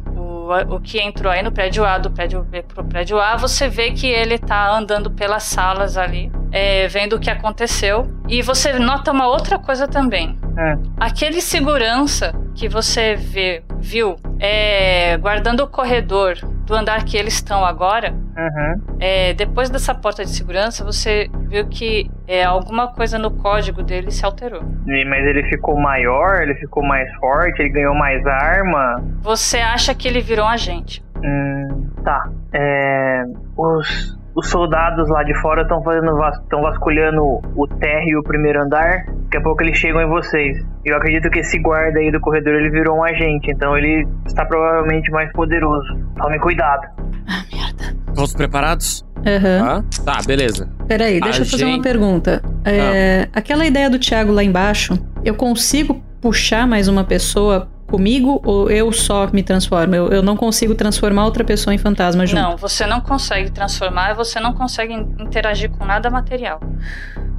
[0.69, 3.91] o, que entrou aí no prédio A, do prédio B pro prédio A, você vê
[3.91, 8.07] que ele tá andando pelas salas ali, é, vendo o que aconteceu.
[8.29, 10.39] E você nota uma outra coisa também.
[10.57, 10.77] É.
[10.99, 17.65] Aquele segurança que você vê, viu é, guardando o corredor do andar que eles estão
[17.65, 18.97] agora, uhum.
[18.99, 24.11] é, depois dessa porta de segurança, você viu que é, alguma coisa no código dele
[24.11, 24.63] se alterou.
[24.85, 29.03] Mas ele ficou maior, ele ficou mais forte, ele ganhou mais arma.
[29.23, 31.05] Você acha que ele virou um agente?
[31.23, 32.29] Hum, tá.
[32.53, 33.23] É,
[33.57, 37.23] os os soldados lá de fora estão fazendo estão vasculhando
[37.57, 39.07] o térreo e o primeiro andar.
[39.07, 40.63] Daqui a pouco eles chegam em vocês.
[40.85, 44.45] Eu acredito que esse guarda aí do corredor ele virou um agente, então ele está
[44.45, 45.89] provavelmente mais poderoso.
[46.19, 46.87] Tome cuidado.
[47.27, 47.97] Ah, merda.
[48.15, 49.07] Todos preparados?
[49.27, 49.77] Aham.
[49.79, 50.05] Uhum.
[50.05, 50.69] Tá, beleza.
[50.87, 52.43] Peraí, deixa a eu fazer uma pergunta.
[52.65, 53.39] É, ah.
[53.39, 58.93] Aquela ideia do Thiago lá embaixo, eu consigo puxar mais uma pessoa comigo ou eu
[58.93, 59.95] só me transformo?
[59.95, 62.41] Eu, eu não consigo transformar outra pessoa em fantasma junto?
[62.41, 66.61] Não, você não consegue transformar, você não consegue interagir com nada material.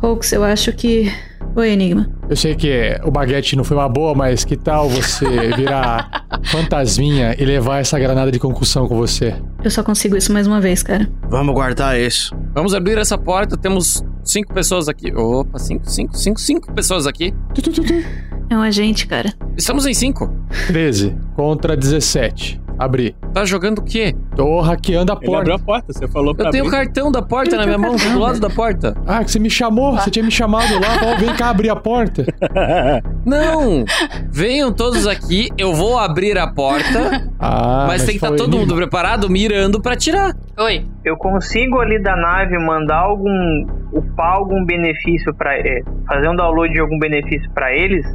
[0.02, 1.12] Hoax, eu acho que.
[1.58, 2.08] Oi, Enigma.
[2.30, 5.26] Eu sei que o baguete não foi uma boa, mas que tal você
[5.56, 9.34] virar fantasminha e levar essa granada de concussão com você?
[9.64, 11.10] Eu só consigo isso mais uma vez, cara.
[11.28, 12.36] Vamos guardar isso.
[12.54, 15.12] Vamos abrir essa porta, temos cinco pessoas aqui.
[15.16, 17.34] Opa, cinco, cinco, cinco, cinco pessoas aqui.
[18.52, 19.34] É um agente, cara.
[19.58, 20.32] Estamos em cinco.
[20.68, 22.62] 13 contra 17.
[22.78, 23.16] Abri.
[23.34, 24.16] Tá jogando o quê?
[24.36, 25.28] Tô hackeando a porta.
[25.28, 27.66] Ele abriu a porta, você falou pra Eu tenho o cartão da porta eu na
[27.66, 28.96] minha mão, do lado da porta.
[29.06, 31.76] Ah, que você me chamou, você tinha me chamado lá, Ó, vem cá abrir a
[31.76, 32.26] porta.
[33.26, 33.84] Não!
[34.32, 37.30] Venham todos aqui, eu vou abrir a porta.
[37.40, 40.36] Ah, mas, mas tem que estar tá todo mundo preparado, mirando pra tirar.
[40.60, 40.86] Oi.
[41.04, 43.66] Eu consigo ali da nave mandar algum.
[43.94, 48.06] upar algum benefício para é, fazer um download de algum benefício para eles?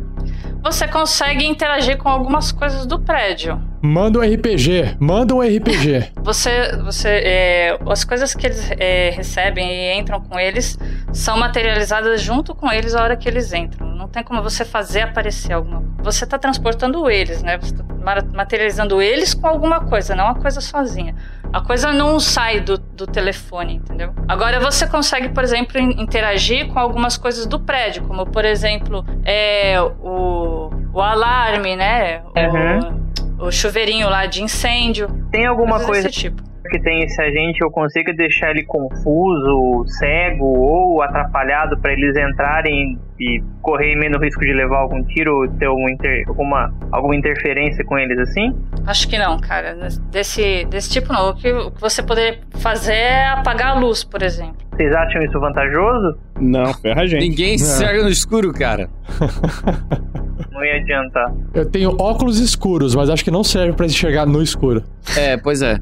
[0.62, 3.60] Você consegue interagir com algumas coisas do prédio.
[3.82, 6.12] Manda um RPG, manda um RPG.
[6.22, 10.78] Você, você, é, as coisas que eles é, recebem e entram com eles
[11.12, 13.88] são materializadas junto com eles a hora que eles entram.
[13.88, 15.82] Não tem como você fazer aparecer alguma.
[16.00, 17.58] Você está transportando eles, né?
[17.58, 17.84] Você está
[18.32, 21.16] materializando eles com alguma coisa, não a coisa sozinha.
[21.52, 24.14] A coisa não sai do, do telefone, entendeu?
[24.26, 29.80] Agora você consegue, por exemplo, interagir com algumas coisas do prédio, como por exemplo, é,
[29.80, 32.22] o, o alarme, né?
[32.36, 33.02] Uhum.
[33.38, 35.08] O, o chuveirinho lá de incêndio.
[35.30, 36.51] Tem alguma coisa tipo.
[36.70, 42.98] Que tem esse agente eu consiga deixar ele confuso, cego ou atrapalhado para eles entrarem
[43.18, 47.84] e correr menos risco de levar algum tiro ou ter algum inter, alguma, alguma interferência
[47.84, 48.56] com eles assim?
[48.86, 49.76] Acho que não, cara.
[50.10, 51.30] Desse, desse tipo não.
[51.30, 54.61] O que, o que você poderia fazer é apagar a luz, por exemplo.
[54.72, 56.18] Vocês acham isso vantajoso?
[56.40, 57.20] Não, ferra a gente.
[57.20, 58.88] Ninguém enxerga no escuro, cara.
[60.50, 61.32] Não ia adiantar.
[61.54, 64.84] Eu tenho óculos escuros, mas acho que não serve pra enxergar no escuro.
[65.16, 65.78] É, pois é.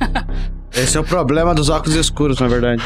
[0.72, 2.82] Esse é o problema dos óculos escuros, na verdade.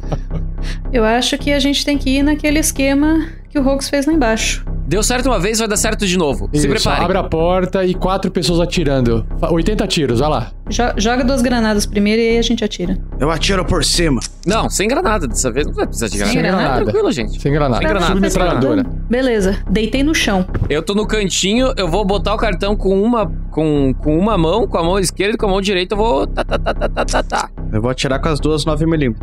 [0.92, 3.26] Eu acho que a gente tem que ir naquele esquema
[3.62, 4.64] que o Rox fez lá embaixo.
[4.86, 6.48] Deu certo uma vez, vai dar certo de novo.
[6.52, 7.04] Se Isso, prepare.
[7.04, 9.26] Abre a porta e quatro pessoas atirando.
[9.38, 10.50] Fa- 80 tiros, vai lá.
[10.70, 12.96] Jo- joga duas granadas primeiro e aí a gente atira.
[13.20, 14.20] Eu atiro por cima.
[14.46, 15.66] Não, sem granada dessa vez.
[15.66, 16.32] Não vai precisar de granada.
[16.32, 16.80] Sem granada.
[16.80, 17.38] É tranquilo, gente.
[17.40, 17.76] Sem granada.
[17.82, 18.12] Sem granada.
[18.14, 18.82] Submetralhadora.
[19.10, 20.46] Beleza, deitei no chão.
[20.70, 24.66] Eu tô no cantinho, eu vou botar o cartão com uma, com, com uma mão,
[24.66, 26.26] com a mão esquerda e com a mão direita eu vou.
[26.26, 27.50] Tá, tá, tá, tá, tá, tá, tá.
[27.70, 29.14] Eu vou atirar com as duas 9mm.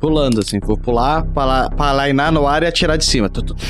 [0.00, 0.58] Pulando, assim.
[0.62, 3.28] Vou pular, pala- palainar no ar e atirar de cima.
[3.28, 3.62] Tu, tu, tu.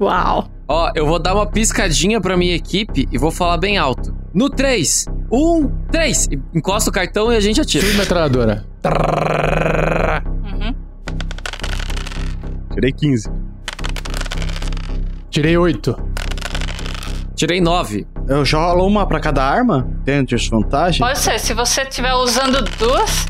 [0.00, 0.48] Uau.
[0.68, 4.14] Ó, eu vou dar uma piscadinha pra minha equipe e vou falar bem alto.
[4.32, 6.28] No 3, 1, 3.
[6.54, 7.86] Encosta o cartão e a gente atira.
[7.86, 8.64] Submetralhadora.
[10.44, 10.74] Uhum.
[12.72, 13.30] Tirei 15.
[15.30, 15.96] Tirei 8.
[17.34, 18.06] Tirei 9.
[18.28, 19.88] Eu jolo uma pra cada arma?
[20.04, 21.00] Tem desvantagem?
[21.00, 23.26] Pode ser, se você estiver usando duas,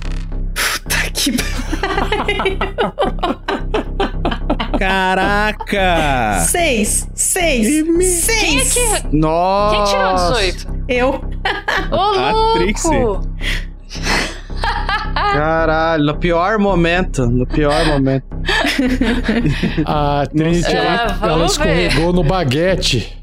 [0.89, 1.33] Tá que
[4.79, 6.41] Caraca!
[6.47, 8.75] Seis, seis, quem é seis.
[8.75, 9.17] que.
[9.17, 9.77] Nossa!
[9.77, 10.85] Quem tirou 18?
[10.89, 11.09] Eu.
[11.91, 12.59] Ô, A louco!
[12.59, 13.23] Trixie.
[15.33, 17.27] Caralho, no pior momento.
[17.27, 18.25] No pior momento.
[19.87, 21.85] A Trinity, É, ela, vamos ela ver.
[21.87, 23.19] escorregou no baguete.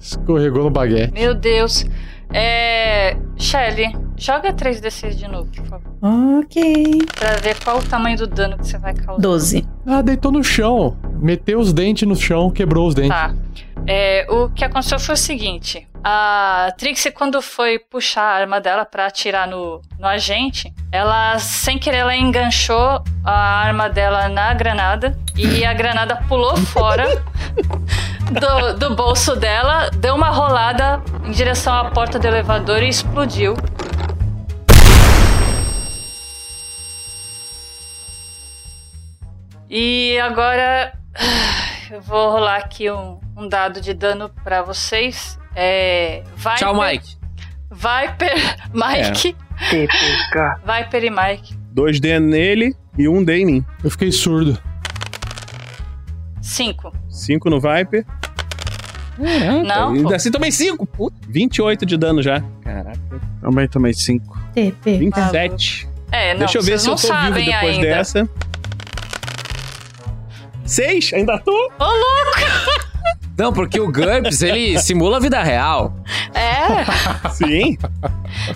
[0.00, 1.12] Escorregou no baguete.
[1.12, 1.84] Meu Deus.
[2.32, 3.16] É.
[3.36, 5.92] Shelly, joga 3d6 de novo, por favor.
[6.40, 6.98] Ok.
[7.14, 9.20] Pra ver qual o tamanho do dano que você vai causar.
[9.20, 9.66] Doze.
[9.86, 10.96] Ah, deitou no chão.
[11.20, 13.10] Meteu os dentes no chão, quebrou os dentes.
[13.10, 13.34] Tá.
[13.86, 18.84] É, o que aconteceu foi o seguinte: a Trixie, quando foi puxar a arma dela
[18.84, 25.18] pra atirar no, no agente, ela, sem querer, ela enganchou a arma dela na granada
[25.36, 27.22] e a granada pulou fora
[28.30, 33.54] do, do bolso dela, deu uma rolada em direção à porta do elevador e explodiu.
[39.70, 40.92] E agora
[41.90, 45.38] eu vou rolar aqui um, um dado de dano pra vocês.
[45.54, 46.22] É.
[46.36, 47.16] Viper, Tchau, Mike.
[47.70, 49.36] Viper, Mike.
[49.70, 50.60] TPK.
[50.64, 51.58] Viper e Mike.
[51.74, 53.64] 2D nele e 1 D em mim.
[53.84, 54.58] Eu fiquei surdo.
[56.40, 56.92] 5.
[57.10, 58.06] 5 no Viper.
[59.66, 59.96] Não?
[59.96, 60.14] E pô.
[60.14, 60.86] assim também 5.
[60.86, 61.16] Puta.
[61.28, 62.40] 28 de dano já.
[62.62, 62.98] Caraca.
[63.40, 64.38] Também tomei 5.
[64.54, 64.98] TP.
[64.98, 65.88] 27.
[66.10, 67.86] É, não, Deixa eu ver se eu não tô vivo depois ainda.
[67.86, 68.28] dessa.
[70.68, 71.12] 6?
[71.14, 71.52] Ainda tô?
[71.78, 72.88] Ô, louco!
[73.38, 75.94] Não, porque o GURPS, ele simula a vida real.
[76.34, 77.78] É, Sim.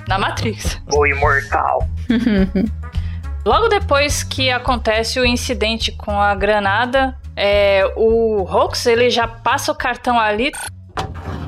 [0.08, 0.80] na Matrix.
[0.92, 1.88] O imortal.
[3.46, 9.70] Logo depois que acontece o incidente com a granada, é, o Rox ele já passa
[9.70, 10.50] o cartão ali.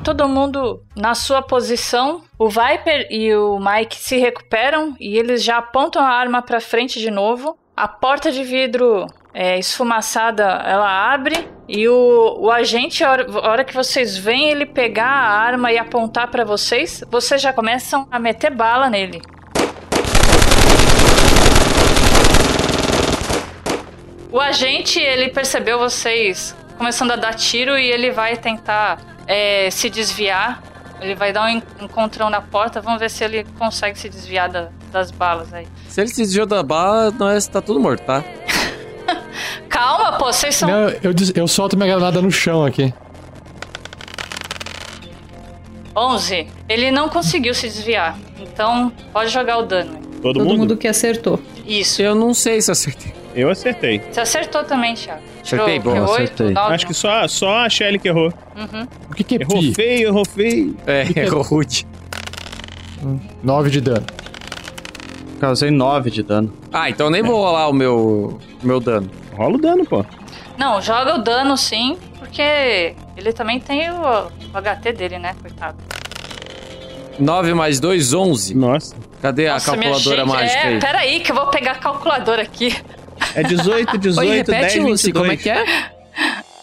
[0.03, 2.21] Todo mundo na sua posição.
[2.37, 6.99] O Viper e o Mike se recuperam e eles já apontam a arma pra frente
[6.99, 7.57] de novo.
[7.75, 13.49] A porta de vidro é, esfumaçada ela abre e o, o agente, a hora, a
[13.49, 18.07] hora que vocês veem ele pegar a arma e apontar pra vocês, vocês já começam
[18.09, 19.21] a meter bala nele.
[24.31, 29.89] O agente, ele percebeu vocês começando a dar tiro e ele vai tentar é, se
[29.89, 30.61] desviar.
[31.01, 32.81] Ele vai dar um en- encontrão na porta.
[32.81, 35.67] Vamos ver se ele consegue se desviar da- das balas aí.
[35.87, 38.23] Se ele se desviou da bala, nós tá tudo morto, tá?
[39.69, 40.69] Calma, pô, vocês são.
[40.69, 42.93] Não, eu, eu solto minha granada no chão aqui.
[45.95, 46.47] 11.
[46.67, 48.17] Ele não conseguiu se desviar.
[48.39, 49.93] Então, pode jogar o dano.
[50.21, 50.57] Todo, Todo mundo?
[50.57, 51.39] mundo que acertou.
[51.65, 52.01] Isso.
[52.01, 53.13] Eu não sei se acertei.
[53.33, 54.01] Eu acertei.
[54.11, 55.21] Você acertou também, Thiago.
[55.43, 56.49] Acertei, bom, que, oito, acertei.
[56.51, 58.33] nove, Acho que só, só a Shelly que errou.
[58.55, 58.87] Uhum.
[59.11, 59.73] O que, que é Errou pi?
[59.73, 60.77] feio, errou feio.
[60.87, 61.85] É, errou rude.
[63.43, 64.05] 9 de dano.
[65.39, 66.53] Causei 9 de dano.
[66.71, 69.09] Ah, então eu nem vou rolar o meu, o meu dano.
[69.35, 70.05] Rola o dano, pô.
[70.57, 75.77] Não, joga o dano sim, porque ele também tem o, o HT dele, né, coitado.
[77.19, 78.55] 9 mais 2, 11.
[78.55, 78.95] Nossa.
[79.21, 80.79] Cadê Nossa, a calculadora gente, mágica é, aí?
[80.79, 82.75] Peraí, que eu vou pegar a calculadora aqui.
[83.33, 84.89] É 18, 18, Oi, 10, repete, 22.
[84.89, 85.65] Lucy, como é que é?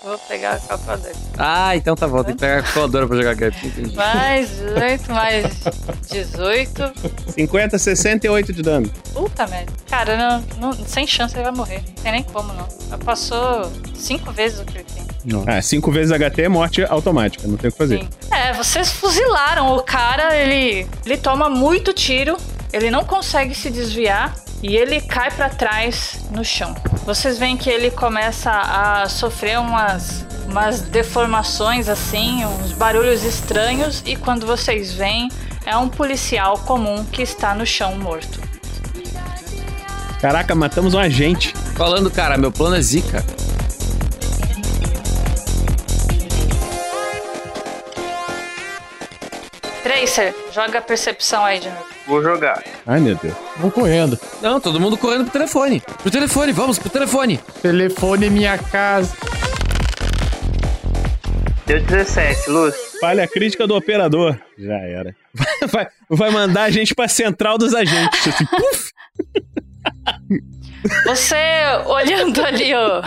[0.02, 1.12] Vou pegar a calculadora.
[1.38, 2.24] Ah, então tá bom.
[2.24, 3.34] Tem que pegar a calculadora pra jogar.
[3.34, 3.94] Entendi.
[3.94, 5.46] Mais 18, mais
[6.10, 6.92] 18.
[7.34, 8.90] 50, 68 de dano.
[9.12, 9.72] Puta merda.
[9.88, 11.82] Cara, não, não- sem chance ele vai morrer.
[11.86, 12.66] Não tem nem como, não.
[12.90, 15.02] Já passou cinco vezes o que ele tem.
[15.46, 17.98] Ah, 5 vezes HT é morte automática, não tem o que fazer.
[18.00, 18.08] Sim.
[18.32, 22.36] É, vocês fuzilaram o cara, ele, ele toma muito tiro,
[22.72, 24.34] ele não consegue se desviar
[24.64, 26.74] e ele cai pra trás no chão.
[27.04, 34.14] Vocês veem que ele começa a sofrer umas, umas deformações assim, uns barulhos estranhos e
[34.14, 35.28] quando vocês veem
[35.66, 38.40] é um policial comum que está no chão morto.
[40.20, 41.52] Caraca, matamos um agente.
[41.74, 43.24] Falando, cara, meu plano é zica.
[49.92, 51.84] Tracer, joga a percepção aí de novo.
[52.06, 52.64] Vou jogar.
[52.86, 53.34] Ai, meu Deus.
[53.58, 54.18] Vou correndo.
[54.40, 55.80] Não, todo mundo correndo pro telefone.
[55.80, 57.38] Pro telefone, vamos pro telefone.
[57.60, 59.14] Telefone minha casa.
[61.66, 62.74] Deu 17, Luz.
[63.00, 64.38] Falha crítica do operador.
[64.58, 65.14] Já era.
[65.70, 68.28] Vai, vai mandar a gente pra central dos agentes.
[68.28, 68.92] Assim, puf!
[71.04, 71.36] Você
[71.86, 73.02] olhando ali, ó.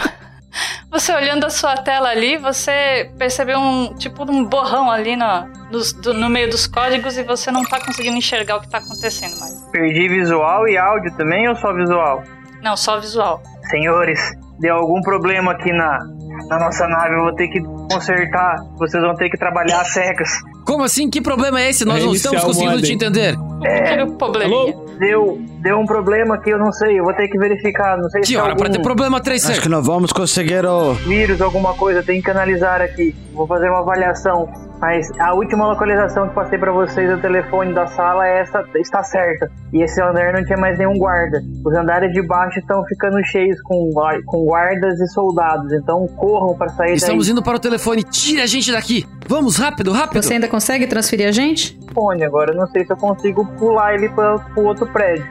[0.92, 5.26] Você olhando a sua tela ali, você percebeu um tipo um borrão ali no,
[5.72, 8.78] nos- do- no meio dos códigos e você não tá conseguindo enxergar o que tá
[8.78, 9.54] acontecendo mais.
[9.72, 12.24] Perdi visual e áudio também ou só visual?
[12.62, 13.42] Não, só visual.
[13.70, 14.20] Senhores,
[14.60, 16.00] deu algum problema aqui na,
[16.48, 17.60] na nossa nave, eu vou ter que
[17.92, 18.56] consertar.
[18.78, 20.30] Vocês vão ter que trabalhar às cegas.
[20.66, 21.10] Como assim?
[21.10, 21.84] Que problema é esse?
[21.86, 23.36] Nós não Reiniciar estamos conseguindo te entender.
[23.64, 24.76] Aquele probleminha.
[25.00, 27.98] Deu, deu um problema aqui, eu não sei, eu vou ter que verificar.
[27.98, 29.60] Não sei se Que é hora pra algum ter problema, Acho Tracer?
[29.62, 30.94] que nós vamos conseguir o.
[30.94, 33.16] vírus, alguma coisa, tem que analisar aqui.
[33.34, 34.48] Vou fazer uma avaliação.
[34.80, 39.02] Mas a última localização que passei pra vocês do telefone da sala é essa, está
[39.02, 39.50] certa.
[39.74, 41.42] E esse andar não tinha mais nenhum guarda.
[41.66, 43.90] Os andares de baixo estão ficando cheios com,
[44.26, 45.72] com guardas e soldados.
[45.74, 47.32] Então corram pra sair Estamos daí.
[47.32, 48.04] indo para o telefone.
[48.04, 49.06] Tira a gente daqui.
[49.28, 50.22] Vamos, rápido, rápido.
[50.22, 51.80] Você ainda consegue transferir a gente?
[52.24, 55.26] Agora eu não sei se eu consigo pular ele pra, pro outro prédio.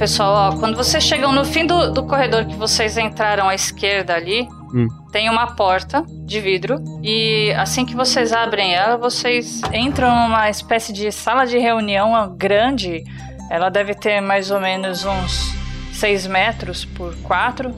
[0.00, 4.14] Pessoal, ó, quando vocês chegam no fim do, do corredor que vocês entraram à esquerda
[4.14, 4.88] ali, Hum.
[5.12, 6.82] tem uma porta de vidro.
[7.02, 13.04] E assim que vocês abrem ela, vocês entram numa espécie de sala de reunião grande.
[13.50, 15.54] Ela deve ter mais ou menos uns
[15.92, 17.70] 6 metros por 4.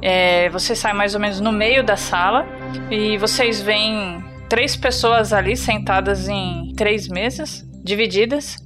[0.00, 2.46] É, você sai mais ou menos no meio da sala
[2.88, 8.56] e vocês veem três pessoas ali sentadas em três mesas divididas.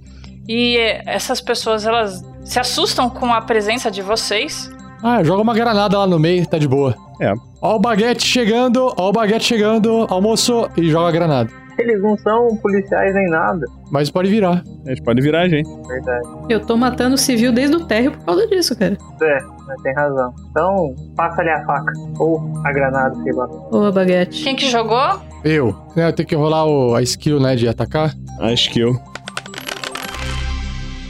[0.46, 4.70] E eh, essas pessoas elas se assustam com a presença de vocês.
[5.02, 6.94] Ah, joga uma granada lá no meio, tá de boa.
[7.20, 7.32] É.
[7.60, 11.50] Ó o baguete chegando, ó o baguete chegando, almoço e joga a granada.
[11.78, 13.66] Eles não são policiais nem nada.
[13.90, 14.62] Mas pode virar.
[14.86, 15.68] a gente pode virar, gente.
[15.86, 16.28] Verdade.
[16.48, 18.96] Eu tô matando civil desde o térreo por causa disso, cara.
[19.22, 19.38] É,
[19.82, 20.34] tem razão.
[20.50, 21.92] Então, passa ali a faca.
[22.18, 23.48] Ou a granada, sei lá.
[23.70, 24.44] Ou a baguete.
[24.44, 25.20] Quem que jogou?
[25.42, 25.74] Eu.
[25.96, 28.14] É, eu tenho que rolar o, a skill, né, de atacar.
[28.38, 29.00] A skill.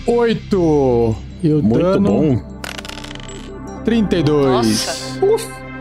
[0.07, 1.17] 8.
[1.43, 2.11] E o Muito dano...
[2.11, 2.63] bom.
[3.85, 4.47] 32.
[4.47, 5.25] Nossa.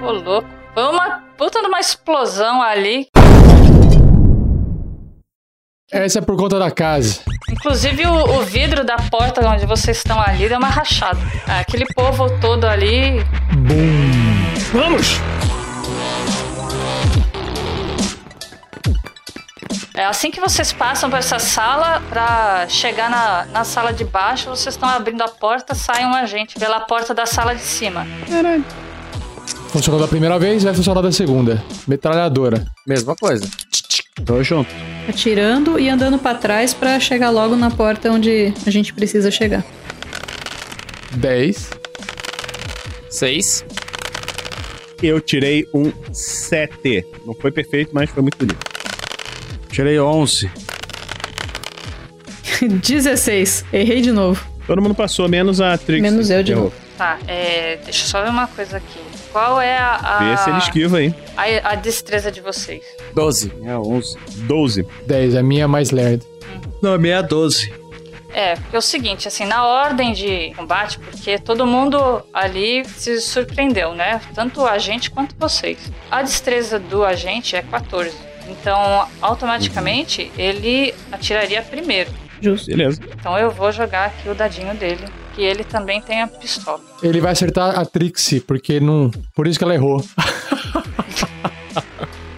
[0.04, 0.48] Ô, louco.
[0.74, 3.08] Foi uma puta de uma explosão ali.
[5.92, 7.20] Essa é por conta da casa.
[7.52, 11.20] Inclusive, o, o, vidro da porta onde vocês estão ali deu uma rachada.
[11.46, 13.24] Aquele povo todo ali.
[13.54, 14.72] Bum!
[14.72, 15.20] Vamos!
[20.02, 24.50] É assim que vocês passam por essa sala, pra chegar na, na sala de baixo,
[24.50, 28.08] vocês estão abrindo a porta, sai um agente pela porta da sala de cima.
[29.68, 31.64] Funcionou da primeira vez, vai funcionar da segunda.
[31.88, 32.66] Metralhadora.
[32.88, 33.48] Mesma coisa.
[34.26, 34.72] Tô junto.
[35.08, 39.64] Atirando e andando pra trás pra chegar logo na porta onde a gente precisa chegar.
[41.12, 41.70] 10.
[43.08, 43.64] Seis.
[45.04, 47.06] Eu tirei um 7.
[47.24, 48.71] Não foi perfeito, mas foi muito bonito.
[49.72, 50.52] Tirei 11.
[52.68, 53.66] 16.
[53.74, 54.46] Errei de novo.
[54.68, 56.02] Todo mundo passou, menos a Trix.
[56.02, 56.74] Menos eu de novo.
[56.98, 59.00] Tá, é, deixa eu só ver uma coisa aqui.
[59.32, 61.16] Qual é a, a, Vê se ele esquiva aí.
[61.36, 62.84] a, a destreza de vocês?
[63.16, 63.52] Doze.
[63.64, 64.18] É 11.
[64.44, 64.86] 12.
[65.08, 65.36] 10.
[65.36, 66.24] A minha é mais lerda.
[66.82, 67.74] Não, a minha é 12.
[68.34, 73.20] É, porque é o seguinte, assim, na ordem de combate, porque todo mundo ali se
[73.20, 74.22] surpreendeu, né?
[74.34, 75.78] Tanto a gente quanto vocês.
[76.10, 78.16] A destreza do agente é 14.
[78.52, 82.12] Então, automaticamente, ele atiraria primeiro.
[82.42, 82.68] Justo.
[82.68, 83.02] Beleza.
[83.14, 85.06] Então eu vou jogar aqui o dadinho dele,
[85.36, 86.82] que ele também tem a pistola.
[87.02, 89.12] Ele vai acertar a Trixie, porque não.
[89.36, 90.04] Por isso que ela errou.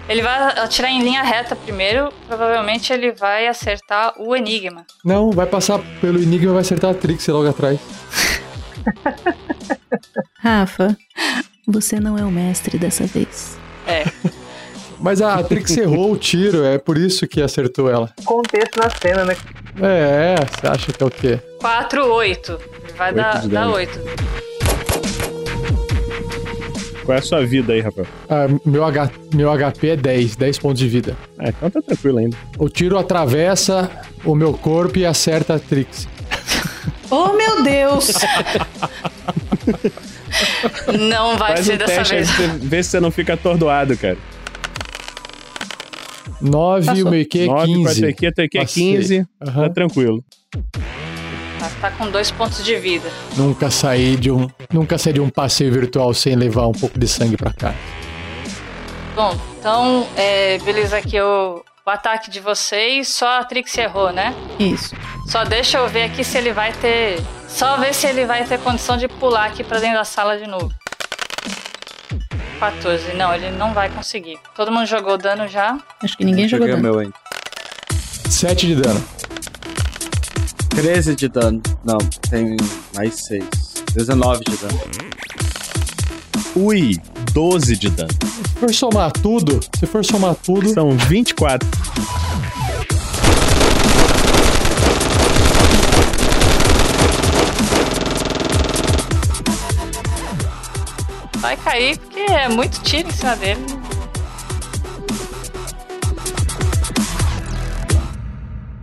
[0.10, 4.85] Ele vai atirar em linha reta primeiro, provavelmente ele vai acertar o enigma.
[5.03, 7.80] Não, vai passar pelo Enigma e vai acertar a Trixie logo atrás.
[10.38, 10.95] Rafa,
[11.65, 13.57] Você não é o mestre dessa vez.
[13.88, 14.03] É.
[15.03, 18.09] Mas a Trix errou o tiro, é por isso que acertou ela.
[18.23, 19.35] Contexto na cena, né?
[19.81, 21.39] É, você acha que é o quê?
[21.59, 22.59] 4, 8.
[22.97, 23.73] Vai Oito dar, dar dano.
[23.73, 23.99] 8.
[27.03, 28.07] Qual é a sua vida aí, Rafael?
[28.30, 31.17] Ah, meu, H, meu HP é 10, 10 pontos de vida.
[31.38, 32.38] Ah, então tá tranquilo ainda.
[32.57, 33.91] O tiro atravessa
[34.23, 36.07] o meu corpo e acerta a Trix.
[37.11, 38.13] Oh, meu Deus!
[40.97, 42.30] Não vai Faz ser um dessa vez.
[42.61, 44.17] ver se você não fica atordoado, cara.
[46.44, 47.11] 9 e o Passou.
[47.11, 47.99] meu IQ é 9 com a 15.
[48.02, 48.84] tua IQ, teu IQ é Passei.
[48.84, 49.61] 15, Aham.
[49.68, 50.24] tá tranquilo.
[51.60, 53.10] Mas tá com dois pontos de vida.
[53.38, 57.07] Nunca saí de um, nunca saí de um passeio virtual sem levar um pouco de
[57.07, 57.74] sangue pra cá.
[59.15, 63.07] Bom, então, é, beleza aqui o, o ataque de vocês.
[63.07, 64.34] Só a Trix errou, né?
[64.60, 64.94] Isso.
[65.28, 67.22] Só deixa eu ver aqui se ele vai ter.
[67.48, 70.48] Só ver se ele vai ter condição de pular aqui pra dentro da sala de
[70.48, 70.70] novo.
[72.64, 73.14] 14.
[73.18, 74.40] Não, ele não vai conseguir.
[74.56, 75.77] Todo mundo jogou dano já.
[76.02, 76.81] Acho que ninguém jogou dano.
[76.81, 77.14] meu ainda.
[78.30, 79.03] 7 de dano.
[80.69, 81.61] 13 de dano.
[81.84, 81.98] Não,
[82.30, 82.56] tem
[82.95, 83.44] mais 6.
[83.94, 84.80] 19 de dano.
[86.56, 87.02] Ui,
[87.34, 88.10] 12 de dano.
[88.22, 91.68] Se for somar tudo, se for somar tudo, São 24.
[101.40, 101.98] Vai cair
[102.32, 103.60] é muito tiro em cima dele.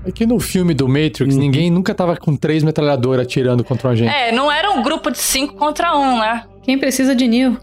[0.04, 3.90] é que no filme do Matrix, ninguém nunca tava com três metralhadoras atirando contra um
[3.92, 4.14] agente.
[4.14, 6.44] É, não era um grupo de 5 contra 1, um, né?
[6.62, 7.56] Quem precisa de Neo?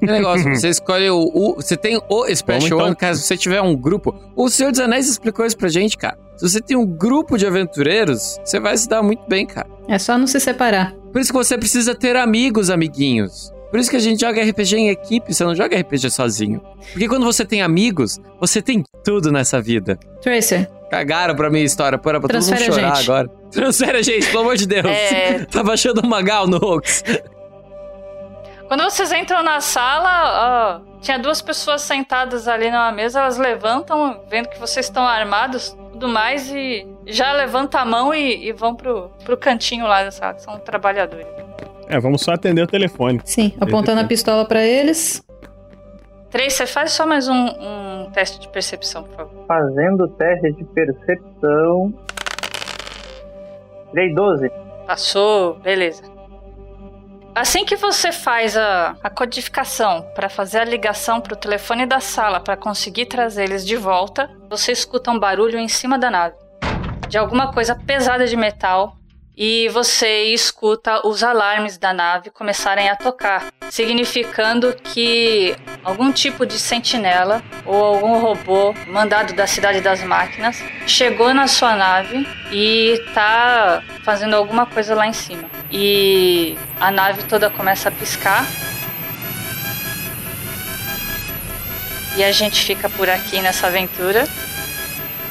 [0.00, 2.86] Que negócio, você escolhe o, o- Você tem o Special então.
[2.88, 4.14] One, caso você tiver um grupo.
[4.36, 6.16] O Senhor dos Anéis explicou isso pra gente, cara.
[6.36, 9.66] Se você tem um grupo de aventureiros, você vai se dar muito bem, cara.
[9.88, 10.92] É só não se separar.
[11.12, 13.52] Por isso que você precisa ter amigos, amiguinhos.
[13.70, 16.60] Por isso que a gente joga RPG em equipe, você não joga RPG sozinho.
[16.92, 19.98] Porque quando você tem amigos, você tem tudo nessa vida.
[20.22, 23.10] Tracer, Cagaram pra minha história, pô, era pra todo mundo Transfere chorar gente.
[23.10, 23.28] agora.
[23.52, 24.86] Transfere a gente, pelo amor de Deus.
[24.86, 25.44] É.
[25.50, 27.04] tá baixando o Magal no Ox.
[28.68, 34.22] Quando vocês entram na sala, ó, tinha duas pessoas sentadas ali numa mesa, elas levantam,
[34.28, 38.74] vendo que vocês estão armados, tudo mais, e já levanta a mão e, e vão
[38.74, 41.26] pro, pro cantinho lá da sala, que são trabalhadores.
[41.88, 43.20] É, vamos só atender o telefone.
[43.24, 45.24] sim, apontando a pistola pra eles.
[46.30, 49.46] Três, você faz só mais um, um teste de percepção, por favor.
[49.46, 51.94] Fazendo o teste de percepção.
[53.90, 54.50] Tirei 12.
[54.86, 56.02] Passou, beleza.
[57.34, 62.00] Assim que você faz a, a codificação para fazer a ligação para o telefone da
[62.00, 66.36] sala para conseguir trazer eles de volta, você escuta um barulho em cima da nave
[67.08, 68.96] de alguma coisa pesada de metal
[69.40, 75.54] e você escuta os alarmes da nave começarem a tocar, significando que
[75.84, 81.76] algum tipo de sentinela ou algum robô mandado da cidade das máquinas chegou na sua
[81.76, 85.48] nave e tá fazendo alguma coisa lá em cima.
[85.70, 88.44] E a nave toda começa a piscar.
[92.16, 94.26] E a gente fica por aqui nessa aventura.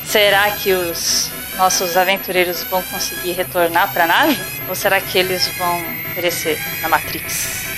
[0.06, 4.38] Será que os nossos aventureiros vão conseguir retornar para a nave?
[4.70, 5.84] Ou será que eles vão
[6.16, 7.77] perecer na Matrix?